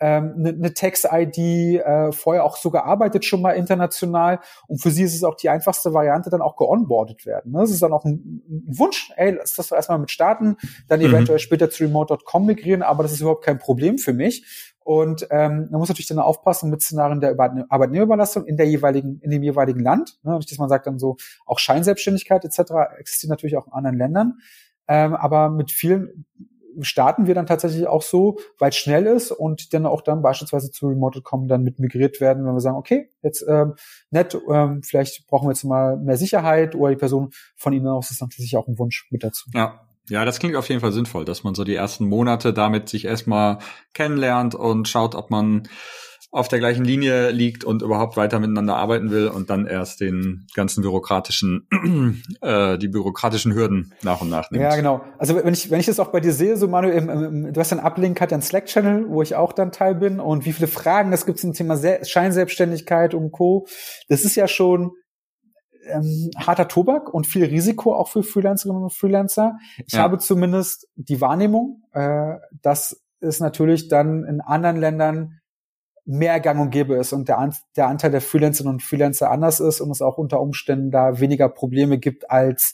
ähm, 0.00 0.34
eine, 0.38 0.48
eine 0.50 0.74
Text-ID, 0.74 1.38
äh, 1.38 2.12
vorher 2.12 2.44
auch 2.44 2.56
so 2.56 2.70
gearbeitet 2.70 3.24
schon 3.24 3.42
mal 3.42 3.52
international 3.52 4.40
und 4.66 4.80
für 4.80 4.90
sie 4.90 5.02
ist 5.02 5.14
es 5.14 5.24
auch 5.24 5.34
die 5.34 5.48
einfachste 5.48 5.92
Variante, 5.92 6.30
dann 6.30 6.40
auch 6.40 6.56
geonboardet 6.56 7.26
werden. 7.26 7.52
Ne? 7.52 7.60
Das 7.60 7.70
ist 7.70 7.82
dann 7.82 7.92
auch 7.92 8.04
ein, 8.04 8.42
ein 8.48 8.78
Wunsch, 8.78 9.12
ey, 9.16 9.32
lass 9.32 9.54
das 9.54 9.70
erstmal 9.70 9.98
mit 9.98 10.10
starten, 10.10 10.56
dann 10.88 11.00
mhm. 11.00 11.06
eventuell 11.06 11.38
später 11.38 11.70
zu 11.70 11.84
remote.com 11.84 12.46
migrieren, 12.46 12.82
aber 12.82 13.02
das 13.02 13.12
ist 13.12 13.20
überhaupt 13.20 13.44
kein 13.44 13.58
Problem 13.58 13.98
für 13.98 14.12
mich. 14.12 14.44
Und 14.88 15.26
ähm, 15.30 15.68
man 15.70 15.80
muss 15.80 15.90
natürlich 15.90 16.06
dann 16.06 16.18
aufpassen 16.18 16.70
mit 16.70 16.80
Szenarien 16.80 17.20
der 17.20 17.38
Arbeitnehmerüberlastung 17.38 18.46
in 18.46 18.56
der 18.56 18.66
jeweiligen, 18.66 19.20
in 19.20 19.30
dem 19.30 19.42
jeweiligen 19.42 19.80
Land. 19.80 20.18
Ne? 20.22 20.38
Dass 20.38 20.58
man 20.58 20.70
sagt 20.70 20.86
dann 20.86 20.98
so, 20.98 21.18
auch 21.44 21.58
Scheinselbstständigkeit 21.58 22.42
etc. 22.42 22.72
existiert 22.98 23.28
natürlich 23.28 23.58
auch 23.58 23.66
in 23.66 23.74
anderen 23.74 23.98
Ländern. 23.98 24.38
Ähm, 24.88 25.14
aber 25.14 25.50
mit 25.50 25.72
vielen 25.72 26.24
starten 26.82 27.26
wir 27.26 27.34
dann 27.34 27.46
tatsächlich 27.46 27.86
auch 27.86 28.02
so, 28.02 28.38
weil 28.58 28.70
es 28.70 28.76
schnell 28.76 29.06
ist 29.06 29.30
und 29.30 29.72
dann 29.74 29.86
auch 29.86 30.02
dann 30.02 30.22
beispielsweise 30.22 30.70
zu 30.70 30.88
Remote.com 30.88 31.48
dann 31.48 31.62
mit 31.62 31.78
migriert 31.78 32.20
werden, 32.20 32.44
wenn 32.44 32.54
wir 32.54 32.60
sagen, 32.60 32.76
okay, 32.76 33.10
jetzt 33.22 33.44
ähm, 33.48 33.74
nett, 34.10 34.36
ähm, 34.50 34.82
vielleicht 34.82 35.26
brauchen 35.26 35.46
wir 35.48 35.52
jetzt 35.52 35.64
mal 35.64 35.96
mehr 35.96 36.16
Sicherheit 36.16 36.74
oder 36.74 36.90
die 36.90 36.96
Person 36.98 37.30
von 37.56 37.72
Ihnen 37.72 37.86
aus 37.86 38.10
ist 38.10 38.20
natürlich 38.20 38.56
auch 38.56 38.68
ein 38.68 38.78
Wunsch 38.78 39.06
mit 39.10 39.24
dazu. 39.24 39.50
Ja. 39.54 39.84
Ja, 40.10 40.24
das 40.24 40.38
klingt 40.38 40.56
auf 40.56 40.66
jeden 40.70 40.80
Fall 40.80 40.92
sinnvoll, 40.92 41.26
dass 41.26 41.44
man 41.44 41.54
so 41.54 41.64
die 41.64 41.74
ersten 41.74 42.08
Monate 42.08 42.54
damit 42.54 42.88
sich 42.88 43.04
erstmal 43.04 43.58
kennenlernt 43.92 44.54
und 44.54 44.88
schaut, 44.88 45.14
ob 45.14 45.30
man 45.30 45.68
auf 46.30 46.48
der 46.48 46.58
gleichen 46.58 46.84
Linie 46.84 47.30
liegt 47.30 47.64
und 47.64 47.80
überhaupt 47.80 48.18
weiter 48.18 48.38
miteinander 48.38 48.76
arbeiten 48.76 49.10
will 49.10 49.28
und 49.28 49.48
dann 49.48 49.66
erst 49.66 50.00
den 50.00 50.46
ganzen 50.54 50.82
bürokratischen, 50.82 51.66
äh, 52.42 52.76
die 52.76 52.88
bürokratischen 52.88 53.54
Hürden 53.54 53.94
nach 54.02 54.20
und 54.20 54.28
nach 54.28 54.50
nimmt. 54.50 54.62
Ja, 54.62 54.76
genau. 54.76 55.00
Also 55.16 55.34
wenn 55.36 55.54
ich, 55.54 55.70
wenn 55.70 55.80
ich 55.80 55.86
das 55.86 55.98
auch 55.98 56.08
bei 56.08 56.20
dir 56.20 56.32
sehe, 56.32 56.58
so 56.58 56.68
Manu, 56.68 56.88
im, 56.88 57.08
im, 57.08 57.52
du 57.52 57.60
hast 57.60 57.72
einen 57.72 57.80
Uplink, 57.80 58.20
hat 58.20 58.32
einen 58.32 58.42
Slack-Channel, 58.42 59.06
wo 59.08 59.22
ich 59.22 59.36
auch 59.36 59.54
dann 59.54 59.72
Teil 59.72 59.94
bin 59.94 60.20
und 60.20 60.44
wie 60.44 60.52
viele 60.52 60.68
Fragen 60.68 61.12
es 61.14 61.24
gibt 61.24 61.38
zum 61.38 61.54
Thema 61.54 61.78
Scheinselbstständigkeit 62.04 63.14
und 63.14 63.32
Co. 63.32 63.66
Das 64.08 64.24
ist 64.24 64.36
ja 64.36 64.48
schon 64.48 64.92
ähm, 65.86 66.30
harter 66.36 66.68
Tobak 66.68 67.12
und 67.12 67.26
viel 67.26 67.46
Risiko 67.46 67.94
auch 67.94 68.08
für 68.08 68.22
Freelancerinnen 68.22 68.82
und 68.82 68.92
Freelancer. 68.92 69.58
Ich 69.86 69.94
ja. 69.94 70.00
habe 70.00 70.18
zumindest 70.18 70.88
die 70.96 71.22
Wahrnehmung, 71.22 71.84
äh, 71.92 72.34
dass 72.60 73.02
es 73.20 73.40
natürlich 73.40 73.88
dann 73.88 74.24
in 74.24 74.42
anderen 74.42 74.76
Ländern 74.76 75.40
mehr 76.08 76.40
gang 76.40 76.58
und 76.58 76.70
gäbe 76.70 76.96
ist 76.96 77.12
und 77.12 77.28
der, 77.28 77.38
An 77.38 77.54
der 77.76 77.86
Anteil 77.86 78.10
der 78.10 78.22
Freelancerinnen 78.22 78.76
und 78.76 78.82
Freelancer 78.82 79.30
anders 79.30 79.60
ist 79.60 79.82
und 79.82 79.90
es 79.90 80.00
auch 80.00 80.16
unter 80.16 80.40
Umständen 80.40 80.90
da 80.90 81.20
weniger 81.20 81.50
Probleme 81.50 81.98
gibt 81.98 82.30
als 82.30 82.72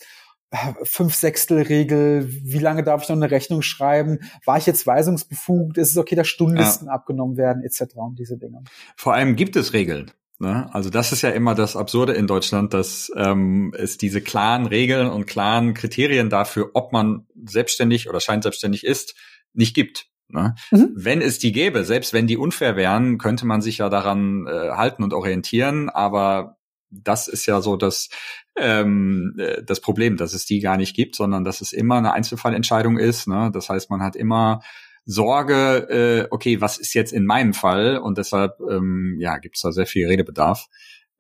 äh, 0.50 0.56
fünf 0.84 1.16
Sechstel 1.16 1.62
Regel, 1.62 2.28
wie 2.28 2.60
lange 2.60 2.84
darf 2.84 3.02
ich 3.02 3.08
noch 3.08 3.16
eine 3.16 3.32
Rechnung 3.32 3.62
schreiben, 3.62 4.20
war 4.44 4.56
ich 4.56 4.66
jetzt 4.66 4.86
weisungsbefugt, 4.86 5.78
ist 5.78 5.90
es 5.90 5.96
okay, 5.96 6.14
dass 6.14 6.28
Stundenlisten 6.28 6.86
ja. 6.86 6.92
abgenommen 6.92 7.36
werden, 7.36 7.64
etc. 7.64 7.96
und 7.96 8.20
diese 8.20 8.38
Dinge. 8.38 8.62
Vor 8.96 9.14
allem 9.14 9.34
gibt 9.34 9.56
es 9.56 9.72
Regeln. 9.72 10.12
Ne? 10.38 10.72
Also 10.72 10.88
das 10.88 11.10
ist 11.10 11.22
ja 11.22 11.30
immer 11.30 11.56
das 11.56 11.74
Absurde 11.74 12.12
in 12.12 12.28
Deutschland, 12.28 12.72
dass 12.72 13.10
ähm, 13.16 13.74
es 13.76 13.98
diese 13.98 14.20
klaren 14.20 14.66
Regeln 14.66 15.08
und 15.08 15.26
klaren 15.26 15.74
Kriterien 15.74 16.30
dafür, 16.30 16.70
ob 16.74 16.92
man 16.92 17.26
selbstständig 17.44 18.08
oder 18.08 18.20
scheinselbstständig 18.20 18.84
ist, 18.84 19.16
nicht 19.54 19.74
gibt. 19.74 20.06
Ne? 20.34 20.54
Mhm. 20.72 20.92
Wenn 20.94 21.22
es 21.22 21.38
die 21.38 21.52
gäbe, 21.52 21.84
selbst 21.84 22.12
wenn 22.12 22.26
die 22.26 22.36
unfair 22.36 22.76
wären, 22.76 23.18
könnte 23.18 23.46
man 23.46 23.62
sich 23.62 23.78
ja 23.78 23.88
daran 23.88 24.46
äh, 24.46 24.70
halten 24.72 25.02
und 25.02 25.14
orientieren, 25.14 25.88
aber 25.88 26.58
das 26.90 27.28
ist 27.28 27.46
ja 27.46 27.60
so 27.60 27.76
das, 27.76 28.08
ähm, 28.56 29.36
äh, 29.38 29.62
das 29.62 29.80
Problem, 29.80 30.16
dass 30.16 30.34
es 30.34 30.44
die 30.44 30.60
gar 30.60 30.76
nicht 30.76 30.94
gibt, 30.94 31.14
sondern 31.14 31.44
dass 31.44 31.60
es 31.60 31.72
immer 31.72 31.96
eine 31.96 32.12
Einzelfallentscheidung 32.12 32.98
ist. 32.98 33.28
Ne? 33.28 33.50
Das 33.52 33.68
heißt, 33.68 33.90
man 33.90 34.02
hat 34.02 34.16
immer 34.16 34.60
Sorge, 35.06 35.88
äh, 35.88 36.28
okay, 36.30 36.60
was 36.60 36.78
ist 36.78 36.94
jetzt 36.94 37.12
in 37.12 37.26
meinem 37.26 37.54
Fall? 37.54 37.98
Und 37.98 38.18
deshalb 38.18 38.58
ähm, 38.68 39.16
ja, 39.20 39.38
gibt 39.38 39.56
es 39.56 39.62
da 39.62 39.70
sehr 39.70 39.86
viel 39.86 40.06
Redebedarf. 40.08 40.66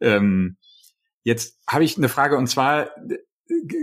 Ähm, 0.00 0.56
jetzt 1.22 1.60
habe 1.68 1.84
ich 1.84 1.96
eine 1.96 2.08
Frage 2.08 2.36
und 2.36 2.48
zwar 2.48 2.90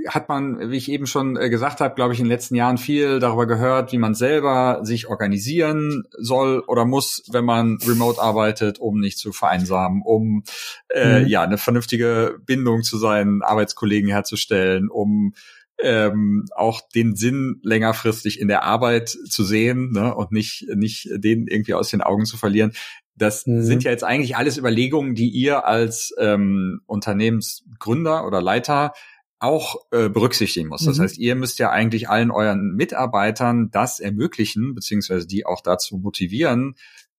hat 0.07 0.27
man, 0.27 0.71
wie 0.71 0.77
ich 0.77 0.89
eben 0.89 1.05
schon 1.05 1.37
äh, 1.37 1.49
gesagt 1.49 1.81
habe, 1.81 1.93
glaube 1.93 2.13
ich, 2.13 2.19
in 2.19 2.25
den 2.25 2.31
letzten 2.31 2.55
Jahren 2.55 2.79
viel 2.79 3.19
darüber 3.19 3.45
gehört, 3.45 3.91
wie 3.91 3.99
man 3.99 4.15
selber 4.15 4.79
sich 4.83 5.07
organisieren 5.07 6.03
soll 6.17 6.63
oder 6.67 6.85
muss, 6.85 7.23
wenn 7.31 7.45
man 7.45 7.77
remote 7.85 8.19
arbeitet, 8.19 8.79
um 8.79 8.99
nicht 8.99 9.19
zu 9.19 9.31
vereinsamen, 9.31 10.01
um 10.03 10.43
äh, 10.89 11.21
mhm. 11.21 11.27
ja 11.27 11.43
eine 11.43 11.59
vernünftige 11.59 12.39
Bindung 12.43 12.81
zu 12.81 12.97
seinen 12.97 13.43
Arbeitskollegen 13.43 14.09
herzustellen, 14.09 14.89
um 14.89 15.33
ähm, 15.79 16.45
auch 16.55 16.81
den 16.93 17.15
Sinn 17.15 17.59
längerfristig 17.63 18.39
in 18.39 18.47
der 18.47 18.63
Arbeit 18.63 19.09
zu 19.09 19.43
sehen 19.43 19.91
ne, 19.91 20.13
und 20.15 20.31
nicht 20.31 20.67
nicht 20.75 21.07
den 21.11 21.47
irgendwie 21.47 21.73
aus 21.73 21.89
den 21.89 22.01
Augen 22.01 22.25
zu 22.25 22.37
verlieren. 22.37 22.73
Das 23.15 23.45
mhm. 23.45 23.61
sind 23.61 23.83
ja 23.83 23.91
jetzt 23.91 24.03
eigentlich 24.03 24.35
alles 24.35 24.57
Überlegungen, 24.57 25.13
die 25.13 25.29
ihr 25.29 25.65
als 25.65 26.13
ähm, 26.17 26.81
Unternehmensgründer 26.87 28.25
oder 28.25 28.41
Leiter 28.41 28.93
auch 29.41 29.75
äh, 29.91 30.07
berücksichtigen 30.07 30.69
muss. 30.69 30.85
Das 30.85 30.97
mhm. 30.97 31.03
heißt, 31.03 31.17
ihr 31.17 31.35
müsst 31.35 31.57
ja 31.57 31.71
eigentlich 31.71 32.09
allen 32.09 32.29
euren 32.29 32.75
Mitarbeitern 32.75 33.71
das 33.71 33.99
ermöglichen, 33.99 34.75
beziehungsweise 34.75 35.25
die 35.25 35.45
auch 35.45 35.61
dazu 35.61 35.97
motivieren, 35.97 36.75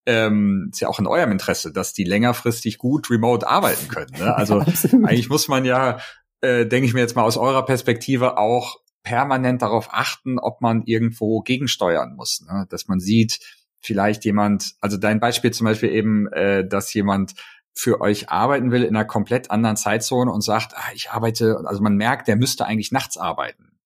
ähm, 0.07 0.69
ist 0.73 0.81
ja 0.81 0.89
auch 0.89 1.01
in 1.01 1.09
eurem 1.09 1.33
Interesse, 1.33 1.73
dass 1.73 1.93
die 1.93 2.05
längerfristig 2.05 2.79
gut 2.79 3.11
remote 3.11 3.47
arbeiten 3.47 3.89
können. 3.89 4.13
Ne? 4.19 4.35
Also 4.37 4.61
eigentlich 4.93 5.29
muss 5.29 5.49
man 5.49 5.65
ja, 5.65 5.99
äh, 6.41 6.65
denke 6.65 6.87
ich 6.87 6.95
mir 6.95 7.01
jetzt 7.01 7.17
mal 7.17 7.25
aus 7.25 7.37
eurer 7.37 7.65
Perspektive 7.65 8.39
auch 8.39 8.81
permanent 9.03 9.63
darauf 9.63 9.89
achten, 9.91 10.39
ob 10.39 10.61
man 10.61 10.85
irgendwo 10.85 11.41
gegensteuern 11.41 12.15
muss. 12.15 12.45
Ne? 12.49 12.67
Dass 12.71 12.87
man 12.87 13.01
sieht, 13.01 13.41
vielleicht 13.81 14.25
jemand, 14.25 14.75
also 14.81 14.97
dein 14.97 15.19
Beispiel 15.19 15.51
zum 15.51 15.65
Beispiel 15.65 15.91
eben, 15.91 16.29
äh, 16.29 16.67
dass 16.67 16.95
jemand 16.95 17.35
für 17.75 18.01
euch 18.01 18.29
arbeiten 18.29 18.71
will 18.71 18.83
in 18.83 18.95
einer 18.95 19.05
komplett 19.05 19.51
anderen 19.51 19.77
Zeitzone 19.77 20.31
und 20.31 20.43
sagt, 20.43 20.77
ah, 20.77 20.91
ich 20.95 21.11
arbeite, 21.11 21.63
also 21.65 21.83
man 21.83 21.97
merkt, 21.97 22.29
der 22.29 22.37
müsste 22.37 22.67
eigentlich 22.67 22.93
nachts 22.93 23.17
arbeiten. 23.17 23.79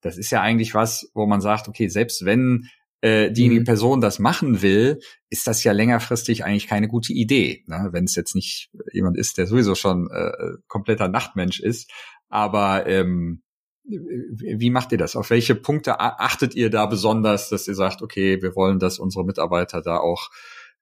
Das 0.00 0.18
ist 0.18 0.30
ja 0.30 0.40
eigentlich 0.40 0.74
was, 0.74 1.10
wo 1.14 1.26
man 1.26 1.40
sagt, 1.40 1.68
okay, 1.68 1.88
selbst 1.88 2.24
wenn 2.24 2.68
äh, 3.00 3.30
diejenige 3.30 3.60
mhm. 3.60 3.64
Person 3.66 4.00
das 4.00 4.18
machen 4.18 4.62
will, 4.62 4.98
ist 5.28 5.46
das 5.46 5.62
ja 5.62 5.72
längerfristig 5.72 6.44
eigentlich 6.44 6.66
keine 6.66 6.88
gute 6.88 7.12
Idee, 7.12 7.64
ne? 7.66 7.88
wenn 7.92 8.04
es 8.04 8.14
jetzt 8.14 8.34
nicht 8.34 8.70
jemand 8.92 9.18
ist, 9.18 9.36
der 9.36 9.46
sowieso 9.46 9.74
schon 9.74 10.08
äh, 10.10 10.32
kompletter 10.68 11.08
Nachtmensch 11.08 11.60
ist. 11.60 11.90
Aber 12.28 12.86
ähm, 12.86 13.42
wie 13.84 14.70
macht 14.70 14.92
ihr 14.92 14.98
das? 14.98 15.16
Auf 15.16 15.28
welche 15.28 15.54
Punkte 15.54 16.00
achtet 16.00 16.54
ihr 16.54 16.70
da 16.70 16.86
besonders, 16.86 17.50
dass 17.50 17.68
ihr 17.68 17.74
sagt, 17.74 18.00
okay, 18.00 18.40
wir 18.40 18.56
wollen, 18.56 18.78
dass 18.78 18.98
unsere 18.98 19.26
Mitarbeiter 19.26 19.82
da 19.82 19.98
auch 19.98 20.30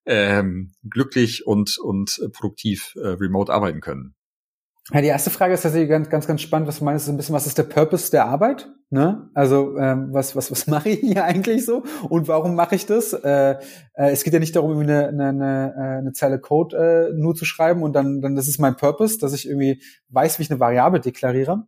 ähm, 0.07 0.73
glücklich 0.89 1.47
und, 1.47 1.79
und 1.79 2.21
produktiv 2.33 2.95
äh, 2.97 3.09
remote 3.09 3.53
arbeiten 3.53 3.81
können. 3.81 4.15
Ja, 4.91 5.01
die 5.01 5.07
erste 5.07 5.31
Frage 5.31 5.55
ist 5.55 5.63
tatsächlich 5.63 5.89
ganz, 5.89 6.11
ganz, 6.11 6.27
ganz 6.27 6.41
spannend. 6.41 6.67
Was 6.67 6.81
du 6.81 6.85
meinst, 6.85 7.05
ist 7.05 7.11
ein 7.11 7.17
bisschen, 7.17 7.35
was 7.35 7.47
ist 7.47 7.57
der 7.57 7.63
Purpose 7.63 8.11
der 8.11 8.27
Arbeit? 8.27 8.69
Ne? 8.91 9.31
Also 9.33 9.79
ähm, 9.79 10.09
was, 10.11 10.35
was, 10.35 10.51
was 10.51 10.67
mache 10.67 10.91
ich 10.91 11.01
hier 11.01 11.25
eigentlich 11.25 11.65
so 11.65 11.85
und 12.09 12.27
warum 12.27 12.57
mache 12.57 12.75
ich 12.75 12.85
das? 12.85 13.13
Äh, 13.13 13.57
äh, 13.95 14.11
es 14.11 14.25
geht 14.25 14.35
ja 14.35 14.41
nicht 14.41 14.57
darum, 14.57 14.73
irgendwie 14.73 14.93
eine, 14.93 15.09
eine, 15.09 15.29
eine, 15.29 15.75
äh, 15.77 15.99
eine 15.99 16.13
Zeile 16.13 16.41
Code 16.41 16.77
äh, 16.77 17.19
nur 17.19 17.35
zu 17.37 17.45
schreiben 17.45 17.83
und 17.83 17.93
dann, 17.93 18.21
dann 18.21 18.35
das 18.35 18.49
ist 18.49 18.59
mein 18.59 18.77
Purpose, 18.77 19.19
dass 19.19 19.33
ich 19.33 19.47
irgendwie 19.47 19.81
weiß, 20.09 20.39
wie 20.39 20.43
ich 20.43 20.51
eine 20.51 20.61
Variable 20.61 21.01
deklariere. 21.01 21.65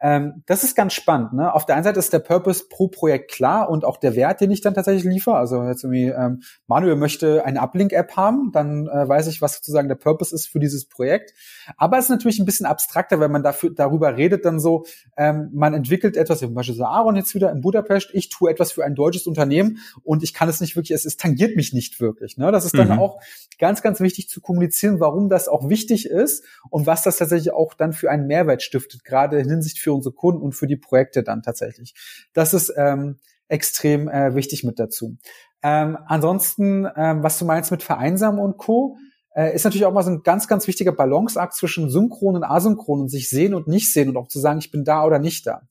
Ähm, 0.00 0.42
das 0.46 0.62
ist 0.62 0.74
ganz 0.74 0.92
spannend. 0.92 1.32
Ne? 1.32 1.52
Auf 1.52 1.64
der 1.64 1.74
einen 1.74 1.84
Seite 1.84 1.98
ist 1.98 2.12
der 2.12 2.18
Purpose 2.18 2.64
pro 2.68 2.88
Projekt 2.88 3.30
klar 3.30 3.70
und 3.70 3.84
auch 3.84 3.96
der 3.96 4.14
Wert, 4.14 4.40
den 4.40 4.50
ich 4.50 4.60
dann 4.60 4.74
tatsächlich 4.74 5.04
liefere. 5.04 5.36
Also 5.36 5.62
jetzt 5.64 5.84
irgendwie, 5.84 6.08
ähm, 6.08 6.42
Manuel 6.66 6.96
möchte 6.96 7.44
eine 7.44 7.62
Uplink-App 7.62 8.14
haben, 8.14 8.50
dann 8.52 8.88
äh, 8.88 9.08
weiß 9.08 9.26
ich, 9.28 9.40
was 9.40 9.54
sozusagen 9.54 9.88
der 9.88 9.94
Purpose 9.94 10.34
ist 10.34 10.48
für 10.48 10.60
dieses 10.60 10.86
Projekt. 10.86 11.32
Aber 11.78 11.96
es 11.96 12.04
ist 12.04 12.10
natürlich 12.10 12.38
ein 12.38 12.44
bisschen 12.44 12.66
abstrakter, 12.66 13.20
wenn 13.20 13.32
man 13.32 13.42
dafür, 13.42 13.70
darüber 13.70 14.16
redet, 14.16 14.44
dann 14.44 14.60
so, 14.60 14.84
ähm, 15.16 15.50
man 15.54 15.72
entwickelt 15.72 16.16
etwas, 16.16 16.40
zum 16.40 16.52
Beispiel 16.52 16.74
so 16.74 16.84
Aaron 16.84 17.16
jetzt 17.16 17.34
wieder 17.34 17.50
in 17.50 17.62
Budapest, 17.62 18.10
ich 18.12 18.28
tue 18.28 18.50
etwas 18.50 18.72
für 18.72 18.84
ein 18.84 18.94
deutsches 18.94 19.26
Unternehmen 19.26 19.78
und 20.02 20.22
ich 20.22 20.34
kann 20.34 20.48
es 20.48 20.60
nicht 20.60 20.76
wirklich, 20.76 20.90
es, 20.90 21.06
es 21.06 21.16
tangiert 21.16 21.56
mich 21.56 21.72
nicht 21.72 22.00
wirklich. 22.00 22.36
Ne? 22.36 22.52
Das 22.52 22.66
ist 22.66 22.76
dann 22.76 22.88
mhm. 22.88 22.98
auch 22.98 23.20
ganz, 23.58 23.80
ganz 23.80 24.00
wichtig 24.00 24.28
zu 24.28 24.42
kommunizieren, 24.42 25.00
warum 25.00 25.30
das 25.30 25.48
auch 25.48 25.70
wichtig 25.70 26.06
ist 26.06 26.44
und 26.68 26.86
was 26.86 27.02
das 27.02 27.16
tatsächlich 27.16 27.52
auch 27.52 27.72
dann 27.72 27.94
für 27.94 28.10
einen 28.10 28.26
Mehrwert 28.26 28.62
stiftet, 28.62 29.04
gerade 29.04 29.38
in 29.38 29.48
Hinsicht 29.48 29.78
für 29.86 29.92
unsere 29.92 30.14
Kunden 30.14 30.42
und 30.42 30.52
für 30.52 30.66
die 30.66 30.76
Projekte 30.76 31.22
dann 31.22 31.42
tatsächlich. 31.42 31.94
Das 32.32 32.52
ist 32.52 32.72
ähm, 32.76 33.18
extrem 33.46 34.08
äh, 34.08 34.34
wichtig 34.34 34.64
mit 34.64 34.80
dazu. 34.80 35.16
Ähm, 35.62 35.96
ansonsten, 36.06 36.88
ähm, 36.96 37.22
was 37.22 37.38
du 37.38 37.44
meinst 37.44 37.70
mit 37.70 37.84
Vereinsamen 37.84 38.40
und 38.40 38.56
Co., 38.56 38.96
äh, 39.36 39.54
ist 39.54 39.62
natürlich 39.62 39.84
auch 39.84 39.92
mal 39.92 40.02
so 40.02 40.10
ein 40.10 40.22
ganz, 40.24 40.48
ganz 40.48 40.66
wichtiger 40.66 40.90
Balanceakt 40.90 41.54
zwischen 41.54 41.88
synchron 41.88 42.34
und 42.34 42.42
asynchron 42.42 43.02
und 43.02 43.08
sich 43.10 43.28
sehen 43.28 43.54
und 43.54 43.68
nicht 43.68 43.92
sehen 43.92 44.08
und 44.08 44.16
auch 44.16 44.26
zu 44.26 44.40
sagen, 44.40 44.58
ich 44.58 44.72
bin 44.72 44.82
da 44.82 45.04
oder 45.04 45.20
nicht 45.20 45.46
da. 45.46 45.62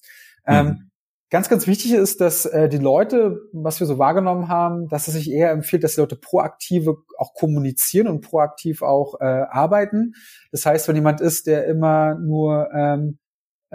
Ähm, 0.47 0.65
mhm. 0.65 0.91
Ganz, 1.31 1.49
ganz 1.49 1.67
wichtig 1.67 1.91
ist, 1.91 2.21
dass 2.21 2.45
äh, 2.45 2.69
die 2.69 2.77
Leute, 2.77 3.41
was 3.51 3.79
wir 3.79 3.87
so 3.87 3.97
wahrgenommen 3.97 4.47
haben, 4.47 4.87
dass 4.87 5.09
es 5.09 5.15
sich 5.15 5.29
eher 5.29 5.51
empfiehlt, 5.51 5.83
dass 5.83 5.95
die 5.95 6.01
Leute 6.01 6.15
proaktive 6.15 6.95
auch 7.17 7.33
kommunizieren 7.33 8.07
und 8.07 8.21
proaktiv 8.21 8.83
auch 8.83 9.19
äh, 9.19 9.25
arbeiten. 9.25 10.13
Das 10.51 10.65
heißt, 10.65 10.87
wenn 10.87 10.95
jemand 10.95 11.19
ist, 11.19 11.47
der 11.47 11.65
immer 11.65 12.15
nur 12.15 12.69
ähm, 12.73 13.17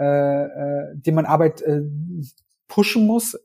äh, 0.01 0.43
äh, 0.45 0.95
dem 0.95 1.15
man 1.15 1.25
Arbeit 1.25 1.61
äh, 1.61 1.81
pushen 2.71 3.05
muss, 3.05 3.37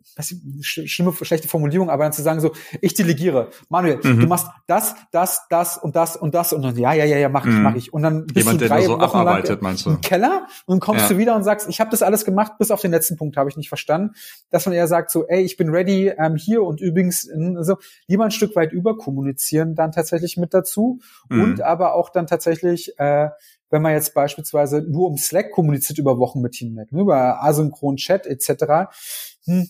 schlimme, 0.61 1.13
schlechte 1.13 1.49
Formulierung, 1.49 1.91
aber 1.91 2.05
dann 2.05 2.13
zu 2.13 2.23
sagen 2.23 2.39
so, 2.39 2.53
ich 2.81 2.95
delegiere. 2.95 3.51
Manuel, 3.69 3.99
mhm. 4.01 4.21
du 4.21 4.27
machst 4.29 4.47
das, 4.69 4.95
das, 5.11 5.49
das 5.51 5.77
und 5.77 5.97
das 5.97 6.17
und 6.17 6.33
das 6.33 6.53
und 6.53 6.63
dann, 6.63 6.77
ja, 6.77 6.93
ja, 6.93 7.05
ja, 7.05 7.19
ja, 7.19 7.29
mach 7.29 7.45
ich, 7.45 7.53
mhm. 7.53 7.63
mach 7.63 7.75
ich. 7.75 7.93
Und 7.93 8.05
dann 8.05 8.27
bist 8.27 8.47
Jemand, 8.47 8.61
du 8.61 8.69
drei 8.69 8.79
der 8.79 8.87
so 8.87 8.93
Wochen 8.93 9.03
abarbeitet, 9.03 9.61
lang 9.63 9.77
im 9.85 10.01
Keller 10.01 10.47
und 10.67 10.79
kommst 10.79 11.03
ja. 11.03 11.09
du 11.09 11.19
wieder 11.19 11.35
und 11.35 11.43
sagst, 11.43 11.69
ich 11.69 11.81
habe 11.81 11.91
das 11.91 12.03
alles 12.03 12.25
gemacht, 12.25 12.53
bis 12.59 12.71
auf 12.71 12.81
den 12.81 12.93
letzten 12.93 13.17
Punkt 13.17 13.37
habe 13.37 13.51
ich 13.51 13.57
nicht 13.57 13.69
verstanden, 13.69 14.15
dass 14.51 14.65
man 14.65 14.77
eher 14.77 14.87
sagt 14.87 15.11
so, 15.11 15.27
ey, 15.27 15.43
ich 15.43 15.57
bin 15.57 15.71
ready 15.71 16.13
ähm, 16.17 16.37
hier 16.37 16.63
und 16.63 16.81
übrigens 16.81 17.23
so 17.23 17.79
lieber 18.07 18.25
ein 18.25 18.31
Stück 18.31 18.55
weit 18.55 18.73
überkommunizieren 18.73 19.75
dann 19.75 19.91
tatsächlich 19.91 20.37
mit 20.37 20.55
dazu 20.55 21.01
mhm. 21.29 21.43
und 21.43 21.63
aber 21.63 21.95
auch 21.95 22.11
dann 22.11 22.29
tatsächlich 22.29 22.97
äh, 22.99 23.31
wenn 23.71 23.83
man 23.83 23.93
jetzt 23.93 24.15
beispielsweise 24.15 24.83
nur 24.83 25.09
um 25.09 25.17
Slack 25.17 25.51
kommuniziert 25.51 25.99
über 25.99 26.19
Wochen 26.19 26.41
mit 26.41 26.55
hinweg, 26.55 26.93
ne, 26.93 27.03
über 27.03 27.43
asynchron 27.43 27.97
Chat 27.97 28.27
etc., 28.27 28.89
hm, 29.45 29.69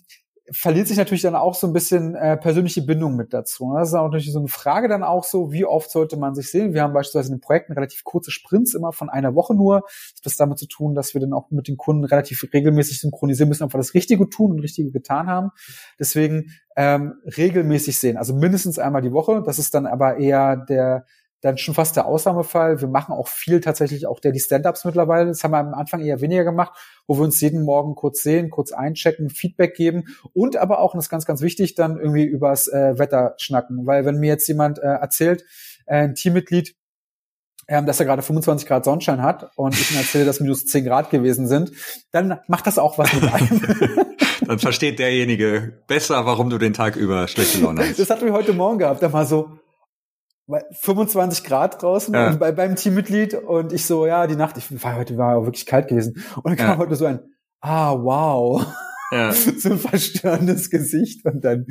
verliert 0.50 0.86
sich 0.86 0.96
natürlich 0.96 1.22
dann 1.22 1.34
auch 1.34 1.54
so 1.54 1.66
ein 1.66 1.72
bisschen 1.72 2.14
äh, 2.14 2.36
persönliche 2.36 2.82
Bindung 2.82 3.16
mit 3.16 3.32
dazu. 3.32 3.72
Das 3.74 3.88
ist 3.88 3.94
auch 3.94 4.04
natürlich 4.04 4.32
so 4.32 4.38
eine 4.38 4.48
Frage 4.48 4.88
dann 4.88 5.02
auch 5.02 5.24
so, 5.24 5.50
wie 5.50 5.64
oft 5.64 5.90
sollte 5.90 6.16
man 6.16 6.34
sich 6.34 6.50
sehen? 6.50 6.72
Wir 6.72 6.82
haben 6.82 6.92
beispielsweise 6.92 7.32
in 7.32 7.38
den 7.38 7.40
Projekten 7.40 7.72
relativ 7.72 8.04
kurze 8.04 8.30
Sprints 8.30 8.74
immer 8.74 8.92
von 8.92 9.08
einer 9.08 9.34
Woche 9.34 9.54
nur. 9.54 9.82
Das 10.22 10.34
hat 10.34 10.40
damit 10.40 10.58
zu 10.58 10.68
tun, 10.68 10.94
dass 10.94 11.14
wir 11.14 11.20
dann 11.20 11.32
auch 11.32 11.50
mit 11.50 11.68
den 11.68 11.76
Kunden 11.76 12.04
relativ 12.04 12.44
regelmäßig 12.52 13.00
synchronisieren 13.00 13.48
müssen, 13.48 13.64
ob 13.64 13.74
wir 13.74 13.78
das 13.78 13.94
Richtige 13.94 14.28
tun 14.28 14.52
und 14.52 14.60
Richtige 14.60 14.92
getan 14.92 15.26
haben. 15.26 15.50
Deswegen 15.98 16.52
ähm, 16.76 17.14
regelmäßig 17.36 17.98
sehen, 17.98 18.16
also 18.16 18.34
mindestens 18.34 18.78
einmal 18.78 19.02
die 19.02 19.12
Woche. 19.12 19.42
Das 19.44 19.58
ist 19.58 19.74
dann 19.74 19.86
aber 19.86 20.18
eher 20.18 20.56
der 20.56 21.06
dann 21.46 21.58
schon 21.58 21.74
fast 21.74 21.96
der 21.96 22.06
Ausnahmefall. 22.06 22.80
Wir 22.80 22.88
machen 22.88 23.12
auch 23.12 23.28
viel 23.28 23.60
tatsächlich 23.60 24.06
auch 24.06 24.20
Daily 24.20 24.38
Stand-Ups 24.38 24.84
mittlerweile. 24.84 25.28
Das 25.28 25.42
haben 25.42 25.52
wir 25.52 25.58
am 25.58 25.74
Anfang 25.74 26.00
eher 26.00 26.20
weniger 26.20 26.44
gemacht, 26.44 26.72
wo 27.06 27.16
wir 27.16 27.22
uns 27.22 27.40
jeden 27.40 27.64
Morgen 27.64 27.94
kurz 27.94 28.22
sehen, 28.22 28.50
kurz 28.50 28.72
einchecken, 28.72 29.30
Feedback 29.30 29.74
geben 29.74 30.04
und 30.34 30.56
aber 30.56 30.80
auch, 30.80 30.94
und 30.94 30.98
das 30.98 31.06
ist 31.06 31.10
ganz, 31.10 31.24
ganz 31.24 31.40
wichtig, 31.40 31.74
dann 31.74 31.98
irgendwie 31.98 32.24
übers 32.24 32.68
äh, 32.68 32.98
Wetter 32.98 33.34
schnacken. 33.38 33.86
Weil 33.86 34.04
wenn 34.04 34.16
mir 34.16 34.28
jetzt 34.28 34.46
jemand 34.48 34.78
äh, 34.78 34.86
erzählt, 34.86 35.44
äh, 35.86 35.96
ein 35.96 36.14
Teammitglied, 36.14 36.74
ähm, 37.68 37.86
dass 37.86 37.98
er 37.98 38.06
gerade 38.06 38.22
25 38.22 38.68
Grad 38.68 38.84
Sonnenschein 38.84 39.22
hat 39.22 39.50
und 39.56 39.74
ich 39.74 39.90
ihm 39.90 39.96
erzähle, 39.96 40.24
dass 40.24 40.40
minus 40.40 40.66
10 40.66 40.84
Grad 40.84 41.10
gewesen 41.10 41.48
sind, 41.48 41.72
dann 42.12 42.38
macht 42.46 42.66
das 42.66 42.78
auch 42.78 42.98
was 42.98 43.12
mit 43.12 43.32
einem. 43.32 43.60
dann 44.46 44.58
versteht 44.58 44.98
derjenige 44.98 45.82
besser, 45.86 46.26
warum 46.26 46.50
du 46.50 46.58
den 46.58 46.72
Tag 46.72 46.96
über 46.96 47.26
schlechte 47.26 47.58
Laune 47.58 47.88
hast. 47.88 47.98
Das 47.98 48.10
hatten 48.10 48.24
wir 48.24 48.32
heute 48.32 48.52
Morgen 48.52 48.78
gehabt. 48.78 49.02
Da 49.02 49.12
war 49.12 49.26
so, 49.26 49.58
25 50.72 51.44
Grad 51.44 51.82
draußen 51.82 52.14
ja. 52.14 52.30
bei, 52.36 52.52
beim 52.52 52.76
Teammitglied 52.76 53.34
und 53.34 53.72
ich 53.72 53.84
so, 53.84 54.06
ja, 54.06 54.26
die 54.26 54.36
Nacht, 54.36 54.56
ich 54.56 54.82
war 54.82 54.96
heute 54.96 55.16
war 55.16 55.44
wirklich 55.44 55.66
kalt 55.66 55.88
gewesen 55.88 56.24
und 56.36 56.46
dann 56.46 56.56
kam 56.56 56.68
ja. 56.68 56.78
heute 56.78 56.94
so 56.94 57.06
ein, 57.06 57.20
ah, 57.60 57.92
wow. 57.92 58.64
Ja. 59.10 59.32
so 59.58 59.70
ein 59.70 59.78
verstörendes 59.78 60.70
Gesicht 60.70 61.24
und 61.24 61.44
dann, 61.44 61.66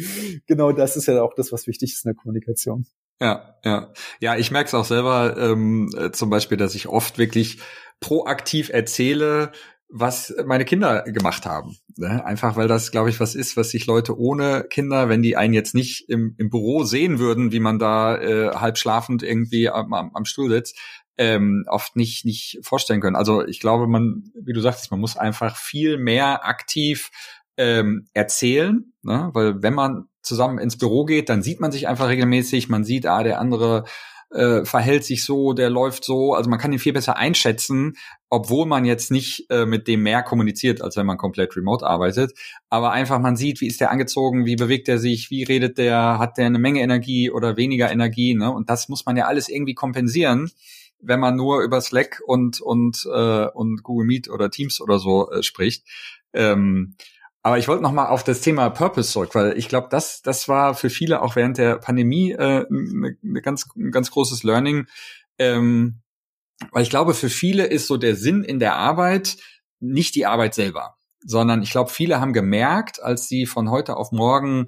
genau 0.45 0.71
das 0.71 0.97
ist 0.97 1.07
ja 1.07 1.21
auch 1.21 1.33
das, 1.35 1.51
was 1.51 1.67
wichtig 1.67 1.93
ist 1.93 2.05
in 2.05 2.09
der 2.09 2.15
Kommunikation. 2.15 2.85
Ja, 3.21 3.55
ja. 3.63 3.93
Ja, 4.19 4.35
ich 4.35 4.51
merke 4.51 4.67
es 4.67 4.73
auch 4.73 4.85
selber, 4.85 5.37
ähm, 5.37 5.89
äh, 5.97 6.11
zum 6.11 6.29
Beispiel, 6.29 6.57
dass 6.57 6.75
ich 6.75 6.87
oft 6.87 7.17
wirklich 7.17 7.59
proaktiv 8.01 8.69
erzähle, 8.69 9.51
was 9.89 10.33
meine 10.45 10.65
Kinder 10.65 11.03
gemacht 11.03 11.45
haben. 11.45 11.77
Ne? 11.95 12.25
Einfach 12.25 12.55
weil 12.55 12.67
das, 12.67 12.91
glaube 12.91 13.09
ich, 13.09 13.19
was 13.19 13.35
ist, 13.35 13.55
was 13.55 13.69
sich 13.69 13.85
Leute 13.85 14.17
ohne 14.17 14.63
Kinder, 14.63 15.09
wenn 15.09 15.21
die 15.21 15.37
einen 15.37 15.53
jetzt 15.53 15.75
nicht 15.75 16.09
im, 16.09 16.35
im 16.37 16.49
Büro 16.49 16.83
sehen 16.83 17.19
würden, 17.19 17.51
wie 17.51 17.59
man 17.59 17.79
da 17.79 18.17
äh, 18.17 18.55
halb 18.55 18.77
schlafend 18.77 19.23
irgendwie 19.23 19.69
am, 19.69 19.93
am, 19.93 20.11
am 20.13 20.25
Stuhl 20.25 20.49
sitzt, 20.49 20.77
ähm, 21.17 21.65
oft 21.67 21.95
nicht 21.95 22.25
nicht 22.25 22.59
vorstellen 22.61 22.99
können. 22.99 23.15
Also 23.15 23.45
ich 23.45 23.59
glaube, 23.59 23.87
man, 23.87 24.31
wie 24.35 24.53
du 24.53 24.61
sagst, 24.61 24.91
man 24.91 24.99
muss 24.99 25.17
einfach 25.17 25.55
viel 25.55 25.97
mehr 25.97 26.45
aktiv 26.45 27.09
ähm, 27.57 28.07
erzählen, 28.13 28.91
ne? 29.01 29.29
weil 29.33 29.61
wenn 29.61 29.73
man 29.73 30.09
zusammen 30.21 30.57
ins 30.57 30.77
Büro 30.77 31.05
geht, 31.05 31.29
dann 31.29 31.43
sieht 31.43 31.61
man 31.61 31.71
sich 31.71 31.87
einfach 31.87 32.09
regelmäßig, 32.09 32.67
man 32.67 32.83
sieht, 32.83 33.05
ah, 33.05 33.23
der 33.23 33.39
andere 33.39 33.85
äh, 34.31 34.65
verhält 34.65 35.05
sich 35.05 35.23
so, 35.23 35.53
der 35.53 35.69
läuft 35.69 36.03
so, 36.03 36.33
also 36.33 36.49
man 36.49 36.59
kann 36.59 36.73
ihn 36.73 36.79
viel 36.79 36.93
besser 36.93 37.15
einschätzen, 37.15 37.93
obwohl 38.29 38.65
man 38.65 38.85
jetzt 38.85 39.11
nicht 39.11 39.49
äh, 39.49 39.65
mit 39.65 39.87
dem 39.87 40.03
mehr 40.03 40.23
kommuniziert, 40.23 40.81
als 40.81 40.97
wenn 40.97 41.05
man 41.05 41.17
komplett 41.17 41.55
remote 41.55 41.85
arbeitet, 41.85 42.33
aber 42.69 42.91
einfach 42.91 43.19
man 43.19 43.35
sieht, 43.35 43.61
wie 43.61 43.67
ist 43.67 43.81
der 43.81 43.91
angezogen, 43.91 44.45
wie 44.45 44.55
bewegt 44.55 44.87
er 44.87 44.97
sich, 44.97 45.29
wie 45.29 45.43
redet 45.43 45.77
der, 45.77 46.19
hat 46.19 46.37
der 46.37 46.47
eine 46.47 46.59
Menge 46.59 46.81
Energie 46.81 47.29
oder 47.29 47.57
weniger 47.57 47.91
Energie, 47.91 48.35
ne? 48.35 48.51
Und 48.51 48.69
das 48.69 48.89
muss 48.89 49.05
man 49.05 49.17
ja 49.17 49.25
alles 49.25 49.49
irgendwie 49.49 49.75
kompensieren 49.75 50.51
wenn 51.07 51.19
man 51.19 51.35
nur 51.35 51.61
über 51.61 51.81
Slack 51.81 52.21
und 52.25 52.61
und 52.61 53.07
äh, 53.13 53.45
und 53.47 53.83
Google 53.83 54.07
Meet 54.07 54.29
oder 54.29 54.49
Teams 54.49 54.81
oder 54.81 54.99
so 54.99 55.29
äh, 55.29 55.43
spricht. 55.43 55.85
Ähm, 56.33 56.95
aber 57.43 57.59
ich 57.59 57.67
wollte 57.67 57.83
noch 57.83 57.91
mal 57.91 58.07
auf 58.07 58.23
das 58.23 58.41
Thema 58.41 58.69
Purpose 58.69 59.11
zurück, 59.11 59.35
weil 59.35 59.57
ich 59.57 59.69
glaube, 59.69 59.87
das 59.91 60.21
das 60.21 60.47
war 60.47 60.73
für 60.73 60.89
viele 60.89 61.21
auch 61.21 61.35
während 61.35 61.57
der 61.57 61.77
Pandemie 61.77 62.31
äh, 62.31 62.65
ne, 62.69 63.17
ne 63.21 63.41
ganz 63.41 63.67
ein 63.75 63.91
ganz 63.91 64.11
großes 64.11 64.43
Learning. 64.43 64.87
Ähm, 65.37 66.01
weil 66.71 66.83
ich 66.83 66.89
glaube, 66.89 67.13
für 67.13 67.29
viele 67.29 67.65
ist 67.65 67.87
so 67.87 67.97
der 67.97 68.15
Sinn 68.15 68.43
in 68.43 68.59
der 68.59 68.75
Arbeit 68.75 69.37
nicht 69.79 70.15
die 70.15 70.25
Arbeit 70.25 70.53
selber, 70.53 70.95
sondern 71.23 71.61
ich 71.61 71.71
glaube, 71.71 71.89
viele 71.89 72.19
haben 72.19 72.33
gemerkt, 72.33 73.01
als 73.01 73.27
sie 73.27 73.45
von 73.45 73.69
heute 73.69 73.97
auf 73.97 74.11
morgen 74.11 74.67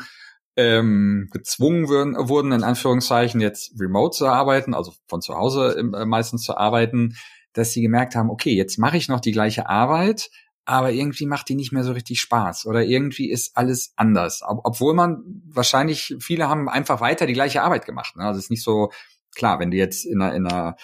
ähm, 0.57 1.29
gezwungen 1.31 1.87
würden, 1.87 2.15
wurden, 2.29 2.51
in 2.51 2.63
Anführungszeichen, 2.63 3.39
jetzt 3.39 3.79
remote 3.79 4.17
zu 4.17 4.27
arbeiten, 4.27 4.73
also 4.73 4.91
von 5.07 5.21
zu 5.21 5.35
Hause 5.35 5.77
äh, 5.77 6.05
meistens 6.05 6.41
zu 6.41 6.57
arbeiten, 6.57 7.15
dass 7.53 7.73
sie 7.73 7.81
gemerkt 7.81 8.15
haben, 8.15 8.29
okay, 8.29 8.53
jetzt 8.53 8.77
mache 8.77 8.97
ich 8.97 9.07
noch 9.07 9.19
die 9.19 9.31
gleiche 9.31 9.69
Arbeit, 9.69 10.29
aber 10.65 10.91
irgendwie 10.91 11.27
macht 11.27 11.47
die 11.47 11.55
nicht 11.55 11.71
mehr 11.71 11.83
so 11.83 11.93
richtig 11.93 12.19
Spaß 12.19 12.65
oder 12.65 12.83
irgendwie 12.83 13.29
ist 13.29 13.55
alles 13.55 13.93
anders. 13.95 14.41
Ob, 14.45 14.61
obwohl 14.63 14.93
man 14.93 15.23
wahrscheinlich, 15.45 16.15
viele 16.19 16.49
haben 16.49 16.67
einfach 16.67 16.99
weiter 17.01 17.25
die 17.25 17.33
gleiche 17.33 17.61
Arbeit 17.61 17.85
gemacht. 17.85 18.15
Ne? 18.17 18.23
Also 18.23 18.39
es 18.39 18.45
ist 18.45 18.51
nicht 18.51 18.63
so, 18.63 18.91
klar, 19.35 19.59
wenn 19.59 19.71
du 19.71 19.77
jetzt 19.77 20.05
in 20.05 20.21
einer, 20.21 20.35
in 20.35 20.47
einer 20.47 20.75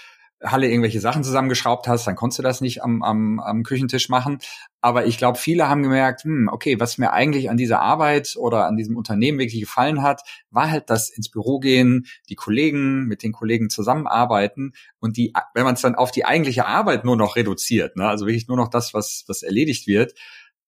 Halle 0.44 0.68
irgendwelche 0.68 1.00
Sachen 1.00 1.24
zusammengeschraubt 1.24 1.88
hast, 1.88 2.06
dann 2.06 2.16
konntest 2.16 2.39
du 2.39 2.44
das 2.44 2.62
nicht 2.62 2.84
am, 2.84 3.02
am, 3.02 3.39
am 3.39 3.64
Küchentisch 3.64 4.10
machen. 4.10 4.39
Aber 4.82 5.06
ich 5.06 5.18
glaube, 5.18 5.38
viele 5.38 5.70
haben 5.70 5.84
gemerkt, 5.84 6.24
hm, 6.24 6.50
okay, 6.52 6.80
was 6.80 6.98
mir 6.98 7.14
eigentlich 7.14 7.50
an 7.50 7.58
dieser 7.58 7.82
Arbeit 7.82 8.36
oder 8.38 8.66
an 8.68 8.76
diesem 8.76 8.98
Unternehmen 8.98 9.39
wirklich 9.39 9.62
gefallen 9.62 10.02
hat, 10.02 10.22
war 10.52 10.70
halt 10.70 10.89
das 10.89 11.10
ins 11.10 11.30
Büro 11.30 11.60
gehen, 11.60 12.06
die 12.30 12.36
Kollegen 12.36 13.06
mit 13.06 13.24
den 13.24 13.32
Kollegen 13.32 13.70
zusammenarbeiten 13.70 14.74
und 15.00 15.18
die, 15.18 15.34
wenn 15.54 15.64
man 15.64 15.76
es 15.76 15.82
dann 15.82 15.96
auf 15.96 16.12
die 16.12 16.26
eigentliche 16.26 16.66
Arbeit 16.66 17.06
nur 17.06 17.16
noch 17.16 17.36
reduziert, 17.36 17.96
ne, 17.96 18.08
also 18.08 18.26
wirklich 18.26 18.48
nur 18.48 18.58
noch 18.58 18.70
das, 18.70 18.94
was, 18.94 19.24
was 19.28 19.44
erledigt 19.44 19.88
wird, 19.88 20.14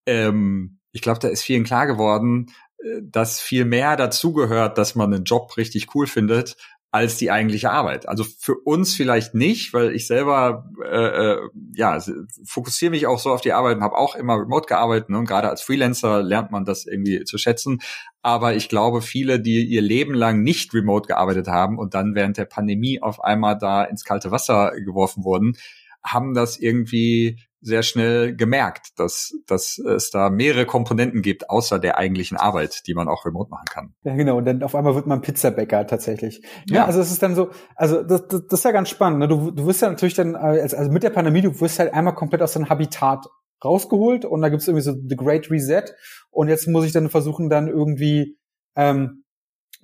ähm, 0.06 0.78
ich 0.92 1.02
glaube, 1.02 1.18
da 1.20 1.28
ist 1.28 1.42
vielen 1.42 1.64
klar 1.64 1.86
geworden, 1.86 2.46
äh, 2.78 3.02
dass 3.02 3.40
viel 3.40 3.64
mehr 3.64 3.96
dazugehört, 3.96 4.78
dass 4.78 4.94
man 4.94 5.12
einen 5.12 5.24
Job 5.24 5.56
richtig 5.56 5.94
cool 5.94 6.06
findet, 6.06 6.56
als 6.92 7.16
die 7.16 7.30
eigentliche 7.30 7.70
Arbeit. 7.70 8.08
Also 8.08 8.24
für 8.24 8.54
uns 8.54 8.94
vielleicht 8.94 9.34
nicht, 9.34 9.74
weil 9.74 9.94
ich 9.94 10.06
selber 10.06 10.70
äh, 10.82 11.34
äh, 11.34 11.48
ja 11.74 11.98
fokussiere 12.44 12.90
mich 12.90 13.06
auch 13.06 13.18
so 13.18 13.32
auf 13.32 13.40
die 13.40 13.52
Arbeit 13.52 13.76
und 13.76 13.82
habe 13.82 13.96
auch 13.96 14.14
immer 14.14 14.38
remote 14.38 14.66
gearbeitet 14.66 15.10
ne? 15.10 15.18
und 15.18 15.26
gerade 15.26 15.50
als 15.50 15.62
Freelancer 15.62 16.22
lernt 16.22 16.52
man 16.52 16.64
das 16.64 16.86
irgendwie 16.86 17.24
zu 17.24 17.38
schätzen. 17.38 17.80
Aber 18.22 18.54
ich 18.54 18.68
glaube, 18.68 19.02
viele, 19.02 19.40
die 19.40 19.64
ihr 19.64 19.82
Leben 19.82 20.14
lang 20.14 20.42
nicht 20.42 20.72
remote 20.72 21.06
gearbeitet 21.06 21.48
haben 21.48 21.78
und 21.78 21.94
dann 21.94 22.14
während 22.14 22.38
der 22.38 22.46
Pandemie 22.46 23.02
auf 23.02 23.22
einmal 23.22 23.58
da 23.58 23.84
ins 23.84 24.04
kalte 24.04 24.30
Wasser 24.30 24.72
geworfen 24.72 25.24
wurden, 25.24 25.56
haben 26.02 26.34
das 26.34 26.58
irgendwie 26.58 27.38
sehr 27.60 27.82
schnell 27.82 28.36
gemerkt, 28.36 28.98
dass, 28.98 29.32
dass 29.46 29.78
es 29.78 30.10
da 30.10 30.30
mehrere 30.30 30.66
Komponenten 30.66 31.22
gibt, 31.22 31.50
außer 31.50 31.78
der 31.78 31.98
eigentlichen 31.98 32.36
Arbeit, 32.36 32.86
die 32.86 32.94
man 32.94 33.08
auch 33.08 33.24
remote 33.24 33.50
machen 33.50 33.66
kann. 33.70 33.94
Ja, 34.04 34.14
genau. 34.14 34.36
Und 34.36 34.44
dann 34.44 34.62
auf 34.62 34.74
einmal 34.74 34.94
wird 34.94 35.06
man 35.06 35.20
Pizzabäcker 35.22 35.86
tatsächlich. 35.86 36.42
Ja, 36.66 36.76
ja 36.76 36.84
also 36.84 37.00
es 37.00 37.10
ist 37.10 37.22
dann 37.22 37.34
so, 37.34 37.50
also 37.74 38.02
das, 38.02 38.28
das, 38.28 38.46
das 38.46 38.60
ist 38.60 38.64
ja 38.64 38.72
ganz 38.72 38.88
spannend. 38.88 39.20
Ne? 39.20 39.28
Du, 39.28 39.50
du 39.50 39.66
wirst 39.66 39.82
ja 39.82 39.88
natürlich 39.88 40.14
dann, 40.14 40.36
also, 40.36 40.76
also 40.76 40.90
mit 40.90 41.02
der 41.02 41.10
Pandemie, 41.10 41.42
du 41.42 41.60
wirst 41.60 41.78
halt 41.78 41.92
einmal 41.92 42.14
komplett 42.14 42.42
aus 42.42 42.52
deinem 42.52 42.68
Habitat 42.68 43.26
rausgeholt 43.64 44.24
und 44.24 44.42
da 44.42 44.48
gibt's 44.48 44.68
irgendwie 44.68 44.84
so 44.84 44.92
The 44.92 45.16
Great 45.16 45.50
Reset. 45.50 45.84
Und 46.30 46.48
jetzt 46.48 46.68
muss 46.68 46.84
ich 46.84 46.92
dann 46.92 47.08
versuchen, 47.08 47.48
dann 47.48 47.68
irgendwie 47.68 48.38
ähm, 48.76 49.24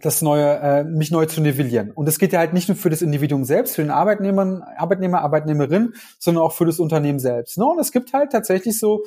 das 0.03 0.20
neue, 0.20 0.59
äh, 0.59 0.84
mich 0.84 1.11
neu 1.11 1.26
zu 1.26 1.40
nivellieren. 1.40 1.90
Und 1.92 2.09
es 2.09 2.18
geht 2.18 2.32
ja 2.32 2.40
halt 2.40 2.53
nicht 2.53 2.68
nur 2.68 2.76
für 2.76 2.90
das 2.90 3.03
Individuum 3.03 3.44
selbst, 3.44 3.76
für 3.76 3.82
den 3.82 3.90
Arbeitnehmer, 3.90 4.66
Arbeitnehmer, 4.76 5.22
Arbeitnehmerin, 5.22 5.94
sondern 6.18 6.44
auch 6.44 6.53
für 6.53 6.66
das 6.66 6.80
Unternehmen 6.80 7.20
selbst. 7.20 7.57
Ne? 7.57 7.64
Und 7.64 7.78
es 7.78 7.92
gibt 7.92 8.12
halt 8.12 8.32
tatsächlich 8.32 8.78
so 8.78 9.05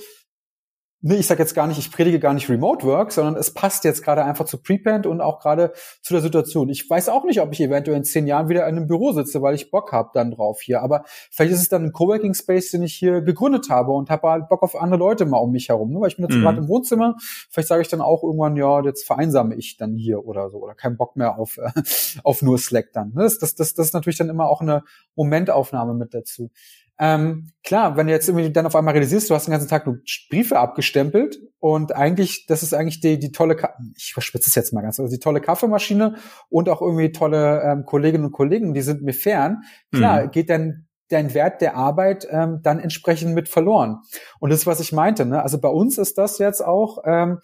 nee, 1.05 1.17
ich 1.17 1.27
sage 1.27 1.43
jetzt 1.43 1.53
gar 1.53 1.67
nicht, 1.67 1.77
ich 1.77 1.91
predige 1.91 2.19
gar 2.19 2.33
nicht 2.33 2.49
Remote 2.49 2.83
Work, 2.83 3.11
sondern 3.11 3.35
es 3.35 3.53
passt 3.53 3.83
jetzt 3.83 4.03
gerade 4.03 4.23
einfach 4.23 4.45
zu 4.45 4.57
Prepend 4.57 5.05
und 5.05 5.21
auch 5.21 5.39
gerade 5.39 5.71
zu 6.01 6.13
der 6.13 6.21
Situation. 6.21 6.67
Ich 6.69 6.89
weiß 6.89 7.09
auch 7.09 7.25
nicht, 7.25 7.41
ob 7.41 7.51
ich 7.53 7.61
eventuell 7.61 7.95
in 7.95 8.03
zehn 8.03 8.25
Jahren 8.25 8.49
wieder 8.49 8.67
in 8.67 8.75
einem 8.75 8.87
Büro 8.87 9.11
sitze, 9.11 9.43
weil 9.43 9.53
ich 9.53 9.69
Bock 9.69 9.91
habe 9.91 10.09
dann 10.15 10.31
drauf 10.31 10.61
hier. 10.61 10.81
Aber 10.81 11.03
vielleicht 11.29 11.53
ist 11.53 11.61
es 11.61 11.69
dann 11.69 11.83
ein 11.83 11.91
Coworking 11.91 12.33
Space, 12.33 12.71
den 12.71 12.81
ich 12.81 12.95
hier 12.95 13.21
gegründet 13.21 13.69
habe 13.69 13.91
und 13.91 14.09
habe 14.09 14.27
halt 14.29 14.49
Bock 14.49 14.63
auf 14.63 14.75
andere 14.75 14.99
Leute 14.99 15.27
mal 15.27 15.37
um 15.37 15.51
mich 15.51 15.69
herum. 15.69 15.91
Ne? 15.91 16.01
Weil 16.01 16.07
ich 16.07 16.15
bin 16.15 16.25
jetzt 16.25 16.37
mhm. 16.37 16.41
gerade 16.41 16.57
im 16.57 16.67
Wohnzimmer. 16.67 17.15
Vielleicht 17.51 17.67
sage 17.67 17.83
ich 17.83 17.87
dann 17.87 18.01
auch 18.01 18.23
irgendwann, 18.23 18.55
ja, 18.57 18.81
jetzt 18.81 19.05
vereinsame 19.05 19.53
ich 19.53 19.77
dann 19.77 19.95
hier 19.97 20.25
oder 20.25 20.49
so 20.49 20.57
oder 20.57 20.73
keinen 20.73 20.97
Bock 20.97 21.15
mehr 21.15 21.37
auf 21.37 21.57
äh, 21.57 21.69
auf 22.23 22.41
nur 22.41 22.57
Slack 22.57 22.93
dann. 22.93 23.13
Ne? 23.13 23.21
Das, 23.21 23.37
das, 23.37 23.53
das, 23.53 23.75
das 23.75 23.87
ist 23.87 23.93
natürlich 23.93 24.17
dann 24.17 24.29
immer 24.29 24.49
auch 24.49 24.61
eine 24.61 24.83
Momentaufnahme 25.15 25.93
mit 25.93 26.15
dazu. 26.15 26.49
Ähm, 26.97 27.51
klar, 27.63 27.97
wenn 27.97 28.07
du 28.07 28.13
jetzt 28.13 28.29
irgendwie 28.29 28.51
dann 28.51 28.65
auf 28.65 28.75
einmal 28.75 28.93
realisierst, 28.93 29.29
du 29.29 29.35
hast 29.35 29.47
den 29.47 29.51
ganzen 29.51 29.67
Tag 29.67 29.85
nur 29.85 29.99
Briefe 30.29 30.57
abgestempelt 30.57 31.39
und 31.59 31.93
eigentlich, 31.93 32.45
das 32.47 32.63
ist 32.63 32.73
eigentlich 32.73 33.01
die, 33.01 33.19
die 33.19 33.31
tolle, 33.31 33.55
Ka 33.55 33.75
ich 33.97 34.13
verschwitze 34.13 34.49
es 34.49 34.55
jetzt 34.55 34.71
mal 34.71 34.81
ganz, 34.81 34.99
also 34.99 35.11
die 35.11 35.19
tolle 35.19 35.41
Kaffeemaschine 35.41 36.15
und 36.49 36.69
auch 36.69 36.81
irgendwie 36.81 37.11
tolle 37.11 37.61
ähm, 37.63 37.85
Kolleginnen 37.85 38.25
und 38.25 38.31
Kollegen, 38.31 38.73
die 38.73 38.81
sind 38.81 39.01
mir 39.01 39.13
fern. 39.13 39.63
Klar, 39.91 40.23
mhm. 40.23 40.31
geht 40.31 40.49
dann 40.49 40.87
dein 41.09 41.33
Wert 41.33 41.61
der 41.61 41.75
Arbeit 41.75 42.27
ähm, 42.31 42.61
dann 42.63 42.79
entsprechend 42.79 43.35
mit 43.35 43.49
verloren. 43.49 44.01
Und 44.39 44.51
das 44.51 44.59
ist, 44.59 44.67
was 44.67 44.79
ich 44.79 44.91
meinte. 44.91 45.25
Ne? 45.25 45.41
Also 45.41 45.59
bei 45.59 45.69
uns 45.69 45.97
ist 45.97 46.17
das 46.17 46.39
jetzt 46.39 46.65
auch, 46.65 46.99
ähm, 47.05 47.39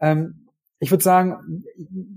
ähm, 0.00 0.43
ich 0.80 0.90
würde 0.90 1.04
sagen, 1.04 1.64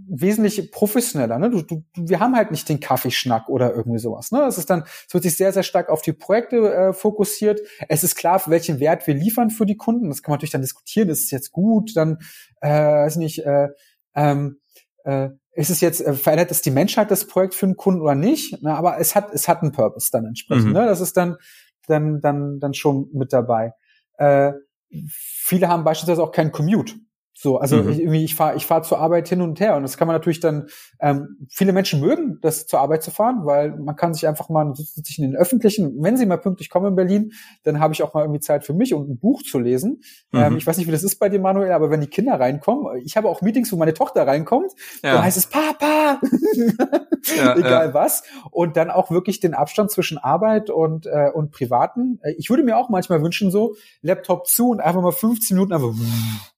wesentlich 0.09 0.71
professioneller. 0.71 1.37
Ne? 1.39 1.49
Du, 1.49 1.61
du, 1.61 1.83
wir 1.95 2.19
haben 2.19 2.35
halt 2.35 2.51
nicht 2.51 2.67
den 2.67 2.79
Kaffeeschnack 2.79 3.49
oder 3.49 3.73
irgendwie 3.73 3.99
sowas. 3.99 4.31
Ne? 4.31 4.41
Es 4.41 4.57
ist 4.57 4.69
dann, 4.69 4.83
es 5.07 5.13
wird 5.13 5.23
sich 5.23 5.37
sehr, 5.37 5.53
sehr 5.53 5.63
stark 5.63 5.89
auf 5.89 6.01
die 6.01 6.13
Projekte 6.13 6.73
äh, 6.73 6.93
fokussiert. 6.93 7.61
Es 7.87 8.03
ist 8.03 8.15
klar, 8.15 8.39
für 8.39 8.49
welchen 8.49 8.79
Wert 8.79 9.05
wir 9.07 9.13
liefern 9.13 9.51
für 9.51 9.65
die 9.65 9.77
Kunden. 9.77 10.09
Das 10.09 10.23
kann 10.23 10.31
man 10.31 10.37
natürlich 10.37 10.51
dann 10.51 10.61
diskutieren. 10.61 11.09
Ist 11.09 11.25
es 11.25 11.31
jetzt 11.31 11.51
gut? 11.51 11.95
Dann, 11.95 12.17
äh, 12.61 12.69
weiß 12.69 13.17
nicht, 13.17 13.45
äh, 13.45 13.69
ähm, 14.15 14.59
äh, 15.03 15.29
ist 15.53 15.69
es 15.69 15.81
jetzt, 15.81 16.01
äh, 16.01 16.13
verändert 16.13 16.51
es 16.51 16.61
die 16.61 16.71
Menschheit 16.71 17.11
das 17.11 17.25
Projekt 17.25 17.53
für 17.53 17.67
einen 17.67 17.77
Kunden 17.77 18.01
oder 18.01 18.15
nicht? 18.15 18.57
Na, 18.61 18.75
aber 18.75 18.99
es 18.99 19.15
hat, 19.15 19.31
es 19.33 19.47
hat 19.47 19.61
einen 19.61 19.71
Purpose 19.71 20.09
dann 20.11 20.25
entsprechend. 20.25 20.67
Mhm. 20.67 20.73
Ne? 20.73 20.85
Das 20.85 20.99
ist 20.99 21.15
dann, 21.15 21.37
dann, 21.87 22.21
dann, 22.21 22.59
dann 22.59 22.73
schon 22.73 23.09
mit 23.13 23.31
dabei. 23.31 23.73
Äh, 24.17 24.53
viele 24.89 25.69
haben 25.69 25.83
beispielsweise 25.83 26.23
auch 26.23 26.31
keinen 26.31 26.51
Commute. 26.51 26.95
So, 27.39 27.59
also 27.59 27.83
mhm. 27.83 27.89
ich, 27.91 27.99
irgendwie, 27.99 28.23
ich 28.23 28.33
fahre 28.33 28.55
ich 28.55 28.65
fahr 28.65 28.81
zur 28.81 28.97
Arbeit 28.97 29.27
hin 29.27 29.41
und 29.41 29.59
her 29.59 29.75
und 29.75 29.83
das 29.83 29.95
kann 29.95 30.07
man 30.07 30.15
natürlich 30.15 30.39
dann, 30.39 30.69
ähm, 30.99 31.37
viele 31.51 31.71
Menschen 31.71 31.99
mögen 31.99 32.39
das 32.41 32.65
zur 32.65 32.79
Arbeit 32.79 33.03
zu 33.03 33.11
fahren, 33.11 33.41
weil 33.43 33.77
man 33.77 33.95
kann 33.95 34.15
sich 34.15 34.27
einfach 34.27 34.49
mal 34.49 34.73
sich 34.73 35.19
in 35.19 35.23
den 35.23 35.35
öffentlichen, 35.35 36.01
wenn 36.01 36.17
sie 36.17 36.25
mal 36.25 36.39
pünktlich 36.39 36.71
kommen 36.71 36.87
in 36.87 36.95
Berlin, 36.95 37.33
dann 37.61 37.79
habe 37.79 37.93
ich 37.93 38.01
auch 38.01 38.15
mal 38.15 38.21
irgendwie 38.21 38.39
Zeit 38.39 38.65
für 38.65 38.73
mich 38.73 38.95
und 38.95 39.07
ein 39.07 39.19
Buch 39.19 39.43
zu 39.43 39.59
lesen. 39.59 40.01
Ähm, 40.33 40.39
mhm. 40.39 40.45
Ähm, 40.45 40.57
ich 40.57 40.65
weiß 40.65 40.79
nicht, 40.79 40.87
wie 40.87 40.91
das 40.91 41.03
ist 41.03 41.19
bei 41.19 41.29
dir, 41.29 41.39
Manuel, 41.39 41.73
aber 41.73 41.91
wenn 41.91 42.01
die 42.01 42.07
Kinder 42.07 42.39
reinkommen, 42.39 43.03
ich 43.05 43.15
habe 43.17 43.29
auch 43.29 43.43
Meetings, 43.43 43.71
wo 43.71 43.75
meine 43.75 43.93
Tochter 43.93 44.25
reinkommt, 44.25 44.71
ja. 45.03 45.13
dann 45.13 45.23
heißt 45.23 45.37
es 45.37 45.45
Papa, 45.45 46.19
ja, 47.37 47.55
egal 47.55 47.87
ja. 47.89 47.93
was. 47.93 48.23
Und 48.49 48.77
dann 48.77 48.89
auch 48.89 49.11
wirklich 49.11 49.39
den 49.39 49.53
Abstand 49.53 49.91
zwischen 49.91 50.17
Arbeit 50.17 50.71
und, 50.71 51.05
äh, 51.05 51.29
und 51.31 51.51
Privaten. 51.51 52.19
Äh, 52.23 52.33
ich 52.39 52.49
würde 52.49 52.63
mir 52.63 52.77
auch 52.77 52.89
manchmal 52.89 53.21
wünschen, 53.21 53.51
so 53.51 53.75
Laptop 54.01 54.47
zu 54.47 54.69
und 54.69 54.79
einfach 54.79 55.03
mal 55.03 55.11
15 55.11 55.55
Minuten 55.55 55.73
einfach 55.73 55.93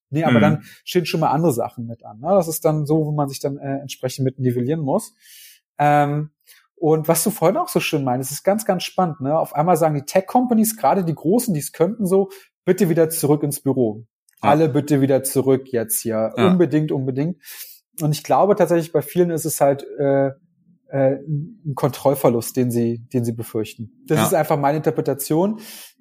Nee, 0.09 0.23
aber 0.23 0.37
mhm. 0.37 0.41
dann 0.41 0.63
stehen 0.83 1.05
schon 1.05 1.19
mal 1.19 1.29
andere 1.29 1.53
Sachen 1.53 1.85
mit 1.85 2.03
an. 2.03 2.19
Ne? 2.19 2.27
Das 2.29 2.47
ist 2.47 2.65
dann 2.65 2.85
so, 2.85 3.05
wo 3.05 3.11
man 3.11 3.29
sich 3.29 3.39
dann 3.39 3.57
äh, 3.57 3.77
entsprechend 3.79 4.25
mit 4.25 4.39
nivellieren 4.39 4.81
muss. 4.81 5.13
Ähm, 5.77 6.31
und 6.75 7.07
was 7.07 7.23
du 7.23 7.29
vorhin 7.29 7.57
auch 7.57 7.67
so 7.67 7.79
schön 7.79 8.03
meinst, 8.03 8.31
ist 8.31 8.43
ganz, 8.43 8.65
ganz 8.65 8.83
spannend. 8.83 9.19
Ne? 9.21 9.37
Auf 9.37 9.53
einmal 9.53 9.77
sagen 9.77 9.95
die 9.95 10.05
Tech-Companies, 10.05 10.77
gerade 10.77 11.03
die 11.03 11.13
großen, 11.13 11.53
die 11.53 11.59
es 11.59 11.73
könnten, 11.73 12.05
so, 12.05 12.29
bitte 12.65 12.89
wieder 12.89 13.09
zurück 13.09 13.43
ins 13.43 13.61
Büro. 13.61 14.05
Ja. 14.41 14.51
Alle 14.51 14.69
bitte 14.69 15.01
wieder 15.01 15.23
zurück 15.23 15.67
jetzt 15.71 16.01
hier. 16.01 16.33
Ja. 16.35 16.47
Unbedingt, 16.47 16.91
unbedingt. 16.91 17.37
Und 18.01 18.13
ich 18.13 18.23
glaube 18.23 18.55
tatsächlich, 18.55 18.93
bei 18.93 19.01
vielen 19.01 19.29
ist 19.29 19.45
es 19.45 19.59
halt 19.59 19.85
äh, 19.99 20.31
äh, 20.87 21.17
ein 21.17 21.73
Kontrollverlust, 21.75 22.55
den 22.55 22.71
sie, 22.71 22.99
den 23.13 23.25
sie 23.25 23.33
befürchten. 23.33 23.91
Das 24.07 24.17
ja. 24.17 24.25
ist 24.25 24.33
einfach 24.33 24.57
meine 24.57 24.77
Interpretation. 24.77 25.59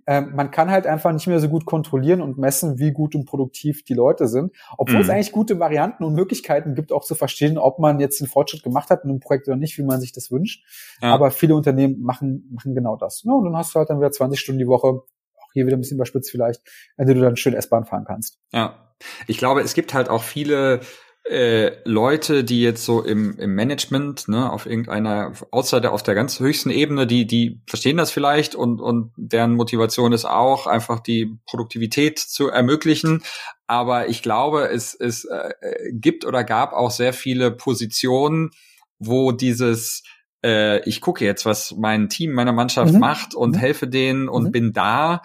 Ähm, 0.09 0.33
man 0.35 0.51
kann 0.51 0.71
halt 0.71 0.87
einfach 0.87 1.13
nicht 1.13 1.27
mehr 1.27 1.39
so 1.39 1.51
gut 1.51 1.67
kontrollieren 1.67 2.23
und 2.23 2.39
messen, 2.39 2.79
wie 2.79 2.93
gut 2.93 3.15
und 3.15 3.27
produktiv 3.27 3.85
die 3.85 3.93
Leute 3.93 4.27
sind, 4.27 4.53
obwohl 4.79 4.97
mhm. 4.97 5.03
es 5.03 5.11
eigentlich 5.11 5.33
gute 5.33 5.61
Varianten 5.61 6.03
und 6.03 6.15
Möglichkeiten 6.15 6.75
gibt, 6.75 6.93
auch 6.93 7.05
zu 7.05 7.15
verstehen, 7.15 7.59
ob 7.59 7.79
man 7.79 8.01
jetzt 8.01 8.23
einen 8.23 8.29
Fortschritt 8.31 8.63
gemacht 8.63 8.89
hat 8.89 9.05
in 9.05 9.11
einem 9.11 9.21
Projekt 9.21 9.49
oder 9.49 9.59
nicht, 9.59 9.77
wie 9.77 9.83
man 9.83 10.01
sich 10.01 10.13
das 10.13 10.33
wünscht. 10.33 10.65
Ja. 11.03 11.13
Aber 11.13 11.31
viele 11.31 11.55
Unternehmen 11.55 12.01
machen, 12.01 12.49
machen 12.51 12.75
genau 12.75 12.97
das. 12.97 13.23
Ne? 13.27 13.35
Und 13.35 13.45
dann 13.45 13.55
hast 13.55 13.75
du 13.75 13.81
halt 13.81 13.91
dann 13.91 13.99
wieder 13.99 14.11
20 14.11 14.41
Stunden 14.41 14.59
die 14.59 14.67
Woche, 14.67 14.87
auch 14.87 15.53
hier 15.53 15.67
wieder 15.67 15.77
ein 15.77 15.81
bisschen 15.81 15.99
überspitzt 15.99 16.31
vielleicht, 16.31 16.63
wenn 16.97 17.07
du 17.07 17.21
dann 17.21 17.37
schön 17.37 17.53
S-Bahn 17.53 17.85
fahren 17.85 18.07
kannst. 18.07 18.39
Ja. 18.51 18.95
Ich 19.27 19.37
glaube, 19.37 19.61
es 19.61 19.75
gibt 19.75 19.93
halt 19.93 20.09
auch 20.09 20.23
viele 20.23 20.81
äh, 21.29 21.77
Leute, 21.85 22.43
die 22.43 22.63
jetzt 22.63 22.85
so 22.85 23.03
im, 23.03 23.39
im 23.39 23.55
Management, 23.55 24.29
ne, 24.29 24.51
auf 24.51 24.67
irgendeiner, 24.67 25.33
außer 25.51 25.93
auf 25.93 26.03
der 26.03 26.15
ganz 26.15 26.41
höchsten 26.41 26.71
Ebene, 26.71 27.07
die, 27.07 27.27
die 27.27 27.61
verstehen 27.67 27.99
das 27.99 28.11
vielleicht 28.11 28.55
und, 28.55 28.81
und 28.81 29.13
deren 29.17 29.55
Motivation 29.55 30.13
ist 30.13 30.25
auch, 30.25 30.67
einfach 30.67 31.01
die 31.01 31.39
Produktivität 31.47 32.19
zu 32.19 32.49
ermöglichen. 32.49 33.23
Aber 33.67 34.09
ich 34.09 34.23
glaube, 34.23 34.69
es, 34.71 34.95
es 34.95 35.25
äh, 35.27 35.53
gibt 35.93 36.25
oder 36.25 36.45
gab 36.45 36.73
auch 36.73 36.91
sehr 36.91 37.13
viele 37.13 37.51
Positionen, 37.51 38.51
wo 38.99 39.33
dieses 39.33 40.03
äh, 40.43 40.81
ich 40.89 41.01
gucke 41.01 41.25
jetzt, 41.25 41.45
was 41.45 41.75
mein 41.77 42.09
Team, 42.09 42.33
meine 42.33 42.53
Mannschaft 42.53 42.95
mhm. 42.95 43.01
macht 43.01 43.35
und 43.35 43.57
mhm. 43.57 43.59
helfe 43.59 43.89
denen 43.89 44.29
und 44.29 44.45
mhm. 44.45 44.53
bin 44.53 44.73
da, 44.73 45.23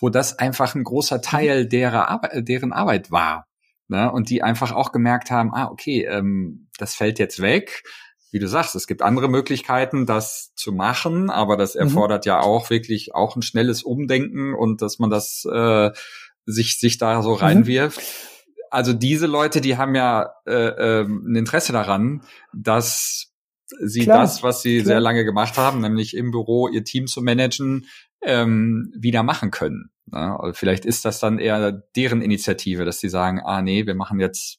wo 0.00 0.08
das 0.08 0.38
einfach 0.38 0.74
ein 0.74 0.84
großer 0.84 1.20
Teil 1.20 1.66
derer 1.66 2.08
Arbeit, 2.08 2.48
deren 2.48 2.72
Arbeit 2.72 3.10
war. 3.10 3.46
Ne? 3.88 4.10
Und 4.10 4.30
die 4.30 4.42
einfach 4.42 4.72
auch 4.72 4.92
gemerkt 4.92 5.30
haben, 5.30 5.52
ah, 5.52 5.68
okay, 5.70 6.04
ähm, 6.04 6.68
das 6.78 6.94
fällt 6.94 7.18
jetzt 7.18 7.40
weg. 7.42 7.82
Wie 8.30 8.38
du 8.38 8.48
sagst, 8.48 8.74
es 8.74 8.86
gibt 8.86 9.02
andere 9.02 9.28
Möglichkeiten, 9.28 10.06
das 10.06 10.52
zu 10.56 10.72
machen, 10.72 11.30
aber 11.30 11.56
das 11.56 11.74
mhm. 11.74 11.82
erfordert 11.82 12.24
mhm. 12.24 12.28
ja 12.28 12.40
auch 12.40 12.70
wirklich 12.70 13.14
auch 13.14 13.36
ein 13.36 13.42
schnelles 13.42 13.82
Umdenken 13.82 14.54
und 14.54 14.82
dass 14.82 14.98
man 14.98 15.10
das 15.10 15.46
äh, 15.50 15.90
sich, 16.46 16.78
sich 16.78 16.98
da 16.98 17.22
so 17.22 17.34
mhm. 17.34 17.36
reinwirft. 17.36 18.00
Also 18.70 18.92
diese 18.92 19.26
Leute, 19.26 19.60
die 19.60 19.76
haben 19.76 19.94
ja 19.94 20.32
äh, 20.46 20.52
äh, 20.52 21.02
ein 21.04 21.36
Interesse 21.36 21.72
daran, 21.72 22.22
dass 22.52 23.32
sie 23.80 24.00
klar, 24.00 24.22
das, 24.22 24.42
was 24.42 24.62
sie 24.62 24.78
klar. 24.78 24.86
sehr 24.86 25.00
lange 25.00 25.24
gemacht 25.24 25.56
haben, 25.56 25.80
nämlich 25.80 26.16
im 26.16 26.32
Büro 26.32 26.68
ihr 26.68 26.82
Team 26.82 27.06
zu 27.06 27.22
managen, 27.22 27.86
ähm, 28.22 28.92
wieder 28.96 29.22
machen 29.22 29.50
können. 29.50 29.90
Ne? 30.06 30.52
Vielleicht 30.54 30.84
ist 30.84 31.04
das 31.04 31.20
dann 31.20 31.38
eher 31.38 31.72
deren 31.96 32.22
Initiative, 32.22 32.84
dass 32.84 33.00
sie 33.00 33.08
sagen, 33.08 33.40
ah 33.44 33.62
nee, 33.62 33.86
wir 33.86 33.94
machen 33.94 34.20
jetzt 34.20 34.58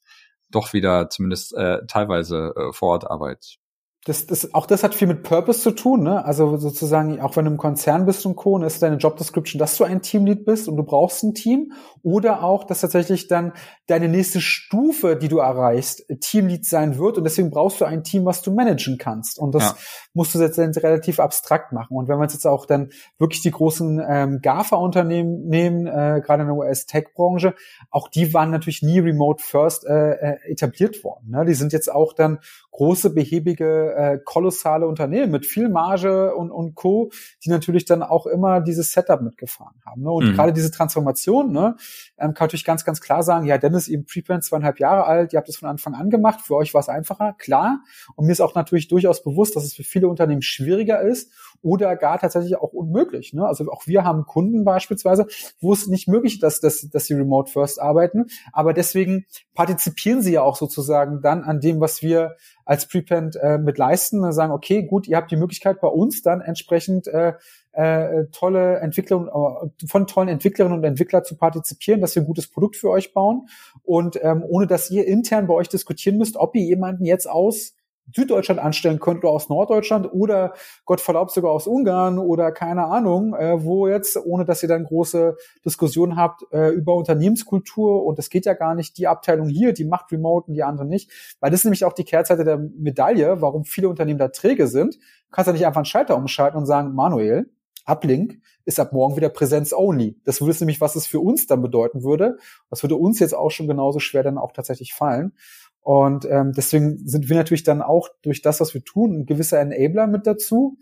doch 0.50 0.74
wieder 0.74 1.10
zumindest 1.10 1.54
äh, 1.56 1.86
teilweise 1.88 2.54
äh, 2.56 2.74
Vorortarbeit 2.74 3.58
das, 4.06 4.28
das, 4.28 4.54
auch 4.54 4.68
das 4.68 4.84
hat 4.84 4.94
viel 4.94 5.08
mit 5.08 5.24
Purpose 5.24 5.62
zu 5.62 5.72
tun, 5.72 6.04
ne? 6.04 6.24
Also 6.24 6.58
sozusagen, 6.58 7.20
auch 7.20 7.36
wenn 7.36 7.46
du 7.46 7.52
im 7.52 7.58
Konzern 7.58 8.06
bist 8.06 8.24
und 8.28 8.36
Co., 8.36 8.62
ist 8.64 8.84
deine 8.84 8.98
Job 8.98 9.18
Description, 9.18 9.58
dass 9.58 9.78
du 9.78 9.84
ein 9.84 10.04
Teamlead 10.04 10.46
bist 10.46 10.68
und 10.68 10.78
du 10.78 10.84
brauchst 10.84 11.24
ein 11.24 11.34
Team. 11.34 11.72
Oder 12.04 12.44
auch, 12.44 12.66
dass 12.66 12.82
tatsächlich 12.82 13.28
dann 13.28 13.54
deine 13.88 14.08
nächste 14.10 14.42
Stufe, 14.42 15.16
die 15.16 15.28
du 15.28 15.38
erreichst, 15.38 16.06
Teamlead 16.20 16.66
sein 16.66 16.98
wird. 16.98 17.18
Und 17.18 17.24
deswegen 17.24 17.52
brauchst 17.52 17.82
du 17.82 17.86
ein 17.86 18.04
Team, 18.04 18.26
was 18.26 18.42
du 18.42 18.52
managen 18.52 18.98
kannst. 18.98 19.38
Und 19.38 19.54
das 19.54 19.64
ja. 19.64 19.76
musst 20.14 20.34
du 20.34 20.40
jetzt 20.40 20.58
relativ 20.58 21.20
abstrakt 21.20 21.72
machen. 21.72 21.96
Und 21.96 22.08
wenn 22.08 22.18
wir 22.18 22.24
jetzt 22.24 22.46
auch 22.48 22.66
dann 22.66 22.90
wirklich 23.20 23.42
die 23.42 23.52
großen 23.52 24.02
ähm, 24.08 24.40
GAFA-Unternehmen 24.42 25.48
nehmen, 25.48 25.86
äh, 25.86 26.22
gerade 26.26 26.42
in 26.42 26.48
der 26.48 26.58
US-Tech-Branche, 26.58 27.54
auch 27.92 28.08
die 28.08 28.34
waren 28.34 28.50
natürlich 28.50 28.82
nie 28.82 29.00
remote 29.00 29.44
first 29.44 29.86
äh, 29.86 30.14
äh, 30.14 30.52
etabliert 30.52 31.04
worden. 31.04 31.30
Ne? 31.30 31.46
Die 31.46 31.54
sind 31.54 31.72
jetzt 31.72 31.92
auch 31.92 32.14
dann 32.14 32.40
große, 32.72 33.12
behäbige, 33.12 33.94
äh, 33.96 34.20
kolossale 34.24 34.88
Unternehmen 34.88 35.32
mit 35.32 35.46
viel 35.46 35.70
Marge 35.70 36.36
und, 36.36 36.52
und 36.52 36.76
Co., 36.76 37.10
die 37.44 37.50
natürlich 37.50 37.86
dann 37.86 38.04
auch 38.04 38.26
immer 38.26 38.62
dieses 38.62 38.92
Setup 38.92 39.22
mitgefahren 39.22 39.76
haben. 39.86 40.02
Ne? 40.02 40.12
Und 40.12 40.26
mhm. 40.26 40.34
gerade 40.34 40.54
diese 40.54 40.72
Transformation, 40.72 41.52
ne, 41.52 41.76
ähm, 42.18 42.34
kann 42.34 42.46
natürlich 42.46 42.66
ganz, 42.66 42.84
ganz 42.84 43.00
klar 43.00 43.24
sagen, 43.24 43.46
ja, 43.46 43.58
Dennis, 43.76 43.88
eben 43.88 44.06
Prepend 44.06 44.44
zweieinhalb 44.44 44.80
Jahre 44.80 45.06
alt, 45.06 45.34
ihr 45.34 45.38
habt 45.38 45.48
das 45.48 45.58
von 45.58 45.70
Anfang 45.70 45.94
an 45.94 46.10
gemacht, 46.10 46.42
für 46.42 46.56
euch 46.56 46.74
war 46.74 46.82
es 46.82 46.90
einfacher, 46.90 47.34
klar. 47.38 47.82
Und 48.16 48.26
mir 48.26 48.32
ist 48.32 48.42
auch 48.42 48.56
natürlich 48.56 48.88
durchaus 48.88 49.24
bewusst, 49.24 49.56
dass 49.56 49.66
es 49.66 49.74
für 49.74 49.84
viele 49.84 50.08
Unternehmen 50.08 50.42
schwieriger 50.42 51.02
ist 51.02 51.32
oder 51.62 51.96
gar 51.96 52.20
tatsächlich 52.20 52.56
auch 52.56 52.74
unmöglich. 52.74 53.34
Ne? 53.34 53.46
Also 53.46 53.70
auch 53.70 53.86
wir 53.88 54.04
haben 54.04 54.26
Kunden 54.26 54.64
beispielsweise, 54.64 55.28
wo 55.60 55.74
es 55.74 55.88
nicht 55.88 56.08
möglich 56.08 56.36
ist, 56.36 56.44
dass, 56.44 56.60
dass, 56.62 56.90
dass 56.90 57.06
sie 57.06 57.14
remote 57.14 57.52
first 57.52 57.82
arbeiten, 57.82 58.26
aber 58.52 58.74
deswegen 58.74 59.26
partizipieren 59.54 60.22
sie 60.22 60.34
ja 60.34 60.42
auch 60.42 60.56
sozusagen 60.56 61.22
dann 61.22 61.44
an 61.44 61.60
dem, 61.60 61.80
was 61.80 62.02
wir 62.02 62.36
als 62.66 62.88
Prepend 62.88 63.36
äh, 63.36 63.58
mit 63.60 63.78
leisten, 63.78 64.24
und 64.24 64.34
sagen, 64.34 64.52
okay, 64.52 64.84
gut, 64.84 65.08
ihr 65.08 65.18
habt 65.18 65.30
die 65.30 65.36
Möglichkeit 65.36 65.80
bei 65.82 65.88
uns 65.88 66.24
dann 66.24 66.42
entsprechend 66.42 67.08
äh, 67.08 67.34
äh, 67.76 68.26
tolle 68.32 68.80
Entwicklung 68.80 69.28
äh, 69.28 69.88
von 69.88 70.08
tollen 70.08 70.30
Entwicklerinnen 70.30 70.78
und 70.78 70.84
Entwicklern 70.84 71.24
zu 71.24 71.38
partizipieren, 71.38 72.02
dass 72.02 72.16
wir 72.16 72.24
ein 72.24 72.28
gutes 72.28 72.48
Produkt 72.50 72.76
für 72.76 72.90
euch 72.90 73.14
bauen. 73.14 73.48
Und 73.84 74.20
ähm, 74.24 74.44
ohne 74.48 74.68
dass 74.68 74.90
ihr 74.90 75.06
intern 75.06 75.48
bei 75.48 75.54
euch 75.54 75.70
diskutieren 75.70 76.18
müsst, 76.18 76.38
ob 76.38 76.56
ihr 76.56 76.64
jemanden 76.64 77.06
jetzt 77.06 77.30
aus 77.30 77.76
Süddeutschland 78.14 78.60
anstellen 78.60 79.00
könnt 79.00 79.24
oder 79.24 79.34
aus 79.34 79.50
Norddeutschland 79.50 80.12
oder 80.14 80.54
Gott 80.86 81.02
verlaubt 81.02 81.32
sogar 81.32 81.52
aus 81.52 81.68
Ungarn 81.68 82.20
oder 82.20 82.52
keine 82.52 82.86
Ahnung, 82.86 83.34
äh, 83.34 83.64
wo 83.64 83.88
jetzt, 83.88 84.18
ohne 84.18 84.46
dass 84.46 84.62
ihr 84.62 84.70
dann 84.70 84.84
große 84.84 85.36
Diskussionen 85.66 86.16
habt 86.16 86.44
äh, 86.52 86.70
über 86.70 86.96
Unternehmenskultur. 86.96 88.06
Und 88.06 88.20
das 88.20 88.30
geht 88.30 88.46
ja 88.46 88.54
gar 88.54 88.76
nicht, 88.76 88.98
die 88.98 89.08
Abteilung 89.08 89.48
hier, 89.50 89.74
die 89.74 89.86
macht 89.86 90.12
Remote 90.12 90.48
und 90.48 90.54
die 90.54 90.64
andere 90.64 90.86
nicht, 90.86 91.12
weil 91.40 91.52
das 91.52 91.62
ist 91.62 91.66
nämlich 91.66 91.86
auch 91.86 91.94
die 91.94 92.04
Kehrseite 92.04 92.44
der 92.44 92.58
Medaille, 92.58 93.42
warum 93.42 93.66
viele 93.66 93.90
Unternehmen 93.90 94.20
da 94.20 94.28
träge 94.28 94.68
sind. 94.68 94.96
Du 94.96 95.32
kannst 95.32 95.48
ja 95.48 95.54
nicht 95.54 95.66
einfach 95.66 95.80
einen 95.80 95.86
Schalter 95.86 96.16
umschalten 96.16 96.60
und 96.60 96.66
sagen, 96.66 96.94
Manuel, 96.94 97.50
Uplink 97.86 98.42
ist 98.66 98.80
ab 98.80 98.94
morgen 98.94 99.16
wieder 99.16 99.30
Präsenz 99.30 99.74
only. 99.74 100.20
Das 100.26 100.42
würde 100.42 100.58
nämlich, 100.60 100.82
was 100.82 100.96
es 100.96 101.08
für 101.08 101.20
uns 101.20 101.48
dann 101.48 101.62
bedeuten 101.62 102.04
würde. 102.04 102.38
Das 102.70 102.84
würde 102.84 102.96
uns 102.96 103.20
jetzt 103.20 103.36
auch 103.36 103.52
schon 103.52 103.68
genauso 103.68 104.00
schwer 104.00 104.24
dann 104.24 104.38
auch 104.38 104.52
tatsächlich 104.52 104.94
fallen. 104.94 105.34
Und 105.82 106.26
ähm, 106.26 106.52
deswegen 106.52 107.08
sind 107.08 107.30
wir 107.30 107.36
natürlich 107.36 107.64
dann 107.64 107.84
auch 107.84 108.10
durch 108.24 108.42
das, 108.42 108.60
was 108.60 108.74
wir 108.74 108.84
tun, 108.84 109.20
ein 109.20 109.26
gewisser 109.28 109.60
Enabler 109.60 110.08
mit 110.08 110.26
dazu. 110.26 110.78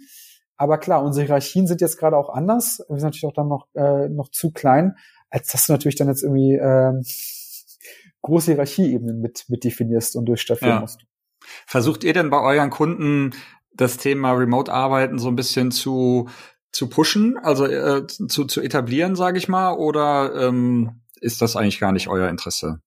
Aber 0.55 0.77
klar, 0.77 1.03
unsere 1.03 1.25
Hierarchien 1.25 1.67
sind 1.67 1.81
jetzt 1.81 1.97
gerade 1.97 2.15
auch 2.15 2.29
anders. 2.29 2.79
Wir 2.87 2.99
sind 2.99 3.07
natürlich 3.07 3.25
auch 3.25 3.33
dann 3.33 3.49
noch, 3.49 3.67
äh, 3.73 4.07
noch 4.07 4.29
zu 4.29 4.51
klein, 4.51 4.95
als 5.29 5.51
dass 5.51 5.65
du 5.65 5.73
natürlich 5.73 5.95
dann 5.95 6.07
jetzt 6.07 6.23
irgendwie 6.23 6.53
äh, 6.53 6.93
große 8.21 8.53
Hierarchieebenen 8.53 9.19
mit, 9.19 9.45
mit 9.49 9.65
definierst 9.65 10.15
und 10.15 10.25
durchstaffieren 10.25 10.75
ja. 10.75 10.79
musst. 10.79 11.01
Versucht 11.67 12.05
ihr 12.05 12.13
denn 12.13 12.29
bei 12.29 12.39
euren 12.39 12.69
Kunden 12.69 13.31
das 13.73 13.97
Thema 13.97 14.31
Remote-Arbeiten 14.31 15.19
so 15.19 15.27
ein 15.27 15.35
bisschen 15.35 15.71
zu, 15.71 16.29
zu 16.73 16.89
pushen, 16.89 17.37
also 17.37 17.65
äh, 17.65 18.05
zu, 18.07 18.45
zu 18.45 18.61
etablieren, 18.61 19.15
sage 19.15 19.37
ich 19.37 19.47
mal, 19.47 19.73
oder 19.73 20.33
ähm, 20.35 21.01
ist 21.21 21.41
das 21.41 21.55
eigentlich 21.55 21.79
gar 21.79 21.93
nicht 21.93 22.09
euer 22.09 22.27
Interesse? 22.27 22.81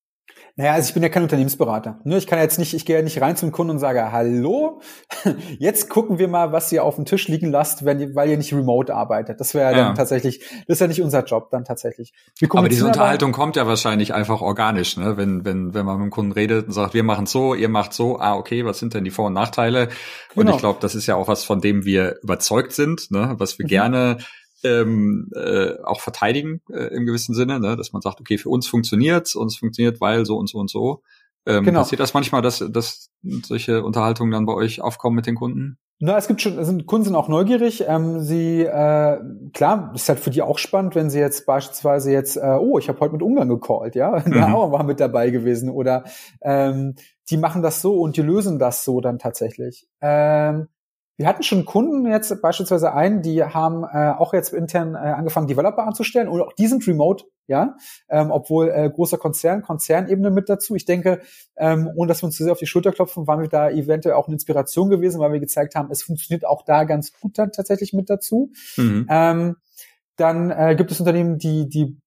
Naja, 0.58 0.72
also 0.72 0.88
ich 0.88 0.94
bin 0.94 1.02
ja 1.02 1.10
kein 1.10 1.22
Unternehmensberater. 1.22 2.00
Ne? 2.04 2.16
Ich 2.16 2.26
kann 2.26 2.38
jetzt 2.38 2.58
nicht, 2.58 2.72
ich 2.72 2.86
gehe 2.86 2.96
ja 2.96 3.02
nicht 3.02 3.20
rein 3.20 3.36
zum 3.36 3.52
Kunden 3.52 3.72
und 3.72 3.78
sage, 3.78 4.10
hallo, 4.10 4.80
jetzt 5.58 5.90
gucken 5.90 6.18
wir 6.18 6.28
mal, 6.28 6.50
was 6.50 6.72
ihr 6.72 6.82
auf 6.82 6.94
dem 6.94 7.04
Tisch 7.04 7.28
liegen 7.28 7.50
lasst, 7.50 7.84
wenn 7.84 8.00
ihr, 8.00 8.14
weil 8.14 8.30
ihr 8.30 8.38
nicht 8.38 8.54
remote 8.54 8.94
arbeitet. 8.94 9.38
Das 9.38 9.52
wäre 9.52 9.72
ja, 9.72 9.76
dann 9.76 9.94
tatsächlich, 9.94 10.40
das 10.66 10.76
ist 10.76 10.80
ja 10.80 10.86
nicht 10.86 11.02
unser 11.02 11.24
Job 11.24 11.50
dann 11.50 11.66
tatsächlich. 11.66 12.14
Aber 12.48 12.70
diese 12.70 12.86
Unterhaltung 12.86 13.34
aber, 13.34 13.42
kommt 13.42 13.56
ja 13.56 13.66
wahrscheinlich 13.66 14.14
einfach 14.14 14.40
organisch, 14.40 14.96
ne? 14.96 15.18
Wenn, 15.18 15.44
wenn, 15.44 15.74
wenn 15.74 15.84
man 15.84 15.98
mit 15.98 16.06
dem 16.06 16.10
Kunden 16.10 16.32
redet 16.32 16.68
und 16.68 16.72
sagt, 16.72 16.94
wir 16.94 17.02
machen 17.02 17.26
so, 17.26 17.54
ihr 17.54 17.68
macht 17.68 17.92
so, 17.92 18.18
ah, 18.18 18.34
okay, 18.34 18.64
was 18.64 18.78
sind 18.78 18.94
denn 18.94 19.04
die 19.04 19.10
Vor- 19.10 19.26
und 19.26 19.34
Nachteile? 19.34 19.90
Und 20.34 20.46
genau. 20.46 20.52
ich 20.52 20.58
glaube, 20.58 20.78
das 20.80 20.94
ist 20.94 21.06
ja 21.06 21.16
auch 21.16 21.28
was, 21.28 21.44
von 21.44 21.60
dem 21.60 21.84
wir 21.84 22.16
überzeugt 22.22 22.72
sind, 22.72 23.10
ne? 23.10 23.34
was 23.36 23.58
wir 23.58 23.66
mhm. 23.66 23.68
gerne 23.68 24.18
ähm, 24.64 25.30
äh, 25.34 25.78
auch 25.82 26.00
verteidigen 26.00 26.60
äh, 26.70 26.94
im 26.94 27.06
gewissen 27.06 27.34
Sinne, 27.34 27.60
ne? 27.60 27.76
dass 27.76 27.92
man 27.92 28.02
sagt, 28.02 28.20
okay, 28.20 28.38
für 28.38 28.48
uns 28.48 28.66
funktioniert 28.66 29.34
uns 29.36 29.56
funktioniert, 29.56 30.00
weil 30.00 30.26
so 30.26 30.36
und 30.36 30.48
so 30.48 30.58
und 30.58 30.70
so. 30.70 31.02
Ähm, 31.46 31.64
genau. 31.64 31.80
Passiert 31.80 32.00
das 32.00 32.12
manchmal, 32.12 32.42
dass, 32.42 32.64
dass 32.70 33.10
solche 33.44 33.84
Unterhaltungen 33.84 34.32
dann 34.32 34.46
bei 34.46 34.54
euch 34.54 34.80
aufkommen 34.80 35.14
mit 35.14 35.26
den 35.26 35.36
Kunden? 35.36 35.78
Na, 35.98 36.18
es 36.18 36.28
gibt 36.28 36.42
schon, 36.42 36.58
also 36.58 36.76
Kunden 36.84 37.06
sind 37.06 37.14
auch 37.14 37.28
neugierig. 37.28 37.84
Ähm, 37.86 38.20
sie, 38.20 38.62
äh, 38.62 39.18
klar, 39.54 39.92
ist 39.94 40.08
halt 40.08 40.18
für 40.18 40.30
die 40.30 40.42
auch 40.42 40.58
spannend, 40.58 40.94
wenn 40.94 41.08
sie 41.08 41.20
jetzt 41.20 41.46
beispielsweise 41.46 42.12
jetzt, 42.12 42.36
äh, 42.36 42.58
oh, 42.60 42.78
ich 42.78 42.88
habe 42.88 43.00
heute 43.00 43.14
mit 43.14 43.22
Ungarn 43.22 43.48
gecallt, 43.48 43.94
ja, 43.94 44.22
mhm. 44.26 44.42
auch 44.54 44.70
mal 44.70 44.82
mit 44.82 45.00
dabei 45.00 45.30
gewesen. 45.30 45.70
Oder 45.70 46.04
ähm, 46.42 46.96
die 47.30 47.38
machen 47.38 47.62
das 47.62 47.80
so 47.80 47.94
und 47.94 48.16
die 48.16 48.22
lösen 48.22 48.58
das 48.58 48.84
so 48.84 49.00
dann 49.00 49.18
tatsächlich. 49.18 49.86
Ähm, 50.02 50.68
wir 51.16 51.26
hatten 51.26 51.42
schon 51.42 51.64
Kunden 51.64 52.06
jetzt 52.06 52.42
beispielsweise 52.42 52.92
einen, 52.92 53.22
die 53.22 53.42
haben 53.42 53.84
äh, 53.84 54.10
auch 54.10 54.34
jetzt 54.34 54.52
intern 54.52 54.94
äh, 54.94 54.98
angefangen, 54.98 55.46
Developer 55.46 55.86
anzustellen 55.86 56.28
und 56.28 56.40
auch 56.42 56.52
die 56.52 56.66
sind 56.66 56.86
remote, 56.86 57.24
ja, 57.46 57.76
ähm, 58.08 58.30
obwohl 58.30 58.68
äh, 58.68 58.90
großer 58.90 59.16
Konzern, 59.16 59.62
Konzernebene 59.62 60.30
mit 60.30 60.48
dazu. 60.48 60.74
Ich 60.74 60.84
denke, 60.84 61.22
ähm, 61.56 61.88
ohne 61.94 62.08
dass 62.08 62.22
wir 62.22 62.26
uns 62.26 62.36
zu 62.36 62.44
sehr 62.44 62.52
auf 62.52 62.58
die 62.58 62.66
Schulter 62.66 62.92
klopfen, 62.92 63.26
waren 63.26 63.40
wir 63.40 63.48
da 63.48 63.70
eventuell 63.70 64.14
auch 64.14 64.26
eine 64.26 64.34
Inspiration 64.34 64.90
gewesen, 64.90 65.20
weil 65.20 65.32
wir 65.32 65.40
gezeigt 65.40 65.74
haben, 65.74 65.90
es 65.90 66.02
funktioniert 66.02 66.44
auch 66.44 66.64
da 66.64 66.84
ganz 66.84 67.12
gut 67.18 67.38
dann 67.38 67.50
tatsächlich 67.50 67.94
mit 67.94 68.10
dazu. 68.10 68.52
Mhm. 68.76 69.06
Ähm, 69.08 69.56
dann 70.16 70.50
äh, 70.50 70.74
gibt 70.76 70.90
es 70.90 71.00
Unternehmen, 71.00 71.38
die 71.38 71.68
die 71.68 71.98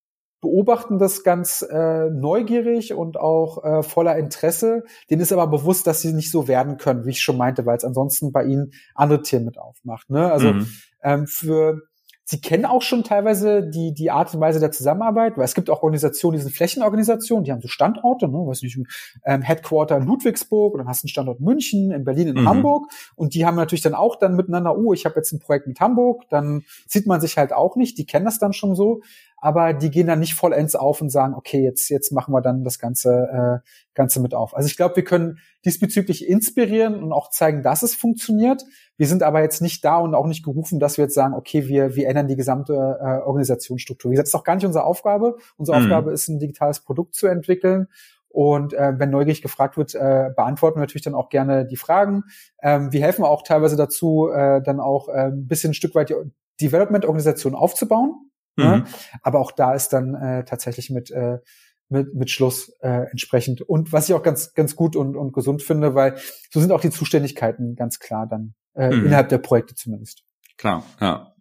beobachten 0.42 1.00
das 1.00 1.24
ganz 1.24 1.62
äh, 1.62 2.10
neugierig 2.10 2.94
und 2.94 3.18
auch 3.18 3.64
äh, 3.64 3.84
voller 3.84 4.18
Interesse. 4.18 4.84
Denen 5.10 5.22
ist 5.22 5.32
aber 5.32 5.48
bewusst, 5.48 5.88
dass 5.88 6.02
sie 6.02 6.14
nicht 6.14 6.32
so 6.32 6.48
werden 6.48 6.78
können, 6.78 7.06
wie 7.06 7.12
ich 7.12 7.22
schon 7.22 7.38
meinte, 7.38 7.66
weil 7.66 7.78
es 7.78 7.84
ansonsten 7.84 8.32
bei 8.32 8.46
ihnen 8.46 8.72
andere 8.96 9.22
Themen 9.22 9.46
mit 9.46 9.58
aufmacht. 9.58 10.10
Ne? 10.10 10.32
Also 10.32 10.54
mhm. 10.54 10.68
ähm, 11.04 11.28
für 11.28 11.82
Sie 12.30 12.40
kennen 12.40 12.66
auch 12.66 12.84
schon 12.84 13.04
teilweise 13.04 13.68
die, 13.68 13.92
die 13.92 14.12
Art 14.12 14.36
und 14.36 14.40
Weise 14.40 14.60
der 14.60 14.72
Zusammenarbeit, 14.72 15.36
weil 15.36 15.46
es 15.46 15.56
gibt 15.56 15.68
auch 15.72 15.82
Organisationen, 15.82 16.38
die 16.38 16.44
sind 16.44 16.54
Flächenorganisationen, 16.54 17.44
die 17.44 17.52
haben 17.52 17.62
so 17.62 17.68
Standorte, 17.68 18.28
ne, 18.28 18.38
weiß 18.38 18.62
nicht, 18.62 18.78
ähm, 19.26 19.42
Headquarter 19.42 19.98
in 19.98 20.06
Ludwigsburg 20.06 20.76
und 20.76 20.78
dann 20.78 20.88
hast 20.88 21.02
du 21.02 21.06
einen 21.06 21.10
Standort 21.10 21.40
München, 21.40 21.90
in 21.90 22.04
Berlin, 22.04 22.28
in 22.28 22.42
mhm. 22.42 22.48
Hamburg 22.48 22.92
und 23.16 23.34
die 23.34 23.48
haben 23.48 23.56
natürlich 23.56 23.82
dann 23.82 23.96
auch 23.96 24.16
dann 24.16 24.36
miteinander, 24.36 24.78
oh, 24.78 24.94
ich 24.94 25.06
habe 25.06 25.16
jetzt 25.16 25.32
ein 25.32 25.40
Projekt 25.40 25.66
mit 25.66 25.80
Hamburg, 25.80 26.30
dann 26.30 26.66
sieht 26.86 27.08
man 27.08 27.20
sich 27.20 27.36
halt 27.36 27.52
auch 27.52 27.76
nicht, 27.76 27.98
die 27.98 28.06
kennen 28.06 28.26
das 28.26 28.38
dann 28.38 28.54
schon 28.54 28.76
so, 28.76 29.02
aber 29.42 29.74
die 29.74 29.90
gehen 29.90 30.08
dann 30.08 30.20
nicht 30.20 30.34
vollends 30.34 30.76
auf 30.76 31.02
und 31.02 31.10
sagen, 31.10 31.34
okay, 31.34 31.64
jetzt, 31.64 31.90
jetzt 31.90 32.12
machen 32.12 32.34
wir 32.34 32.42
dann 32.42 32.64
das 32.64 32.80
Ganze, 32.80 33.62
äh, 33.64 33.70
Ganze 33.94 34.22
mit 34.22 34.34
auf. 34.34 34.56
Also 34.56 34.68
ich 34.68 34.78
glaube, 34.78 34.96
wir 34.98 35.04
können 35.04 35.40
diesbezüglich 35.66 36.28
inspirieren 36.28 37.04
und 37.04 37.12
auch 37.12 37.30
zeigen, 37.30 37.64
dass 37.64 37.84
es 37.84 37.96
funktioniert. 37.96 38.64
Wir 38.98 39.08
sind 39.08 39.24
aber 39.24 39.42
jetzt 39.42 39.62
nicht 39.62 39.84
da 39.84 39.98
und 39.98 40.16
auch 40.16 40.28
nicht 40.28 40.44
gerufen, 40.44 40.80
dass 40.80 40.98
wir 40.98 41.06
jetzt 41.06 41.16
sagen, 41.16 41.34
okay, 41.34 41.68
wir, 41.68 41.96
wir 41.96 42.08
ändern 42.08 42.28
die 42.28 42.36
gesamte 42.36 42.74
äh, 42.74 43.26
Organisationsstruktur. 43.26 44.12
Wie 44.12 44.16
gesagt, 44.16 44.28
das 44.28 44.34
ist 44.34 44.40
auch 44.40 44.44
gar 44.44 44.56
nicht 44.56 44.66
unsere 44.66 44.84
Aufgabe. 44.84 45.38
Unsere 45.58 45.78
mhm. 45.78 45.86
Aufgabe 45.86 46.12
ist, 46.12 46.28
ein 46.28 46.40
digitales 46.40 46.82
Produkt 46.82 47.16
zu 47.16 47.28
entwickeln. 47.28 47.88
Und 48.30 48.74
äh, 48.74 48.94
wenn 48.98 49.10
neugierig 49.10 49.42
gefragt 49.42 49.76
wird, 49.76 49.96
äh, 49.96 50.30
beantworten 50.36 50.78
wir 50.78 50.82
natürlich 50.82 51.04
dann 51.04 51.16
auch 51.16 51.30
gerne 51.30 51.66
die 51.66 51.78
Fragen. 51.78 52.26
Ähm, 52.62 52.92
wir 52.92 53.02
helfen 53.02 53.26
auch 53.26 53.42
teilweise 53.42 53.76
dazu, 53.76 54.30
äh, 54.32 54.62
dann 54.62 54.80
auch 54.80 55.10
äh, 55.10 55.32
ein 55.32 55.48
bisschen 55.48 55.72
ein 55.72 55.74
Stück 55.74 55.96
weit 55.96 56.10
die 56.10 56.68
Development-Organisation 56.68 57.56
aufzubauen. 57.56 58.29
Ne? 58.60 58.66
Mhm. 58.66 58.84
Ne? 58.84 58.84
Aber 59.22 59.40
auch 59.40 59.52
da 59.52 59.74
ist 59.74 59.90
dann 59.90 60.16
äh, 60.16 60.46
tatsächlich 60.46 60.90
mit, 60.90 61.12
äh, 61.12 61.40
mit, 61.90 62.14
mit 62.14 62.30
Schluss 62.30 62.70
äh, 62.82 63.10
entsprechend. 63.10 63.62
Und 63.62 63.92
was 63.92 64.10
ich 64.10 64.16
auch 64.16 64.24
ganz, 64.24 64.54
ganz 64.54 64.76
gut 64.76 64.96
und, 64.96 65.16
und 65.16 65.34
gesund 65.34 65.64
finde, 65.64 65.96
weil 65.96 66.18
so 66.52 66.60
sind 66.60 66.72
auch 66.72 66.82
die 66.82 66.92
Zuständigkeiten 66.92 67.76
ganz 67.76 68.00
klar 68.00 68.28
dann 68.28 68.54
äh, 68.76 68.90
mhm. 68.90 69.08
innerhalb 69.08 69.30
der 69.30 69.40
Projekte 69.40 69.76
zumindest. 69.76 70.24
Klar, 70.58 70.84
ja. 71.02 71.34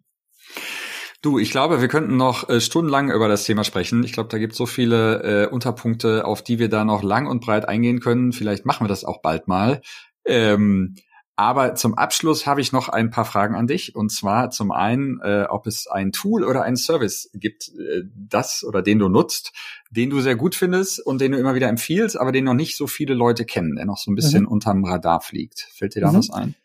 Du, 1.21 1.37
ich 1.37 1.51
glaube, 1.51 1.81
wir 1.81 1.89
könnten 1.89 2.15
noch 2.15 2.47
äh, 2.47 2.61
stundenlang 2.61 3.11
über 3.11 3.27
das 3.27 3.43
Thema 3.43 3.65
sprechen. 3.65 4.03
Ich 4.05 4.13
glaube, 4.13 4.29
da 4.29 4.37
gibt 4.37 4.53
es 4.53 4.57
so 4.57 4.65
viele 4.65 5.23
äh, 5.23 5.47
Unterpunkte, 5.47 6.23
auf 6.23 6.41
die 6.41 6.59
wir 6.59 6.69
da 6.69 6.85
noch 6.85 7.03
lang 7.03 7.27
und 7.27 7.41
breit 7.41 7.67
eingehen 7.67 7.99
können. 7.99 8.31
Vielleicht 8.31 8.65
machen 8.65 8.85
wir 8.85 8.89
das 8.89 9.03
auch 9.03 9.21
bald 9.21 9.47
mal. 9.47 9.81
Ähm, 10.25 10.95
aber 11.39 11.73
zum 11.75 11.93
Abschluss 11.93 12.45
habe 12.45 12.59
ich 12.59 12.73
noch 12.73 12.89
ein 12.89 13.11
paar 13.11 13.23
Fragen 13.23 13.55
an 13.55 13.65
dich. 13.65 13.95
Und 13.95 14.11
zwar 14.11 14.51
zum 14.51 14.73
einen, 14.73 15.21
äh, 15.21 15.45
ob 15.49 15.67
es 15.67 15.87
ein 15.87 16.11
Tool 16.11 16.43
oder 16.43 16.63
ein 16.63 16.75
Service 16.75 17.29
gibt, 17.33 17.69
äh, 17.69 18.01
das 18.13 18.65
oder 18.65 18.81
den 18.81 18.99
du 18.99 19.07
nutzt, 19.07 19.53
den 19.89 20.09
du 20.09 20.19
sehr 20.19 20.35
gut 20.35 20.53
findest 20.53 20.99
und 20.99 21.21
den 21.21 21.31
du 21.31 21.37
immer 21.37 21.55
wieder 21.55 21.69
empfiehlst, 21.69 22.19
aber 22.19 22.33
den 22.33 22.43
noch 22.43 22.55
nicht 22.55 22.75
so 22.75 22.87
viele 22.87 23.13
Leute 23.13 23.45
kennen, 23.45 23.77
der 23.77 23.85
noch 23.85 23.97
so 23.97 24.11
ein 24.11 24.15
bisschen 24.15 24.41
mhm. 24.41 24.49
unterm 24.49 24.83
Radar 24.83 25.21
fliegt. 25.21 25.65
Fällt 25.71 25.95
dir 25.95 26.01
da 26.01 26.11
mhm. 26.11 26.17
was 26.17 26.29
ein? 26.29 26.55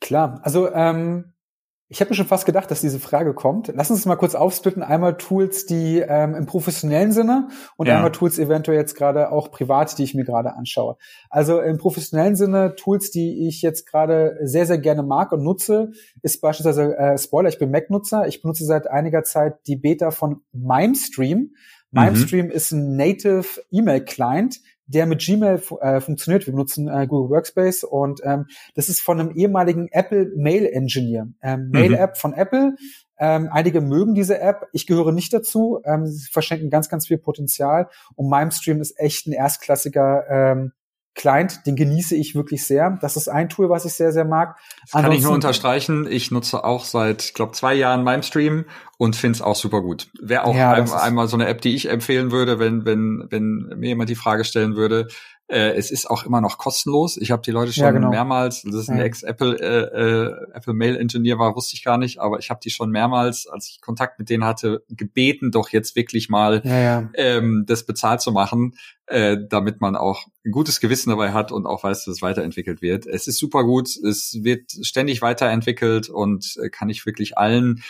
Klar, 0.00 0.40
also 0.42 0.72
ähm, 0.72 1.34
ich 1.90 2.00
habe 2.00 2.10
mir 2.10 2.16
schon 2.16 2.26
fast 2.26 2.44
gedacht, 2.44 2.70
dass 2.70 2.82
diese 2.82 3.00
Frage 3.00 3.32
kommt. 3.32 3.72
Lass 3.74 3.90
uns 3.90 4.04
mal 4.04 4.16
kurz 4.16 4.34
aufsplitten. 4.34 4.82
Einmal 4.82 5.16
Tools, 5.16 5.64
die 5.64 6.00
ähm, 6.06 6.34
im 6.34 6.44
professionellen 6.44 7.12
Sinne 7.12 7.48
und 7.76 7.86
ja. 7.86 7.96
einmal 7.96 8.12
Tools 8.12 8.38
eventuell 8.38 8.76
jetzt 8.76 8.94
gerade 8.94 9.32
auch 9.32 9.50
privat, 9.50 9.96
die 9.96 10.04
ich 10.04 10.14
mir 10.14 10.24
gerade 10.24 10.54
anschaue. 10.54 10.98
Also 11.30 11.60
im 11.60 11.78
professionellen 11.78 12.36
Sinne 12.36 12.74
Tools, 12.74 13.10
die 13.10 13.48
ich 13.48 13.62
jetzt 13.62 13.86
gerade 13.86 14.38
sehr, 14.42 14.66
sehr 14.66 14.78
gerne 14.78 15.02
mag 15.02 15.32
und 15.32 15.42
nutze, 15.42 15.92
ist 16.22 16.42
beispielsweise 16.42 16.96
äh, 16.98 17.16
Spoiler, 17.16 17.48
ich 17.48 17.58
bin 17.58 17.70
Mac-Nutzer. 17.70 18.28
Ich 18.28 18.42
benutze 18.42 18.66
seit 18.66 18.86
einiger 18.90 19.22
Zeit 19.24 19.54
die 19.66 19.76
Beta 19.76 20.10
von 20.10 20.42
MimeStream. 20.52 21.38
Mhm. 21.90 22.00
MimeStream 22.00 22.46
mhm. 22.46 22.52
ist 22.52 22.72
ein 22.72 22.96
Native 22.96 23.46
E-Mail-Client, 23.70 24.60
der 24.88 25.06
mit 25.06 25.20
Gmail 25.20 25.62
äh, 25.80 26.00
funktioniert. 26.00 26.46
Wir 26.46 26.52
benutzen 26.52 26.88
äh, 26.88 27.06
Google 27.06 27.30
Workspace 27.30 27.84
und 27.84 28.20
ähm, 28.24 28.46
das 28.74 28.88
ist 28.88 29.00
von 29.00 29.20
einem 29.20 29.36
ehemaligen 29.36 29.88
Apple 29.92 30.32
Mail 30.36 30.66
Engineer. 30.66 31.28
Ähm, 31.42 31.66
mhm. 31.66 31.70
Mail 31.70 31.94
App 31.94 32.16
von 32.16 32.32
Apple. 32.32 32.74
Ähm, 33.20 33.48
einige 33.50 33.80
mögen 33.80 34.14
diese 34.14 34.40
App. 34.40 34.66
Ich 34.72 34.86
gehöre 34.86 35.12
nicht 35.12 35.32
dazu. 35.32 35.80
Ähm, 35.84 36.06
sie 36.06 36.30
verschenken 36.30 36.70
ganz, 36.70 36.88
ganz 36.88 37.06
viel 37.06 37.18
Potenzial. 37.18 37.88
Und 38.14 38.30
MimeStream 38.30 38.80
ist 38.80 38.98
echt 38.98 39.26
ein 39.26 39.32
erstklassiger 39.32 40.24
ähm, 40.28 40.72
Client, 41.18 41.66
den 41.66 41.76
genieße 41.76 42.14
ich 42.14 42.34
wirklich 42.34 42.64
sehr. 42.64 42.96
Das 43.02 43.16
ist 43.16 43.28
ein 43.28 43.48
Tool, 43.48 43.68
was 43.68 43.84
ich 43.84 43.92
sehr, 43.92 44.12
sehr 44.12 44.24
mag. 44.24 44.56
Das 44.82 45.02
kann 45.02 45.12
ich 45.12 45.22
nur 45.22 45.32
unterstreichen. 45.32 46.06
Ich 46.08 46.30
nutze 46.30 46.64
auch 46.64 46.84
seit, 46.84 47.22
ich 47.24 47.34
glaube, 47.34 47.52
zwei 47.52 47.74
Jahren 47.74 48.04
MimeStream 48.04 48.64
und 48.96 49.16
finde 49.16 49.36
es 49.36 49.42
auch 49.42 49.56
super 49.56 49.82
gut. 49.82 50.08
Wäre 50.22 50.44
auch 50.44 50.54
ja, 50.54 50.72
ein, 50.72 50.90
einmal 50.90 51.26
so 51.26 51.36
eine 51.36 51.48
App, 51.48 51.60
die 51.60 51.74
ich 51.74 51.90
empfehlen 51.90 52.30
würde, 52.30 52.60
wenn, 52.60 52.86
wenn, 52.86 53.26
wenn 53.30 53.74
mir 53.76 53.88
jemand 53.88 54.08
die 54.08 54.14
Frage 54.14 54.44
stellen 54.44 54.76
würde, 54.76 55.08
äh, 55.48 55.72
es 55.72 55.90
ist 55.90 56.08
auch 56.08 56.24
immer 56.24 56.40
noch 56.40 56.58
kostenlos. 56.58 57.16
Ich 57.16 57.30
habe 57.30 57.42
die 57.42 57.50
Leute 57.50 57.72
schon 57.72 57.84
ja, 57.84 57.90
genau. 57.90 58.10
mehrmals, 58.10 58.62
das 58.62 58.74
ist 58.74 58.90
ein 58.90 58.98
ja. 58.98 59.04
Ex-Apple 59.04 59.58
äh, 59.58 59.98
äh, 59.98 60.56
Apple 60.56 60.74
Mail 60.74 60.96
Engineer 60.96 61.38
war, 61.38 61.56
wusste 61.56 61.74
ich 61.74 61.82
gar 61.82 61.96
nicht, 61.96 62.18
aber 62.20 62.38
ich 62.38 62.50
habe 62.50 62.60
die 62.62 62.70
schon 62.70 62.90
mehrmals, 62.90 63.46
als 63.46 63.68
ich 63.68 63.80
Kontakt 63.80 64.18
mit 64.18 64.28
denen 64.28 64.44
hatte, 64.44 64.84
gebeten, 64.88 65.50
doch 65.50 65.70
jetzt 65.70 65.96
wirklich 65.96 66.28
mal 66.28 66.60
ja, 66.64 67.08
ähm, 67.14 67.64
das 67.66 67.86
bezahlt 67.86 68.20
zu 68.20 68.30
machen, 68.30 68.74
äh, 69.06 69.38
damit 69.48 69.80
man 69.80 69.96
auch 69.96 70.26
ein 70.44 70.52
gutes 70.52 70.80
Gewissen 70.80 71.10
dabei 71.10 71.32
hat 71.32 71.50
und 71.50 71.66
auch 71.66 71.82
weiß, 71.82 72.04
dass 72.04 72.16
es 72.16 72.22
weiterentwickelt 72.22 72.82
wird. 72.82 73.06
Es 73.06 73.26
ist 73.26 73.38
super 73.38 73.64
gut, 73.64 73.88
es 73.88 74.38
wird 74.42 74.70
ständig 74.82 75.22
weiterentwickelt 75.22 76.10
und 76.10 76.56
äh, 76.62 76.68
kann 76.68 76.90
ich 76.90 77.06
wirklich 77.06 77.38
allen 77.38 77.82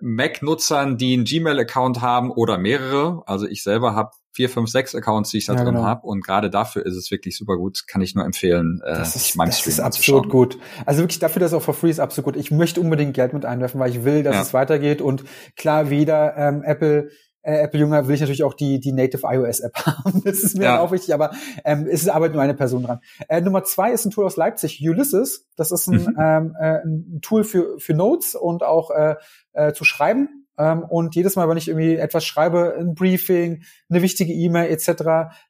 Mac-Nutzern, 0.00 0.98
die 0.98 1.14
einen 1.14 1.24
Gmail-Account 1.24 2.00
haben 2.00 2.30
oder 2.30 2.58
mehrere. 2.58 3.22
Also 3.26 3.46
ich 3.46 3.62
selber 3.62 3.94
habe 3.94 4.10
vier, 4.32 4.50
fünf, 4.50 4.68
sechs 4.68 4.94
Accounts, 4.94 5.30
die 5.30 5.38
ich 5.38 5.46
da 5.46 5.54
ja, 5.54 5.64
drin 5.64 5.74
genau. 5.74 5.86
habe. 5.86 6.06
Und 6.06 6.22
gerade 6.22 6.50
dafür 6.50 6.84
ist 6.84 6.94
es 6.94 7.10
wirklich 7.10 7.36
super 7.36 7.56
gut. 7.56 7.86
Kann 7.88 8.02
ich 8.02 8.14
nur 8.14 8.24
empfehlen. 8.24 8.82
Äh, 8.84 8.98
das 8.98 9.16
ist, 9.16 9.38
das 9.38 9.58
Stream 9.58 9.70
ist 9.72 9.80
absolut 9.80 10.28
gut. 10.28 10.58
Also 10.84 11.00
wirklich 11.00 11.18
dafür, 11.18 11.40
dass 11.40 11.52
es 11.52 11.54
auch 11.56 11.62
for 11.62 11.72
free 11.72 11.90
ist, 11.90 12.00
absolut 12.00 12.34
gut. 12.34 12.36
Ich 12.36 12.50
möchte 12.50 12.80
unbedingt 12.80 13.14
Geld 13.14 13.32
mit 13.32 13.46
einwerfen, 13.46 13.80
weil 13.80 13.90
ich 13.90 14.04
will, 14.04 14.22
dass 14.22 14.34
ja. 14.34 14.42
es 14.42 14.52
weitergeht. 14.52 15.00
Und 15.00 15.24
klar, 15.56 15.88
wieder 15.88 16.36
ähm, 16.36 16.62
Apple 16.62 17.08
äh, 17.46 17.60
Apple-Jünger 17.60 18.08
will 18.08 18.16
ich 18.16 18.20
natürlich 18.20 18.42
auch 18.42 18.54
die, 18.54 18.80
die 18.80 18.92
Native 18.92 19.24
iOS-App 19.24 19.74
haben. 19.86 20.22
Das 20.24 20.40
ist 20.40 20.58
mir 20.58 20.64
ja. 20.64 20.80
auch 20.80 20.90
wichtig, 20.90 21.14
aber 21.14 21.30
ähm, 21.64 21.86
es 21.88 22.08
arbeitet 22.08 22.34
nur 22.34 22.42
eine 22.42 22.54
Person 22.54 22.82
dran. 22.82 23.00
Äh, 23.28 23.40
Nummer 23.40 23.62
zwei 23.62 23.92
ist 23.92 24.04
ein 24.04 24.10
Tool 24.10 24.26
aus 24.26 24.36
Leipzig, 24.36 24.80
Ulysses. 24.82 25.46
Das 25.54 25.70
ist 25.70 25.86
ein, 25.86 26.02
mhm. 26.02 26.16
ähm, 26.18 26.56
äh, 26.58 26.78
ein 26.84 27.20
Tool 27.22 27.44
für, 27.44 27.78
für 27.78 27.94
Notes 27.94 28.34
und 28.34 28.64
auch 28.64 28.90
äh, 28.90 29.14
äh, 29.52 29.72
zu 29.72 29.84
schreiben. 29.84 30.46
Ähm, 30.58 30.82
und 30.82 31.14
jedes 31.14 31.36
Mal, 31.36 31.48
wenn 31.48 31.56
ich 31.56 31.68
irgendwie 31.68 31.94
etwas 31.96 32.24
schreibe, 32.24 32.74
ein 32.78 32.94
Briefing, 32.94 33.62
eine 33.88 34.02
wichtige 34.02 34.32
E-Mail 34.32 34.70
etc., 34.70 34.92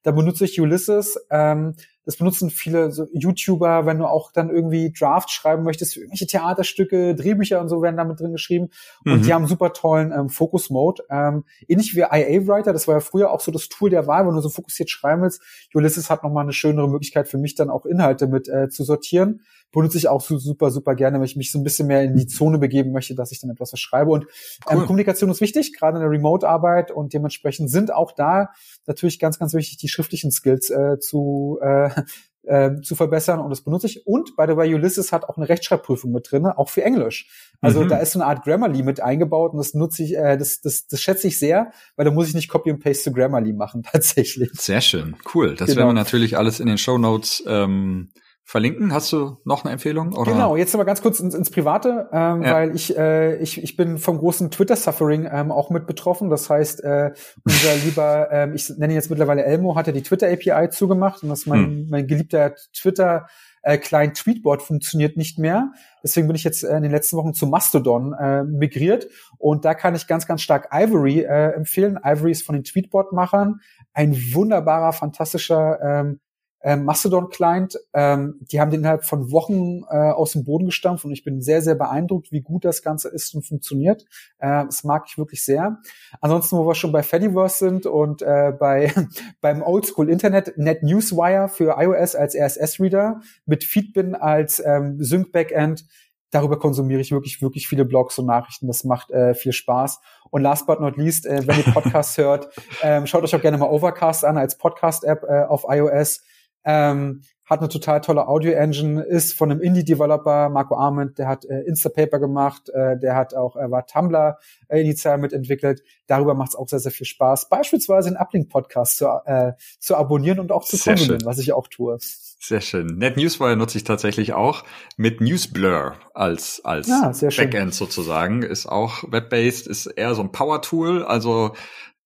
da 0.02 0.10
benutze 0.10 0.44
ich 0.44 0.60
Ulysses. 0.60 1.18
Ähm, 1.30 1.76
das 2.06 2.16
benutzen 2.16 2.50
viele 2.50 2.92
so 2.92 3.06
YouTuber, 3.12 3.84
wenn 3.84 3.98
du 3.98 4.06
auch 4.06 4.30
dann 4.32 4.48
irgendwie 4.48 4.92
Draft 4.92 5.30
schreiben 5.30 5.64
möchtest, 5.64 5.94
für 5.94 6.00
irgendwelche 6.00 6.28
Theaterstücke, 6.28 7.16
Drehbücher 7.16 7.60
und 7.60 7.68
so 7.68 7.82
werden 7.82 7.96
damit 7.96 8.20
drin 8.20 8.32
geschrieben. 8.32 8.70
Und 9.04 9.18
mhm. 9.18 9.22
die 9.22 9.34
haben 9.34 9.42
einen 9.42 9.48
super 9.48 9.72
tollen 9.72 10.12
ähm, 10.12 10.28
Focus-Mode. 10.28 11.02
Ähm, 11.10 11.44
ähnlich 11.66 11.96
wie 11.96 12.00
IA 12.00 12.46
Writer, 12.46 12.72
das 12.72 12.86
war 12.86 12.94
ja 12.94 13.00
früher 13.00 13.32
auch 13.32 13.40
so 13.40 13.50
das 13.50 13.68
Tool 13.68 13.90
der 13.90 14.06
Wahl, 14.06 14.26
wenn 14.26 14.34
du 14.34 14.40
so 14.40 14.48
fokussiert 14.48 14.88
schreiben 14.88 15.22
willst. 15.22 15.42
Ulysses 15.74 16.08
hat 16.08 16.22
nochmal 16.22 16.44
eine 16.44 16.52
schönere 16.52 16.88
Möglichkeit 16.88 17.28
für 17.28 17.38
mich 17.38 17.56
dann 17.56 17.70
auch 17.70 17.84
Inhalte 17.84 18.28
mit 18.28 18.48
äh, 18.48 18.68
zu 18.68 18.84
sortieren 18.84 19.40
benutze 19.72 19.98
ich 19.98 20.08
auch 20.08 20.22
so 20.22 20.38
super, 20.38 20.70
super 20.70 20.94
gerne, 20.94 21.18
wenn 21.18 21.26
ich 21.26 21.36
mich 21.36 21.52
so 21.52 21.58
ein 21.58 21.64
bisschen 21.64 21.86
mehr 21.86 22.02
in 22.02 22.16
die 22.16 22.26
Zone 22.26 22.58
begeben 22.58 22.92
möchte, 22.92 23.14
dass 23.14 23.30
ich 23.30 23.40
dann 23.40 23.50
etwas 23.50 23.70
verschreibe. 23.70 24.10
Und 24.10 24.24
ähm, 24.70 24.78
cool. 24.78 24.86
Kommunikation 24.86 25.30
ist 25.30 25.40
wichtig, 25.40 25.76
gerade 25.76 25.98
in 25.98 26.00
der 26.00 26.10
Remote-Arbeit 26.10 26.90
und 26.90 27.12
dementsprechend 27.12 27.70
sind 27.70 27.92
auch 27.92 28.12
da 28.12 28.50
natürlich 28.86 29.18
ganz, 29.18 29.38
ganz 29.38 29.52
wichtig, 29.54 29.76
die 29.76 29.88
schriftlichen 29.88 30.30
Skills 30.30 30.70
äh, 30.70 30.98
zu 30.98 31.58
äh, 31.60 31.90
äh, 32.46 32.80
zu 32.80 32.94
verbessern 32.94 33.40
und 33.40 33.50
das 33.50 33.62
benutze 33.62 33.86
ich. 33.86 34.06
Und 34.06 34.36
by 34.36 34.44
the 34.48 34.56
way, 34.56 34.72
Ulysses 34.74 35.12
hat 35.12 35.24
auch 35.24 35.36
eine 35.36 35.48
Rechtschreibprüfung 35.48 36.12
mit 36.12 36.30
drin, 36.30 36.46
auch 36.46 36.70
für 36.70 36.84
Englisch. 36.84 37.28
Also 37.60 37.82
mhm. 37.82 37.88
da 37.88 37.98
ist 37.98 38.12
so 38.12 38.20
eine 38.20 38.28
Art 38.28 38.44
Grammarly 38.44 38.82
mit 38.82 39.00
eingebaut 39.00 39.52
und 39.52 39.58
das 39.58 39.74
nutze 39.74 40.04
ich, 40.04 40.16
äh, 40.16 40.36
das, 40.36 40.60
das, 40.60 40.86
das 40.86 41.00
schätze 41.00 41.28
ich 41.28 41.38
sehr, 41.38 41.72
weil 41.96 42.04
da 42.04 42.10
muss 42.10 42.28
ich 42.28 42.34
nicht 42.34 42.48
Copy 42.48 42.70
and 42.70 42.82
Paste 42.82 43.04
zu 43.04 43.12
Grammarly 43.12 43.52
machen 43.52 43.82
tatsächlich. 43.90 44.50
Sehr 44.54 44.80
schön, 44.80 45.16
cool. 45.34 45.54
Das 45.54 45.66
genau. 45.66 45.78
werden 45.78 45.88
wir 45.88 45.94
natürlich 45.94 46.38
alles 46.38 46.60
in 46.60 46.66
den 46.66 46.78
Show 46.78 46.98
Notes 46.98 47.42
ähm, 47.46 48.10
verlinken. 48.46 48.94
Hast 48.94 49.12
du 49.12 49.38
noch 49.44 49.64
eine 49.64 49.72
Empfehlung? 49.72 50.12
Oder? 50.12 50.30
Genau, 50.30 50.56
jetzt 50.56 50.72
aber 50.72 50.84
ganz 50.84 51.02
kurz 51.02 51.18
ins, 51.18 51.34
ins 51.34 51.50
Private, 51.50 52.08
ähm, 52.12 52.42
ja. 52.42 52.54
weil 52.54 52.76
ich, 52.76 52.96
äh, 52.96 53.36
ich, 53.38 53.60
ich 53.60 53.76
bin 53.76 53.98
vom 53.98 54.18
großen 54.18 54.52
Twitter-Suffering 54.52 55.28
ähm, 55.30 55.50
auch 55.50 55.68
mit 55.68 55.88
betroffen. 55.88 56.30
Das 56.30 56.48
heißt, 56.48 56.84
äh, 56.84 57.10
unser 57.44 57.74
lieber, 57.84 58.28
ähm, 58.30 58.54
ich 58.54 58.70
nenne 58.70 58.92
ihn 58.92 58.94
jetzt 58.96 59.10
mittlerweile 59.10 59.44
Elmo, 59.44 59.74
hatte 59.74 59.92
die 59.92 60.02
Twitter-API 60.02 60.70
zugemacht 60.70 61.24
und 61.24 61.28
das 61.28 61.46
mein, 61.46 61.66
hm. 61.66 61.86
mein 61.90 62.06
geliebter 62.06 62.54
Twitter 62.72 63.26
äh, 63.62 63.78
Client 63.78 64.16
Tweetbot 64.16 64.62
funktioniert 64.62 65.16
nicht 65.16 65.40
mehr. 65.40 65.72
Deswegen 66.04 66.28
bin 66.28 66.36
ich 66.36 66.44
jetzt 66.44 66.62
äh, 66.62 66.76
in 66.76 66.84
den 66.84 66.92
letzten 66.92 67.16
Wochen 67.16 67.34
zu 67.34 67.48
Mastodon 67.48 68.12
äh, 68.12 68.44
migriert 68.44 69.08
und 69.38 69.64
da 69.64 69.74
kann 69.74 69.96
ich 69.96 70.06
ganz, 70.06 70.28
ganz 70.28 70.40
stark 70.40 70.68
Ivory 70.72 71.22
äh, 71.22 71.50
empfehlen. 71.50 71.98
Ivory 72.00 72.30
ist 72.30 72.46
von 72.46 72.54
den 72.54 72.62
Tweetbot-Machern 72.62 73.60
ein 73.92 74.14
wunderbarer, 74.32 74.92
fantastischer 74.92 75.80
ähm, 75.82 76.20
ähm, 76.66 76.84
Mastodon-Client. 76.84 77.78
Ähm, 77.94 78.40
die 78.40 78.60
haben 78.60 78.72
den 78.72 78.80
innerhalb 78.80 79.04
von 79.04 79.30
Wochen 79.30 79.84
äh, 79.88 80.10
aus 80.10 80.32
dem 80.32 80.42
Boden 80.42 80.66
gestampft 80.66 81.04
und 81.04 81.12
ich 81.12 81.22
bin 81.22 81.40
sehr, 81.40 81.62
sehr 81.62 81.76
beeindruckt, 81.76 82.32
wie 82.32 82.40
gut 82.40 82.64
das 82.64 82.82
Ganze 82.82 83.08
ist 83.08 83.32
und 83.36 83.46
funktioniert. 83.46 84.04
Äh, 84.38 84.64
das 84.66 84.82
mag 84.82 85.04
ich 85.06 85.16
wirklich 85.16 85.44
sehr. 85.44 85.78
Ansonsten, 86.20 86.58
wo 86.58 86.66
wir 86.66 86.74
schon 86.74 86.90
bei 86.90 87.04
Fediverse 87.04 87.58
sind 87.58 87.86
und 87.86 88.20
äh, 88.22 88.52
bei 88.58 88.92
beim 89.40 89.62
Oldschool 89.62 90.10
Internet, 90.10 90.58
NetNewsWire 90.58 91.48
für 91.48 91.76
iOS 91.78 92.16
als 92.16 92.34
RSS-Reader 92.34 93.20
mit 93.44 93.62
Feedbin 93.62 94.16
als 94.16 94.60
ähm, 94.64 95.00
Sync-Backend, 95.00 95.84
darüber 96.32 96.58
konsumiere 96.58 97.00
ich 97.00 97.12
wirklich, 97.12 97.40
wirklich 97.40 97.68
viele 97.68 97.84
Blogs 97.84 98.18
und 98.18 98.26
Nachrichten. 98.26 98.66
Das 98.66 98.82
macht 98.82 99.12
äh, 99.12 99.34
viel 99.34 99.52
Spaß. 99.52 100.00
Und 100.30 100.42
last 100.42 100.66
but 100.66 100.80
not 100.80 100.96
least, 100.96 101.26
äh, 101.26 101.46
wenn 101.46 101.58
ihr 101.58 101.64
Podcasts 101.72 102.18
hört, 102.18 102.48
ähm, 102.82 103.06
schaut 103.06 103.22
euch 103.22 103.36
auch 103.36 103.40
gerne 103.40 103.56
mal 103.56 103.70
Overcast 103.70 104.24
an 104.24 104.36
als 104.36 104.58
Podcast-App 104.58 105.22
äh, 105.22 105.44
auf 105.44 105.64
iOS. 105.68 106.24
Ähm, 106.66 107.22
hat 107.46 107.60
eine 107.60 107.68
total 107.68 108.00
tolle 108.00 108.26
Audio-Engine, 108.26 109.02
ist 109.02 109.34
von 109.34 109.50
einem 109.50 109.60
Indie-Developer, 109.60 110.48
Marco 110.48 110.76
Arment, 110.76 111.16
der 111.18 111.28
hat 111.28 111.44
äh, 111.44 111.60
Instapaper 111.60 112.18
gemacht, 112.18 112.68
äh, 112.70 112.98
der 112.98 113.14
hat 113.14 113.34
auch, 113.34 113.54
er 113.54 113.70
war 113.70 113.86
Tumblr 113.86 114.38
äh, 114.66 114.80
initial 114.80 115.18
mitentwickelt. 115.18 115.82
Darüber 116.08 116.34
macht 116.34 116.50
es 116.50 116.56
auch 116.56 116.68
sehr, 116.68 116.80
sehr 116.80 116.90
viel 116.90 117.06
Spaß, 117.06 117.48
beispielsweise 117.48 118.08
einen 118.08 118.16
Uplink-Podcast 118.16 118.98
zu, 118.98 119.06
äh, 119.24 119.52
zu 119.78 119.96
abonnieren 119.96 120.40
und 120.40 120.50
auch 120.50 120.64
zu 120.64 120.76
konsumieren, 120.76 121.24
was 121.24 121.38
ich 121.38 121.52
auch 121.52 121.68
tue. 121.68 121.96
Sehr 122.00 122.60
schön. 122.60 122.98
NetNewsWire 122.98 123.56
nutze 123.56 123.78
ich 123.78 123.84
tatsächlich 123.84 124.34
auch 124.34 124.64
mit 124.96 125.20
NewsBlur 125.20 125.94
als, 126.14 126.60
als 126.64 126.88
ja, 126.88 127.12
Backend 127.36 127.74
sozusagen. 127.74 128.42
Ist 128.42 128.66
auch 128.66 129.04
web-based, 129.10 129.68
ist 129.68 129.86
eher 129.86 130.14
so 130.14 130.22
ein 130.22 130.32
Power-Tool. 130.32 131.04
Also 131.04 131.52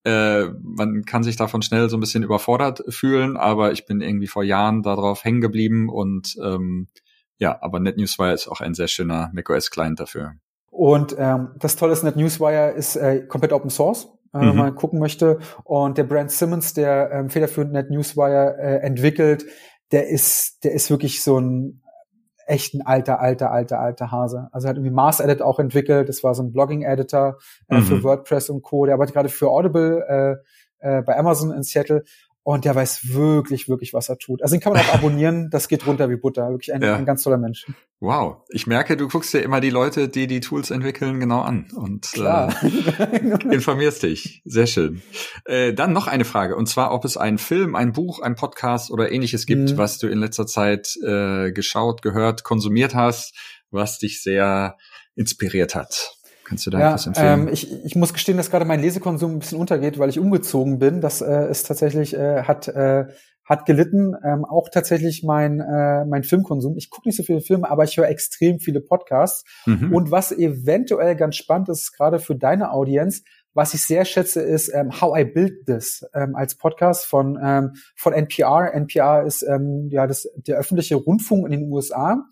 äh, 0.04 0.44
man 0.62 1.04
kann 1.04 1.22
sich 1.22 1.36
davon 1.36 1.62
schnell 1.62 1.88
so 1.90 1.96
ein 1.96 2.00
bisschen 2.00 2.22
überfordert 2.22 2.82
fühlen, 2.88 3.36
aber 3.36 3.72
ich 3.72 3.86
bin 3.86 4.00
irgendwie 4.00 4.26
vor 4.26 4.42
Jahren 4.42 4.82
darauf 4.82 5.24
hängen 5.24 5.40
geblieben 5.40 5.88
und 5.88 6.36
ähm, 6.42 6.88
ja, 7.38 7.58
aber 7.60 7.80
NetNewsWire 7.80 8.32
ist 8.32 8.48
auch 8.48 8.60
ein 8.60 8.74
sehr 8.74 8.88
schöner 8.88 9.30
macOS-Client 9.32 9.98
dafür. 9.98 10.34
Und 10.70 11.16
ähm, 11.18 11.48
das 11.58 11.76
Tolle 11.76 11.92
ist, 11.92 12.04
NetNewsWire 12.04 12.72
ist 12.72 12.96
äh, 12.96 13.26
komplett 13.26 13.52
Open 13.52 13.70
Source, 13.70 14.08
äh, 14.32 14.38
mhm. 14.38 14.48
wenn 14.48 14.56
man 14.56 14.74
gucken 14.74 15.00
möchte. 15.00 15.38
Und 15.64 15.98
der 15.98 16.04
Brand 16.04 16.30
Simmons, 16.30 16.74
der 16.74 17.10
ähm, 17.12 17.30
federführend 17.30 17.72
NetNewsWire 17.72 18.56
äh, 18.58 18.76
entwickelt, 18.82 19.46
der 19.90 20.08
ist, 20.08 20.64
der 20.64 20.72
ist 20.72 20.90
wirklich 20.90 21.22
so 21.22 21.38
ein 21.40 21.79
echt 22.50 22.74
ein 22.74 22.82
alter, 22.82 23.20
alter, 23.20 23.50
alter, 23.50 23.78
alter 23.78 24.10
Hase. 24.10 24.48
Also 24.52 24.66
er 24.66 24.70
hat 24.70 24.76
irgendwie 24.76 24.94
Mars 24.94 25.20
Edit 25.20 25.40
auch 25.40 25.58
entwickelt. 25.58 26.08
Das 26.08 26.24
war 26.24 26.34
so 26.34 26.42
ein 26.42 26.52
Blogging-Editor 26.52 27.38
äh, 27.68 27.76
mhm. 27.76 27.82
für 27.82 28.02
WordPress 28.02 28.50
und 28.50 28.62
Co. 28.62 28.86
Der 28.86 28.94
arbeitet 28.94 29.14
gerade 29.14 29.28
für 29.28 29.50
Audible 29.50 30.42
äh, 30.80 30.98
äh, 30.98 31.02
bei 31.02 31.16
Amazon 31.16 31.52
in 31.52 31.62
Seattle. 31.62 32.04
Und 32.42 32.64
der 32.64 32.74
weiß 32.74 33.12
wirklich, 33.12 33.68
wirklich, 33.68 33.92
was 33.92 34.08
er 34.08 34.16
tut. 34.18 34.42
Also 34.42 34.54
den 34.54 34.60
kann 34.60 34.72
man 34.72 34.82
auch 34.82 34.94
abonnieren, 34.94 35.50
das 35.50 35.68
geht 35.68 35.86
runter 35.86 36.08
wie 36.08 36.16
Butter. 36.16 36.50
Wirklich 36.50 36.72
ein, 36.72 36.82
ja. 36.82 36.96
ein 36.96 37.04
ganz 37.04 37.22
toller 37.22 37.36
Mensch. 37.36 37.66
Wow. 38.00 38.38
Ich 38.48 38.66
merke, 38.66 38.96
du 38.96 39.08
guckst 39.08 39.34
dir 39.34 39.40
immer 39.40 39.60
die 39.60 39.68
Leute, 39.68 40.08
die 40.08 40.26
die 40.26 40.40
Tools 40.40 40.70
entwickeln, 40.70 41.20
genau 41.20 41.42
an 41.42 41.68
und 41.74 42.16
Äh, 42.16 42.48
informierst 43.54 44.02
dich. 44.02 44.40
Sehr 44.46 44.66
schön. 44.66 45.02
Äh, 45.44 45.74
dann 45.74 45.92
noch 45.92 46.06
eine 46.06 46.24
Frage, 46.24 46.56
und 46.56 46.66
zwar, 46.66 46.92
ob 46.92 47.04
es 47.04 47.18
einen 47.18 47.36
Film, 47.36 47.74
ein 47.76 47.92
Buch, 47.92 48.20
ein 48.20 48.36
Podcast 48.36 48.90
oder 48.90 49.12
ähnliches 49.12 49.44
gibt, 49.44 49.72
mhm. 49.72 49.76
was 49.76 49.98
du 49.98 50.08
in 50.08 50.18
letzter 50.18 50.46
Zeit 50.46 50.96
äh, 51.04 51.52
geschaut, 51.52 52.00
gehört, 52.00 52.42
konsumiert 52.42 52.94
hast, 52.94 53.36
was 53.70 53.98
dich 53.98 54.22
sehr 54.22 54.78
inspiriert 55.14 55.74
hat. 55.74 56.14
Kannst 56.50 56.66
du 56.66 56.70
da 56.70 56.80
ja, 56.80 56.88
etwas 56.88 57.06
empfehlen? 57.06 57.42
Ähm, 57.42 57.48
ich, 57.52 57.84
ich 57.84 57.94
muss 57.94 58.12
gestehen, 58.12 58.36
dass 58.36 58.50
gerade 58.50 58.64
mein 58.64 58.80
Lesekonsum 58.80 59.36
ein 59.36 59.38
bisschen 59.38 59.58
untergeht, 59.58 60.00
weil 60.00 60.08
ich 60.08 60.18
umgezogen 60.18 60.80
bin. 60.80 61.00
Das 61.00 61.20
äh, 61.20 61.48
ist 61.48 61.68
tatsächlich, 61.68 62.12
äh, 62.12 62.42
hat, 62.42 62.66
äh, 62.66 63.04
hat 63.44 63.66
gelitten. 63.66 64.16
Ähm, 64.24 64.44
auch 64.44 64.68
tatsächlich 64.68 65.22
mein, 65.22 65.60
äh, 65.60 66.04
mein 66.06 66.24
Filmkonsum. 66.24 66.76
Ich 66.76 66.90
gucke 66.90 67.06
nicht 67.06 67.16
so 67.16 67.22
viele 67.22 67.40
Filme, 67.40 67.70
aber 67.70 67.84
ich 67.84 67.96
höre 67.96 68.08
extrem 68.08 68.58
viele 68.58 68.80
Podcasts. 68.80 69.44
Mhm. 69.64 69.94
Und 69.94 70.10
was 70.10 70.32
eventuell 70.32 71.14
ganz 71.14 71.36
spannend 71.36 71.68
ist, 71.68 71.92
gerade 71.92 72.18
für 72.18 72.34
deine 72.34 72.72
Audienz, 72.72 73.22
was 73.54 73.72
ich 73.72 73.84
sehr 73.84 74.04
schätze, 74.04 74.42
ist 74.42 74.72
ähm, 74.74 75.00
How 75.00 75.20
I 75.20 75.24
Build 75.24 75.66
This 75.66 76.04
ähm, 76.14 76.34
als 76.34 76.56
Podcast 76.56 77.06
von 77.06 77.38
ähm, 77.40 77.74
von 77.94 78.12
NPR. 78.12 78.74
NPR 78.74 79.22
ist 79.24 79.42
ähm, 79.42 79.88
ja 79.92 80.08
das 80.08 80.28
der 80.34 80.58
öffentliche 80.58 80.96
Rundfunk 80.96 81.46
in 81.46 81.52
den 81.52 81.70
USA 81.70 82.24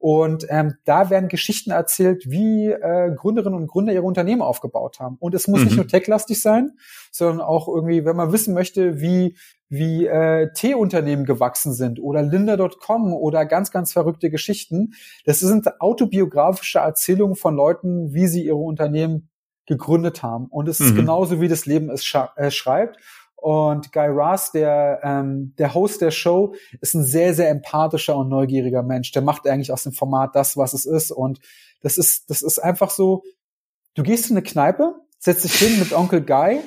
und 0.00 0.46
ähm, 0.48 0.76
da 0.86 1.10
werden 1.10 1.28
Geschichten 1.28 1.72
erzählt, 1.72 2.24
wie 2.26 2.68
äh, 2.68 3.14
Gründerinnen 3.14 3.58
und 3.58 3.66
Gründer 3.66 3.92
ihre 3.92 4.04
Unternehmen 4.04 4.40
aufgebaut 4.40 4.98
haben. 4.98 5.18
Und 5.20 5.34
es 5.34 5.46
muss 5.46 5.60
mhm. 5.60 5.66
nicht 5.66 5.76
nur 5.76 5.86
techlastig 5.86 6.40
sein, 6.40 6.72
sondern 7.12 7.42
auch 7.42 7.68
irgendwie, 7.68 8.06
wenn 8.06 8.16
man 8.16 8.32
wissen 8.32 8.54
möchte, 8.54 9.02
wie 9.02 9.36
wie 9.68 10.06
äh, 10.06 10.52
Teeunternehmen 10.54 11.26
gewachsen 11.26 11.74
sind 11.74 12.00
oder 12.00 12.22
Linda.com 12.22 13.12
oder 13.12 13.44
ganz, 13.44 13.70
ganz 13.70 13.92
verrückte 13.92 14.30
Geschichten. 14.30 14.94
Das 15.26 15.38
sind 15.40 15.80
autobiografische 15.80 16.80
Erzählungen 16.80 17.36
von 17.36 17.54
Leuten, 17.54 18.12
wie 18.14 18.26
sie 18.26 18.44
ihre 18.46 18.56
Unternehmen 18.56 19.28
gegründet 19.66 20.22
haben. 20.22 20.46
Und 20.46 20.66
es 20.66 20.80
mhm. 20.80 20.86
ist 20.86 20.96
genauso, 20.96 21.40
wie 21.42 21.48
das 21.48 21.66
Leben 21.66 21.90
es 21.90 22.12
äh, 22.36 22.50
schreibt. 22.50 22.96
Und 23.40 23.92
Guy 23.92 24.08
Raz, 24.08 24.52
der, 24.52 25.00
ähm, 25.02 25.54
der 25.58 25.72
Host 25.72 26.02
der 26.02 26.10
Show, 26.10 26.54
ist 26.80 26.94
ein 26.94 27.04
sehr, 27.04 27.32
sehr 27.32 27.48
empathischer 27.50 28.16
und 28.16 28.28
neugieriger 28.28 28.82
Mensch. 28.82 29.12
Der 29.12 29.22
macht 29.22 29.46
eigentlich 29.46 29.72
aus 29.72 29.84
dem 29.84 29.92
Format 29.92 30.36
das, 30.36 30.56
was 30.56 30.74
es 30.74 30.84
ist. 30.84 31.10
Und 31.10 31.40
das 31.82 31.96
ist, 31.96 32.28
das 32.28 32.42
ist 32.42 32.58
einfach 32.58 32.90
so, 32.90 33.22
du 33.94 34.02
gehst 34.02 34.30
in 34.30 34.36
eine 34.36 34.42
Kneipe, 34.42 34.94
setzt 35.18 35.44
dich 35.44 35.54
hin 35.54 35.78
mit 35.78 35.92
Onkel 35.92 36.22
Guy 36.22 36.60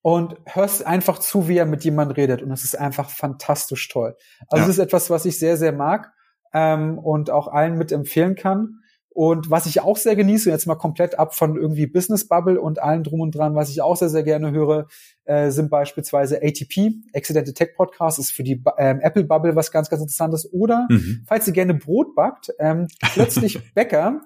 und 0.00 0.36
hörst 0.44 0.86
einfach 0.86 1.18
zu, 1.18 1.48
wie 1.48 1.58
er 1.58 1.66
mit 1.66 1.82
jemandem 1.82 2.14
redet. 2.14 2.40
Und 2.40 2.50
das 2.50 2.62
ist 2.62 2.78
einfach 2.78 3.10
fantastisch 3.10 3.88
toll. 3.88 4.16
Also 4.48 4.62
ja. 4.62 4.66
das 4.68 4.68
ist 4.68 4.78
etwas, 4.78 5.10
was 5.10 5.24
ich 5.24 5.38
sehr, 5.40 5.56
sehr 5.56 5.72
mag 5.72 6.12
ähm, 6.54 6.98
und 6.98 7.30
auch 7.30 7.48
allen 7.48 7.76
mit 7.76 7.90
empfehlen 7.90 8.36
kann. 8.36 8.80
Und 9.16 9.50
was 9.50 9.64
ich 9.64 9.80
auch 9.80 9.96
sehr 9.96 10.14
genieße, 10.14 10.50
jetzt 10.50 10.66
mal 10.66 10.74
komplett 10.74 11.18
ab 11.18 11.34
von 11.34 11.56
irgendwie 11.56 11.86
Business 11.86 12.28
Bubble 12.28 12.60
und 12.60 12.82
allen 12.82 13.02
drum 13.02 13.20
und 13.20 13.34
dran, 13.34 13.54
was 13.54 13.70
ich 13.70 13.80
auch 13.80 13.96
sehr, 13.96 14.10
sehr 14.10 14.24
gerne 14.24 14.50
höre, 14.50 14.88
äh, 15.24 15.50
sind 15.50 15.70
beispielsweise 15.70 16.42
ATP, 16.42 16.96
Accidental 17.14 17.54
Tech 17.54 17.70
Podcast, 17.74 18.18
ist 18.18 18.30
für 18.30 18.42
die 18.42 18.62
ähm, 18.76 19.00
Apple 19.00 19.24
Bubble 19.24 19.56
was 19.56 19.72
ganz, 19.72 19.88
ganz 19.88 20.02
interessantes. 20.02 20.52
Oder, 20.52 20.86
mhm. 20.90 21.24
falls 21.26 21.46
ihr 21.46 21.54
gerne 21.54 21.72
Brot 21.72 22.14
backt, 22.14 22.52
ähm, 22.58 22.88
plötzlich 23.14 23.58
Bäcker, 23.74 24.20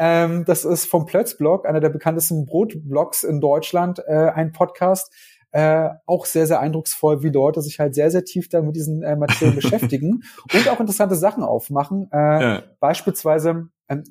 ähm, 0.00 0.44
das 0.44 0.64
ist 0.64 0.86
vom 0.86 1.06
Plötzblog, 1.06 1.64
einer 1.64 1.78
der 1.78 1.90
bekanntesten 1.90 2.44
Brotblogs 2.44 3.22
in 3.22 3.40
Deutschland, 3.40 4.02
äh, 4.08 4.32
ein 4.34 4.50
Podcast, 4.50 5.12
äh, 5.52 5.90
auch 6.04 6.26
sehr, 6.26 6.48
sehr 6.48 6.58
eindrucksvoll, 6.58 7.22
wie 7.22 7.28
Leute 7.28 7.62
sich 7.62 7.78
halt 7.78 7.94
sehr, 7.94 8.10
sehr 8.10 8.24
tief 8.24 8.48
dann 8.48 8.66
mit 8.66 8.74
diesen 8.74 9.04
äh, 9.04 9.14
Materialien 9.14 9.54
beschäftigen 9.62 10.24
und 10.52 10.68
auch 10.68 10.80
interessante 10.80 11.14
Sachen 11.14 11.44
aufmachen. 11.44 12.08
Äh, 12.10 12.16
ja. 12.16 12.62
Beispielsweise, 12.80 13.68
ähm, 13.88 14.02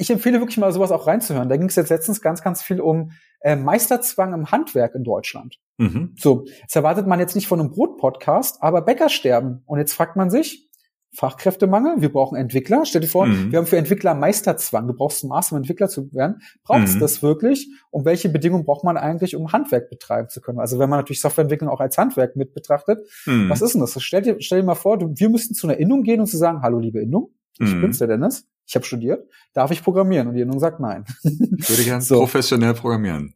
ich 0.00 0.10
empfehle 0.10 0.40
wirklich 0.40 0.56
mal 0.56 0.72
sowas 0.72 0.92
auch 0.92 1.06
reinzuhören. 1.06 1.50
Da 1.50 1.58
ging 1.58 1.68
es 1.68 1.76
jetzt 1.76 1.90
letztens 1.90 2.22
ganz, 2.22 2.42
ganz 2.42 2.62
viel 2.62 2.80
um 2.80 3.12
äh, 3.40 3.54
Meisterzwang 3.54 4.32
im 4.32 4.50
Handwerk 4.50 4.94
in 4.94 5.04
Deutschland. 5.04 5.58
Mhm. 5.76 6.14
So, 6.18 6.46
das 6.62 6.74
erwartet 6.74 7.06
man 7.06 7.20
jetzt 7.20 7.34
nicht 7.34 7.46
von 7.46 7.60
einem 7.60 7.70
Brot-Podcast, 7.70 8.62
aber 8.62 8.80
Bäcker 8.82 9.10
sterben. 9.10 9.62
Und 9.66 9.78
jetzt 9.78 9.92
fragt 9.92 10.16
man 10.16 10.30
sich, 10.30 10.70
Fachkräftemangel, 11.12 12.00
wir 12.00 12.10
brauchen 12.12 12.36
Entwickler. 12.36 12.86
Stell 12.86 13.02
dir 13.02 13.08
vor, 13.08 13.26
mhm. 13.26 13.52
wir 13.52 13.58
haben 13.58 13.66
für 13.66 13.76
Entwickler 13.76 14.14
Meisterzwang. 14.14 14.86
Du 14.86 14.94
brauchst 14.94 15.22
ein 15.22 15.28
Maß, 15.28 15.52
um 15.52 15.58
Entwickler 15.58 15.88
zu 15.88 16.10
werden. 16.14 16.40
Brauchst 16.62 16.94
mhm. 16.94 17.00
das 17.00 17.22
wirklich? 17.22 17.68
Und 17.90 18.06
welche 18.06 18.30
Bedingungen 18.30 18.64
braucht 18.64 18.84
man 18.84 18.96
eigentlich, 18.96 19.36
um 19.36 19.52
Handwerk 19.52 19.90
betreiben 19.90 20.28
zu 20.30 20.40
können? 20.40 20.60
Also 20.60 20.78
wenn 20.78 20.88
man 20.88 21.00
natürlich 21.00 21.20
Softwareentwicklung 21.20 21.68
auch 21.68 21.80
als 21.80 21.98
Handwerk 21.98 22.36
mit 22.36 22.54
betrachtet, 22.54 23.06
mhm. 23.26 23.50
was 23.50 23.60
ist 23.60 23.74
denn 23.74 23.82
das? 23.82 24.00
Stell 24.00 24.22
dir, 24.22 24.36
stell 24.38 24.60
dir 24.60 24.66
mal 24.66 24.76
vor, 24.76 24.98
du, 24.98 25.12
wir 25.14 25.28
müssten 25.28 25.54
zu 25.54 25.66
einer 25.66 25.78
Innung 25.78 26.04
gehen 26.04 26.20
und 26.20 26.26
zu 26.26 26.38
sagen, 26.38 26.62
hallo 26.62 26.78
liebe 26.78 27.00
Innung, 27.00 27.34
ich 27.58 27.74
mhm. 27.74 27.82
bin's 27.82 27.98
der 27.98 28.06
Dennis 28.06 28.46
ich 28.70 28.76
habe 28.76 28.86
studiert, 28.86 29.28
darf 29.52 29.72
ich 29.72 29.82
programmieren? 29.82 30.28
Und 30.28 30.34
die 30.34 30.42
Innung 30.42 30.60
sagt 30.60 30.78
nein. 30.78 31.04
Ich 31.24 31.68
würde 31.68 31.82
gerne 31.82 32.02
so. 32.02 32.20
professionell 32.20 32.72
programmieren. 32.72 33.34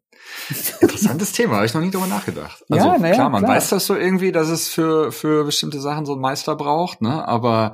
Interessantes 0.81 1.33
Thema, 1.33 1.57
habe 1.57 1.67
ich 1.67 1.75
noch 1.75 1.81
nie 1.81 1.91
drüber 1.91 2.07
nachgedacht. 2.07 2.65
Also 2.71 2.87
ja, 2.87 2.99
naja, 2.99 3.15
klar, 3.15 3.31
man 3.31 3.43
klar. 3.43 3.57
weiß 3.57 3.71
das 3.71 3.85
so 3.87 3.97
irgendwie, 3.97 4.31
dass 4.31 4.49
es 4.49 4.69
für, 4.69 5.11
für 5.11 5.45
bestimmte 5.45 5.81
Sachen 5.81 6.07
so 6.07 6.13
einen 6.13 6.21
Meister 6.21 6.55
braucht, 6.55 7.03
ne? 7.03 7.27
Aber 7.27 7.73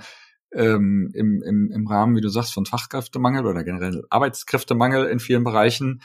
ähm, 0.55 1.11
im, 1.13 1.43
im, 1.43 1.71
im 1.71 1.87
Rahmen, 1.87 2.17
wie 2.17 2.23
du 2.23 2.31
sagst, 2.31 2.55
von 2.55 2.65
Fachkräftemangel 2.65 3.45
oder 3.45 3.63
generell 3.63 4.05
Arbeitskräftemangel 4.09 5.05
in 5.07 5.21
vielen 5.21 5.45
Bereichen, 5.45 6.01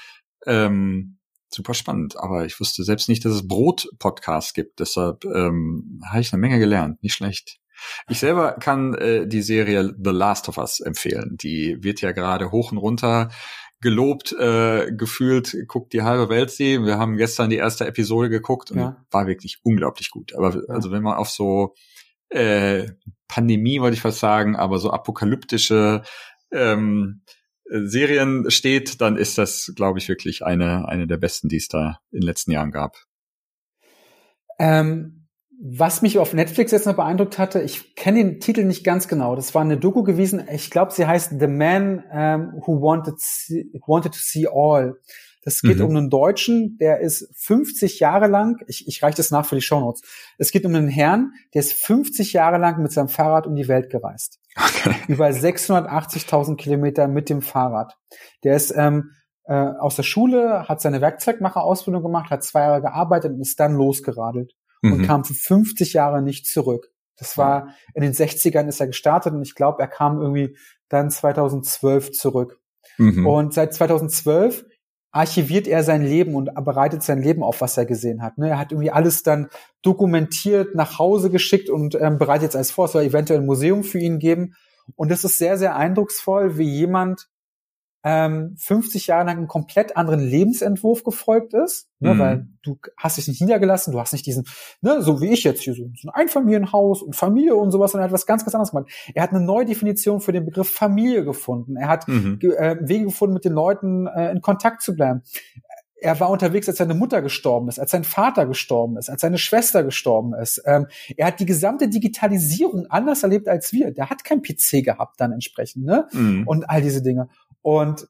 ähm, 0.46 1.20
super 1.50 1.74
spannend. 1.74 2.18
Aber 2.18 2.46
ich 2.46 2.60
wusste 2.60 2.84
selbst 2.84 3.08
nicht, 3.08 3.24
dass 3.24 3.32
es 3.32 3.48
Brot-Podcasts 3.48 4.54
gibt. 4.54 4.82
Deshalb 4.82 5.24
ähm, 5.24 6.02
habe 6.06 6.20
ich 6.20 6.34
eine 6.34 6.42
Menge 6.42 6.60
gelernt. 6.60 7.02
Nicht 7.02 7.14
schlecht. 7.14 7.60
Ich 8.08 8.20
selber 8.20 8.54
kann 8.54 8.94
äh, 8.96 9.28
die 9.28 9.42
Serie 9.42 9.94
The 9.98 10.12
Last 10.12 10.50
of 10.50 10.58
Us 10.58 10.80
empfehlen. 10.80 11.38
Die 11.42 11.84
wird 11.84 12.02
ja 12.02 12.12
gerade 12.12 12.52
hoch 12.52 12.72
und 12.72 12.78
runter 12.78 13.30
gelobt, 13.82 14.32
äh, 14.34 14.92
gefühlt, 14.92 15.56
guckt 15.68 15.94
die 15.94 16.02
halbe 16.02 16.30
Welt 16.30 16.50
sie. 16.50 16.82
Wir 16.84 16.98
haben 16.98 17.18
gestern 17.18 17.50
die 17.50 17.58
erste 17.58 17.86
Episode 17.86 18.30
geguckt 18.30 18.72
und 18.72 18.80
ja. 18.80 19.06
war 19.12 19.28
wirklich 19.28 19.60
unglaublich 19.64 20.10
gut. 20.10 20.34
Aber 20.34 20.60
also 20.70 20.92
wenn 20.92 21.04
man 21.04 21.18
auf 21.18 21.30
so 21.30 21.76
äh, 22.30 22.88
Pandemie, 23.28 23.82
wollte 23.82 23.96
ich 23.96 24.02
fast 24.02 24.20
sagen, 24.20 24.56
aber 24.56 24.80
so 24.80 24.92
apokalyptische 24.92 26.04
ähm, 26.52 27.22
Serien 27.70 28.50
steht, 28.52 29.02
dann 29.02 29.18
ist 29.18 29.38
das, 29.38 29.74
glaube 29.76 30.00
ich, 30.00 30.08
wirklich 30.08 30.44
eine, 30.46 30.88
eine 30.88 31.08
der 31.08 31.18
besten, 31.18 31.50
die 31.50 31.58
es 31.58 31.68
da 31.68 32.00
in 32.12 32.22
den 32.22 32.26
letzten 32.26 32.52
Jahren 32.52 32.72
gab. 32.72 32.96
Ähm, 34.60 35.25
was 35.62 36.02
mich 36.02 36.20
auf 36.20 36.34
Netflix 36.34 36.72
jetzt 36.72 36.86
noch 36.86 36.96
beeindruckt 36.96 37.38
hatte, 37.38 37.62
ich 37.62 37.96
kenne 37.96 38.18
den 38.18 38.40
Titel 38.40 38.66
nicht 38.66 38.84
ganz 38.84 39.08
genau. 39.08 39.36
Das 39.36 39.56
war 39.56 39.62
eine 39.62 39.78
Doku 39.78 40.04
gewesen. 40.04 40.46
Ich 40.52 40.70
glaube, 40.70 40.92
sie 40.92 41.08
heißt 41.08 41.34
The 41.40 41.48
Man 41.48 42.04
um, 42.12 42.62
Who 42.66 42.82
Wanted, 42.82 43.16
Wanted 43.86 44.14
to 44.14 44.20
See 44.20 44.48
All. 44.48 45.00
Das 45.44 45.62
geht 45.62 45.78
mhm. 45.78 45.86
um 45.86 45.96
einen 45.96 46.10
Deutschen, 46.10 46.78
der 46.80 47.02
ist 47.02 47.30
50 47.36 48.00
Jahre 48.00 48.26
lang, 48.28 48.64
ich, 48.68 48.88
ich 48.88 49.04
reiche 49.04 49.18
das 49.18 49.30
nach 49.30 49.46
für 49.46 49.54
die 49.54 49.62
Shownotes. 49.62 50.02
Es 50.40 50.52
geht 50.52 50.66
um 50.66 50.74
einen 50.74 50.88
Herrn, 50.88 51.34
der 51.54 51.60
ist 51.60 51.74
50 51.74 52.34
Jahre 52.34 52.58
lang 52.58 52.82
mit 52.82 52.92
seinem 52.92 53.10
Fahrrad 53.10 53.46
um 53.46 53.56
die 53.56 53.68
Welt 53.68 53.92
gereist. 53.92 54.40
Okay. 54.58 54.96
Über 55.08 55.28
680.000 55.28 56.56
Kilometer 56.56 57.08
mit 57.08 57.30
dem 57.30 57.44
Fahrrad. 57.44 57.96
Der 58.44 58.56
ist 58.56 58.74
ähm, 58.76 59.12
äh, 59.44 59.54
aus 59.54 59.96
der 59.96 60.04
Schule, 60.04 60.68
hat 60.68 60.82
seine 60.82 61.00
Werkzeugmacherausbildung 61.00 62.02
gemacht, 62.02 62.32
hat 62.32 62.44
zwei 62.44 62.62
Jahre 62.62 62.82
gearbeitet 62.82 63.34
und 63.34 63.42
ist 63.42 63.60
dann 63.60 63.76
losgeradelt 63.76 64.56
mhm. 64.86 64.94
und 64.94 65.08
kam 65.08 65.24
für 65.24 65.34
50 65.34 65.94
Jahre 65.94 66.22
nicht 66.22 66.48
zurück. 66.48 66.92
Das 67.18 67.38
war 67.38 67.70
in 67.94 68.02
den 68.02 68.14
60ern 68.14 68.68
ist 68.68 68.80
er 68.80 68.88
gestartet 68.88 69.34
und 69.34 69.42
ich 69.42 69.56
glaube, 69.56 69.82
er 69.82 69.88
kam 69.88 70.22
irgendwie 70.22 70.58
dann 70.90 71.10
2012 71.10 72.12
zurück. 72.12 72.60
Mhm. 72.98 73.26
Und 73.26 73.54
seit 73.54 73.74
2012 73.74 74.66
archiviert 75.12 75.68
er 75.68 75.84
sein 75.84 76.04
Leben 76.04 76.36
und 76.36 76.54
bereitet 76.66 77.02
sein 77.02 77.22
Leben 77.22 77.42
auf, 77.42 77.62
was 77.62 77.78
er 77.78 77.86
gesehen 77.86 78.22
hat. 78.22 78.38
Ne? 78.38 78.50
Er 78.50 78.60
hat 78.60 78.74
irgendwie 78.74 78.92
alles 78.92 79.24
dann 79.24 79.48
dokumentiert, 79.82 80.76
nach 80.76 81.00
Hause 81.00 81.30
geschickt 81.30 81.70
und 81.70 81.96
ähm, 81.96 82.18
bereitet 82.18 82.44
jetzt 82.44 82.56
alles 82.58 82.72
vor. 82.72 82.86
Es 82.86 82.92
soll 82.92 83.04
eventuell 83.04 83.40
ein 83.40 83.46
Museum 83.46 83.86
für 83.86 84.00
ihn 84.00 84.20
geben. 84.20 84.56
Und 84.96 85.10
das 85.12 85.24
ist 85.24 85.38
sehr, 85.38 85.58
sehr 85.58 85.78
eindrucksvoll, 85.78 86.58
wie 86.58 86.70
jemand 86.70 87.28
ähm, 88.08 88.56
50 88.60 89.08
Jahre 89.08 89.26
lang 89.26 89.38
einen 89.38 89.48
komplett 89.48 89.98
anderen 89.98 90.20
Lebensentwurf 90.20 91.04
gefolgt 91.04 91.56
ist, 91.56 91.90
ne, 92.00 92.14
mhm. 92.14 92.20
weil 92.20 92.48
du 92.62 92.78
hast 92.98 93.18
dich 93.18 93.28
nicht 93.28 93.42
niedergelassen, 93.42 93.92
du 93.92 94.00
hast 94.00 94.14
nicht 94.14 94.28
diesen, 94.28 94.46
ne, 94.82 95.02
so 95.02 95.22
wie 95.22 95.34
ich 95.34 95.44
jetzt 95.44 95.64
hier, 95.64 95.74
so, 95.74 95.86
so 95.96 96.08
ein 96.08 96.14
Einfamilienhaus 96.14 97.02
und 97.02 97.16
Familie 97.16 97.56
und 97.56 97.72
sowas, 97.72 97.92
sondern 97.92 98.06
er 98.06 98.10
hat 98.10 98.14
was 98.14 98.28
ganz, 98.28 98.46
ganz 98.46 98.54
anderes 98.54 98.70
gemacht. 98.70 98.92
Er 99.16 99.24
hat 99.24 99.32
eine 99.32 99.42
neue 99.42 99.66
Definition 99.66 100.22
für 100.22 100.32
den 100.32 100.46
Begriff 100.46 100.70
Familie 100.70 101.26
gefunden. 101.26 101.78
Er 101.78 101.88
hat 101.88 102.08
mhm. 102.08 102.38
äh, 102.42 102.78
Wege 102.80 103.06
gefunden, 103.06 103.34
mit 103.34 103.44
den 103.44 103.54
Leuten 103.54 104.06
äh, 104.06 104.30
in 104.32 104.42
Kontakt 104.42 104.84
zu 104.84 104.94
bleiben. 104.94 105.24
Er 106.00 106.20
war 106.20 106.30
unterwegs, 106.30 106.70
als 106.70 106.78
seine 106.78 106.94
Mutter 106.94 107.24
gestorben 107.24 107.70
ist, 107.70 107.80
als 107.80 107.90
sein 107.90 108.04
Vater 108.04 108.46
gestorben 108.46 108.98
ist, 108.98 109.10
als 109.10 109.22
seine 109.22 109.40
Schwester 109.40 109.84
gestorben 109.84 110.36
ist. 110.36 110.62
Ähm, 110.66 110.86
er 111.18 111.28
hat 111.28 111.40
die 111.40 111.48
gesamte 111.48 111.88
Digitalisierung 111.88 112.86
anders 112.88 113.24
erlebt 113.24 113.48
als 113.48 113.74
wir. 113.74 113.90
Der 113.92 114.12
hat 114.12 114.24
kein 114.24 114.44
PC 114.44 114.84
gehabt 114.84 115.20
dann 115.20 115.32
entsprechend, 115.32 115.86
ne? 115.86 116.08
Mhm. 116.12 116.44
Und 116.46 116.70
all 116.70 116.84
diese 116.84 117.02
Dinge. 117.02 117.30
Und 117.66 118.08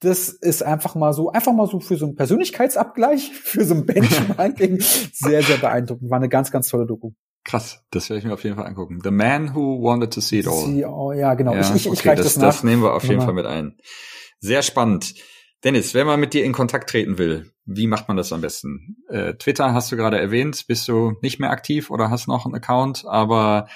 das 0.00 0.30
ist 0.30 0.64
einfach 0.64 0.96
mal 0.96 1.12
so, 1.12 1.30
einfach 1.30 1.52
mal 1.52 1.68
so 1.68 1.78
für 1.78 1.96
so 1.96 2.06
einen 2.06 2.16
Persönlichkeitsabgleich, 2.16 3.30
für 3.44 3.64
so 3.64 3.74
ein 3.74 3.86
Benchmarking 3.86 4.80
sehr, 4.80 5.44
sehr 5.44 5.58
beeindruckend. 5.58 6.10
War 6.10 6.16
eine 6.16 6.28
ganz, 6.28 6.50
ganz 6.50 6.68
tolle 6.68 6.86
Doku. 6.86 7.12
Krass, 7.44 7.84
das 7.92 8.10
werde 8.10 8.18
ich 8.18 8.24
mir 8.24 8.34
auf 8.34 8.42
jeden 8.42 8.56
Fall 8.56 8.66
angucken. 8.66 8.98
The 9.04 9.12
Man 9.12 9.54
Who 9.54 9.80
Wanted 9.80 10.12
to 10.14 10.20
See 10.20 10.40
It 10.40 10.48
All. 10.48 10.66
See, 10.66 10.84
oh, 10.84 11.12
ja, 11.12 11.34
genau. 11.34 11.54
Ja, 11.54 11.60
ich, 11.60 11.70
ich, 11.70 11.86
ich 11.86 11.92
okay, 12.00 12.16
das, 12.16 12.24
das, 12.24 12.36
nach. 12.38 12.46
das 12.46 12.64
nehmen 12.64 12.82
wir 12.82 12.92
auf 12.92 13.04
jeden 13.04 13.20
Fall 13.20 13.32
mit 13.32 13.46
ein. 13.46 13.78
Sehr 14.40 14.62
spannend. 14.62 15.14
Dennis, 15.62 15.94
wenn 15.94 16.08
man 16.08 16.18
mit 16.18 16.34
dir 16.34 16.44
in 16.44 16.52
Kontakt 16.52 16.90
treten 16.90 17.16
will, 17.16 17.52
wie 17.64 17.86
macht 17.86 18.08
man 18.08 18.16
das 18.16 18.32
am 18.32 18.40
besten? 18.40 18.96
Äh, 19.08 19.34
Twitter 19.34 19.72
hast 19.72 19.92
du 19.92 19.96
gerade 19.96 20.18
erwähnt, 20.18 20.66
bist 20.66 20.88
du 20.88 21.12
nicht 21.22 21.38
mehr 21.38 21.50
aktiv 21.50 21.90
oder 21.90 22.10
hast 22.10 22.26
noch 22.26 22.44
einen 22.44 22.56
Account, 22.56 23.04
aber 23.06 23.68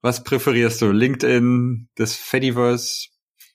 was 0.00 0.24
präferierst 0.24 0.80
du? 0.80 0.90
LinkedIn, 0.90 1.90
das 1.96 2.14
Fediverse? 2.14 3.08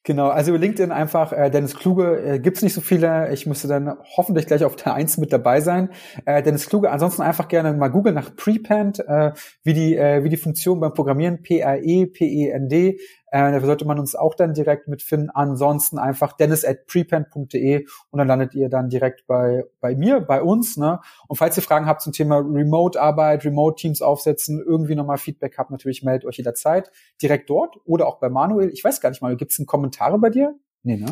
Genau, 0.03 0.29
also 0.29 0.51
über 0.51 0.59
LinkedIn 0.59 0.91
einfach, 0.93 1.33
äh, 1.33 1.49
Dennis 1.49 1.75
Kluge 1.75 2.21
äh, 2.23 2.39
gibt's 2.39 2.61
nicht 2.61 2.73
so 2.73 2.79
viele. 2.79 3.33
Ich 3.33 3.45
müsste 3.45 3.67
dann 3.67 3.93
hoffentlich 4.15 4.47
gleich 4.47 4.63
auf 4.63 4.77
der 4.77 4.93
Eins 4.93 5.17
mit 5.17 5.33
dabei 5.33 5.59
sein. 5.59 5.89
Äh, 6.25 6.41
Dennis 6.41 6.67
Kluge, 6.69 6.89
ansonsten 6.89 7.21
einfach 7.21 7.49
gerne 7.49 7.73
mal 7.73 7.89
googeln 7.89 8.15
nach 8.15 8.33
Prepend, 8.33 8.99
äh, 8.99 9.31
wie 9.63 9.73
die 9.73 9.97
äh, 9.97 10.23
wie 10.23 10.29
die 10.29 10.37
Funktion 10.37 10.79
beim 10.79 10.93
Programmieren 10.93 11.41
P-R-E-P-E-N-D 11.41 12.97
äh, 13.32 13.51
da 13.51 13.59
sollte 13.61 13.86
man 13.86 13.99
uns 13.99 14.15
auch 14.15 14.36
dann 14.36 14.53
direkt 14.53 14.88
mitfinden. 14.88 15.30
Ansonsten 15.30 15.97
einfach 15.97 16.34
dennis 16.34 16.65
at 16.65 16.88
prepend.de 16.88 17.86
und 18.09 18.17
dann 18.17 18.27
landet 18.27 18.55
ihr 18.55 18.69
dann 18.69 18.89
direkt 18.89 19.27
bei, 19.27 19.65
bei 19.80 19.95
mir, 19.95 20.19
bei 20.19 20.41
uns. 20.41 20.77
Ne? 20.77 20.99
Und 21.27 21.38
falls 21.38 21.57
ihr 21.57 21.63
Fragen 21.63 21.86
habt 21.86 22.01
zum 22.01 22.13
Thema 22.13 22.38
Remote-Arbeit, 22.38 23.45
Remote-Teams 23.45 24.01
aufsetzen, 24.01 24.63
irgendwie 24.65 24.95
nochmal 24.95 25.17
Feedback 25.17 25.57
habt, 25.57 25.71
natürlich 25.71 26.03
meldet 26.03 26.25
euch 26.25 26.38
jederzeit 26.38 26.91
direkt 27.21 27.49
dort 27.49 27.77
oder 27.86 28.07
auch 28.07 28.19
bei 28.19 28.30
Manuel. 28.30 28.69
Ich 28.69 28.84
weiß 28.84 29.01
gar 29.01 29.09
nicht 29.09 29.21
mal, 29.21 29.36
gibt 29.36 29.51
es 29.51 29.65
Kommentare 29.65 30.17
bei 30.19 30.30
dir? 30.30 30.55
Nee, 30.84 30.97
ne? 30.97 31.11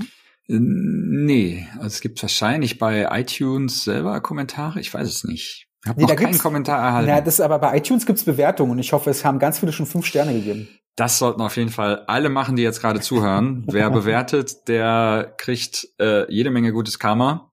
Nee, 0.49 1.67
also 1.75 1.87
es 1.87 2.01
gibt 2.01 2.21
wahrscheinlich 2.21 2.79
bei 2.79 3.07
iTunes 3.11 3.83
selber 3.83 4.21
Kommentare, 4.21 4.79
ich 4.79 4.93
weiß 4.93 5.07
es 5.07 5.23
nicht. 5.25 5.66
Ich 5.83 5.89
habe 5.89 6.01
nee, 6.01 6.07
noch 6.07 6.15
keinen 6.15 6.37
Kommentar 6.37 6.83
erhalten. 6.83 7.09
Ja, 7.09 7.21
das 7.21 7.35
ist 7.35 7.41
aber 7.41 7.59
bei 7.59 7.77
iTunes 7.77 8.05
gibt's 8.05 8.23
Bewertungen 8.23 8.71
und 8.71 8.79
ich 8.79 8.93
hoffe, 8.93 9.09
es 9.09 9.23
haben 9.23 9.39
ganz 9.39 9.59
viele 9.59 9.71
schon 9.71 9.85
fünf 9.85 10.05
Sterne 10.05 10.33
gegeben. 10.33 10.67
Das 10.95 11.19
sollten 11.19 11.41
auf 11.41 11.55
jeden 11.57 11.69
Fall 11.69 12.03
alle 12.07 12.29
machen, 12.29 12.55
die 12.55 12.63
jetzt 12.63 12.81
gerade 12.81 12.99
zuhören. 12.99 13.63
Wer 13.71 13.91
bewertet, 13.91 14.67
der 14.67 15.35
kriegt 15.37 15.87
äh, 15.99 16.31
jede 16.33 16.49
Menge 16.49 16.73
gutes 16.73 16.97
Karma. 16.97 17.51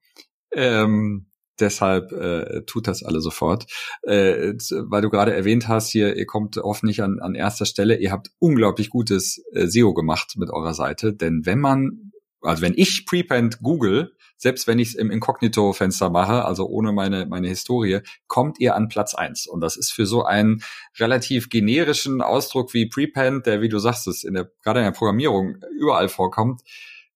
Ähm, 0.51 1.27
deshalb 1.61 2.11
äh, 2.13 2.63
tut 2.65 2.89
das 2.89 3.03
alle 3.03 3.21
sofort. 3.21 3.67
Äh, 4.03 4.55
weil 4.89 5.03
du 5.03 5.11
gerade 5.11 5.35
erwähnt 5.35 5.69
hast, 5.69 5.91
hier, 5.91 6.17
ihr 6.17 6.27
kommt 6.27 6.57
hoffentlich 6.57 7.03
an, 7.03 7.21
an 7.21 7.35
erster 7.35 7.67
Stelle. 7.67 7.99
Ihr 7.99 8.13
habt 8.13 8.31
unglaublich 8.39 8.89
gutes 8.89 9.45
äh, 9.53 9.67
SEO 9.67 9.93
gemacht 9.93 10.35
mit 10.37 10.51
eurer 10.51 10.75
Seite. 10.75 11.13
Denn 11.13 11.43
wenn 11.45 11.61
man, 11.61 12.13
also 12.41 12.63
wenn 12.63 12.75
ich 12.75 13.05
Prepend 13.05 13.61
Google, 13.61 14.15
selbst 14.45 14.67
wenn 14.67 14.79
ich 14.79 14.89
es 14.89 14.95
im 14.95 15.11
Inkognito-Fenster 15.11 16.11
mache, 16.11 16.45
also 16.45 16.67
ohne 16.67 16.93
meine, 16.93 17.25
meine 17.25 17.49
Historie, 17.49 18.01
kommt 18.27 18.61
ihr 18.61 18.75
an 18.75 18.89
Platz 18.89 19.15
eins. 19.15 19.47
Und 19.47 19.63
das 19.63 19.75
ist 19.75 19.91
für 19.91 20.05
so 20.05 20.23
einen 20.23 20.63
relativ 20.99 21.49
generischen 21.49 22.21
Ausdruck 22.21 22.75
wie 22.75 22.87
Prepend, 22.87 23.47
der, 23.47 23.63
wie 23.63 23.71
du 23.71 23.79
sagst, 23.79 24.07
es 24.07 24.23
in 24.23 24.35
der, 24.35 24.51
gerade 24.63 24.81
in 24.81 24.85
der 24.85 24.93
Programmierung 24.93 25.57
überall 25.81 26.11
vorkommt, 26.11 26.61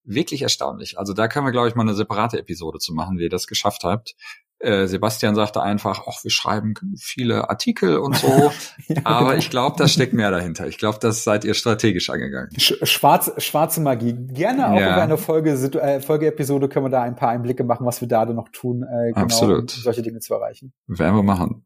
wirklich 0.05 0.41
erstaunlich. 0.41 0.99
Also 0.99 1.13
da 1.13 1.29
können 1.29 1.45
wir, 1.45 1.53
glaube 1.53 1.69
ich, 1.69 1.75
mal 1.75 1.83
eine 1.83 1.93
separate 1.93 2.39
Episode 2.39 2.79
zu 2.79 2.95
machen, 2.95 3.19
wie 3.19 3.25
ihr 3.25 3.29
das 3.29 3.47
geschafft 3.47 3.85
habt. 3.85 4.15
Äh, 4.61 4.87
Sebastian 4.89 5.37
sagte 5.37 5.63
einfach, 5.63 6.03
ach, 6.09 6.25
wir 6.25 6.33
schreiben 6.33 6.75
viele 6.99 7.49
Artikel 7.49 7.99
und 7.99 8.17
so. 8.17 8.27
ja, 8.89 8.97
aber 9.05 9.27
genau. 9.27 9.39
ich 9.39 9.51
glaube, 9.51 9.77
da 9.79 9.87
steckt 9.87 10.13
mehr 10.13 10.33
dahinter. 10.33 10.67
Ich 10.67 10.79
glaube, 10.79 10.99
das 11.01 11.23
seid 11.23 11.45
ihr 11.45 11.55
strategisch 11.55 12.11
angegangen. 12.11 12.51
Schwarz, 12.59 13.31
schwarze 13.39 13.81
Magie. 13.81 14.15
Gerne 14.15 14.71
auch 14.71 14.81
ja. 14.81 14.95
über 14.95 15.03
eine 15.03 15.17
Folge, 15.17 15.53
äh, 15.53 16.01
Folgeepisode 16.01 16.69
können 16.69 16.87
wir 16.87 16.91
da 16.91 17.03
ein 17.03 17.15
paar 17.15 17.29
Einblicke 17.29 17.63
machen, 17.63 17.87
was 17.87 18.01
wir 18.01 18.09
da 18.09 18.25
noch 18.25 18.49
tun, 18.49 18.83
äh, 18.83 19.13
genau, 19.13 19.27
Absolut. 19.27 19.77
um 19.77 19.83
solche 19.83 20.03
Dinge 20.03 20.19
zu 20.19 20.35
erreichen. 20.35 20.73
Werden 20.89 21.15
wir 21.15 21.23
machen. 21.23 21.65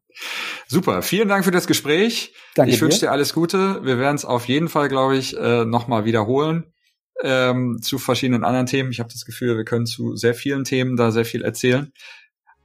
Super, 0.67 1.01
vielen 1.01 1.27
Dank 1.27 1.45
für 1.45 1.51
das 1.51 1.65
Gespräch. 1.65 2.35
Danke 2.53 2.71
ich 2.71 2.81
wünsche 2.81 2.99
dir 2.99 3.11
alles 3.11 3.33
Gute. 3.33 3.83
Wir 3.83 3.97
werden 3.97 4.15
es 4.15 4.25
auf 4.25 4.45
jeden 4.45 4.69
Fall, 4.69 4.87
glaube 4.87 5.17
ich, 5.17 5.35
äh, 5.35 5.65
nochmal 5.65 6.05
wiederholen 6.05 6.73
ähm, 7.21 7.79
zu 7.81 7.97
verschiedenen 7.97 8.43
anderen 8.43 8.65
Themen. 8.65 8.91
Ich 8.91 8.99
habe 8.99 9.09
das 9.11 9.25
Gefühl, 9.25 9.57
wir 9.57 9.65
können 9.65 9.85
zu 9.85 10.15
sehr 10.15 10.33
vielen 10.33 10.63
Themen 10.63 10.95
da 10.95 11.11
sehr 11.11 11.25
viel 11.25 11.43
erzählen. 11.43 11.91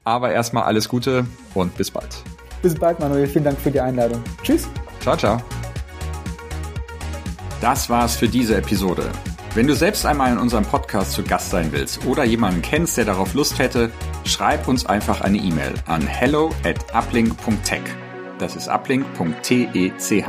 Aber 0.09 0.33
erstmal 0.33 0.63
alles 0.63 0.89
Gute 0.89 1.27
und 1.53 1.77
bis 1.77 1.91
bald. 1.91 2.09
Bis 2.63 2.75
bald, 2.75 2.99
Manuel. 2.99 3.27
Vielen 3.27 3.45
Dank 3.45 3.61
für 3.61 3.71
die 3.71 3.79
Einladung. 3.79 4.23
Tschüss. 4.43 4.67
Ciao, 5.03 5.15
ciao. 5.15 5.37
Das 7.61 7.91
war's 7.91 8.17
für 8.17 8.27
diese 8.27 8.57
Episode. 8.57 9.11
Wenn 9.55 9.67
du 9.67 9.75
selbst 9.75 10.07
einmal 10.07 10.33
in 10.33 10.39
unserem 10.39 10.65
Podcast 10.65 11.13
zu 11.13 11.23
Gast 11.23 11.51
sein 11.51 11.73
willst 11.73 12.07
oder 12.07 12.25
jemanden 12.25 12.63
kennst, 12.63 12.97
der 12.97 13.05
darauf 13.05 13.35
Lust 13.35 13.59
hätte, 13.59 13.91
schreib 14.25 14.67
uns 14.67 14.87
einfach 14.87 15.21
eine 15.21 15.37
E-Mail 15.37 15.75
an 15.85 16.01
hello 16.01 16.53
at 16.65 16.79
uplink.tech. 16.95 17.83
Das 18.39 18.57
ist 18.57 18.67
uplink.tech. 18.67 20.25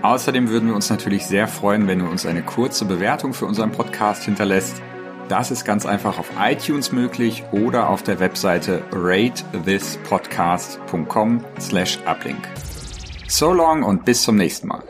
Außerdem 0.00 0.48
würden 0.48 0.68
wir 0.70 0.74
uns 0.74 0.88
natürlich 0.88 1.26
sehr 1.26 1.46
freuen, 1.46 1.88
wenn 1.88 1.98
du 1.98 2.06
uns 2.06 2.24
eine 2.24 2.42
kurze 2.42 2.86
Bewertung 2.86 3.34
für 3.34 3.44
unseren 3.44 3.70
Podcast 3.70 4.24
hinterlässt 4.24 4.80
das 5.28 5.50
ist 5.50 5.64
ganz 5.64 5.86
einfach 5.86 6.18
auf 6.18 6.30
iTunes 6.40 6.92
möglich 6.92 7.42
oder 7.52 7.88
auf 7.88 8.02
der 8.02 8.20
Webseite 8.20 8.82
ratethispodcast.com 8.92 11.42
slash 11.60 11.98
uplink. 12.06 12.46
So 13.28 13.52
long 13.52 13.82
und 13.82 14.04
bis 14.04 14.22
zum 14.22 14.36
nächsten 14.36 14.68
Mal. 14.68 14.84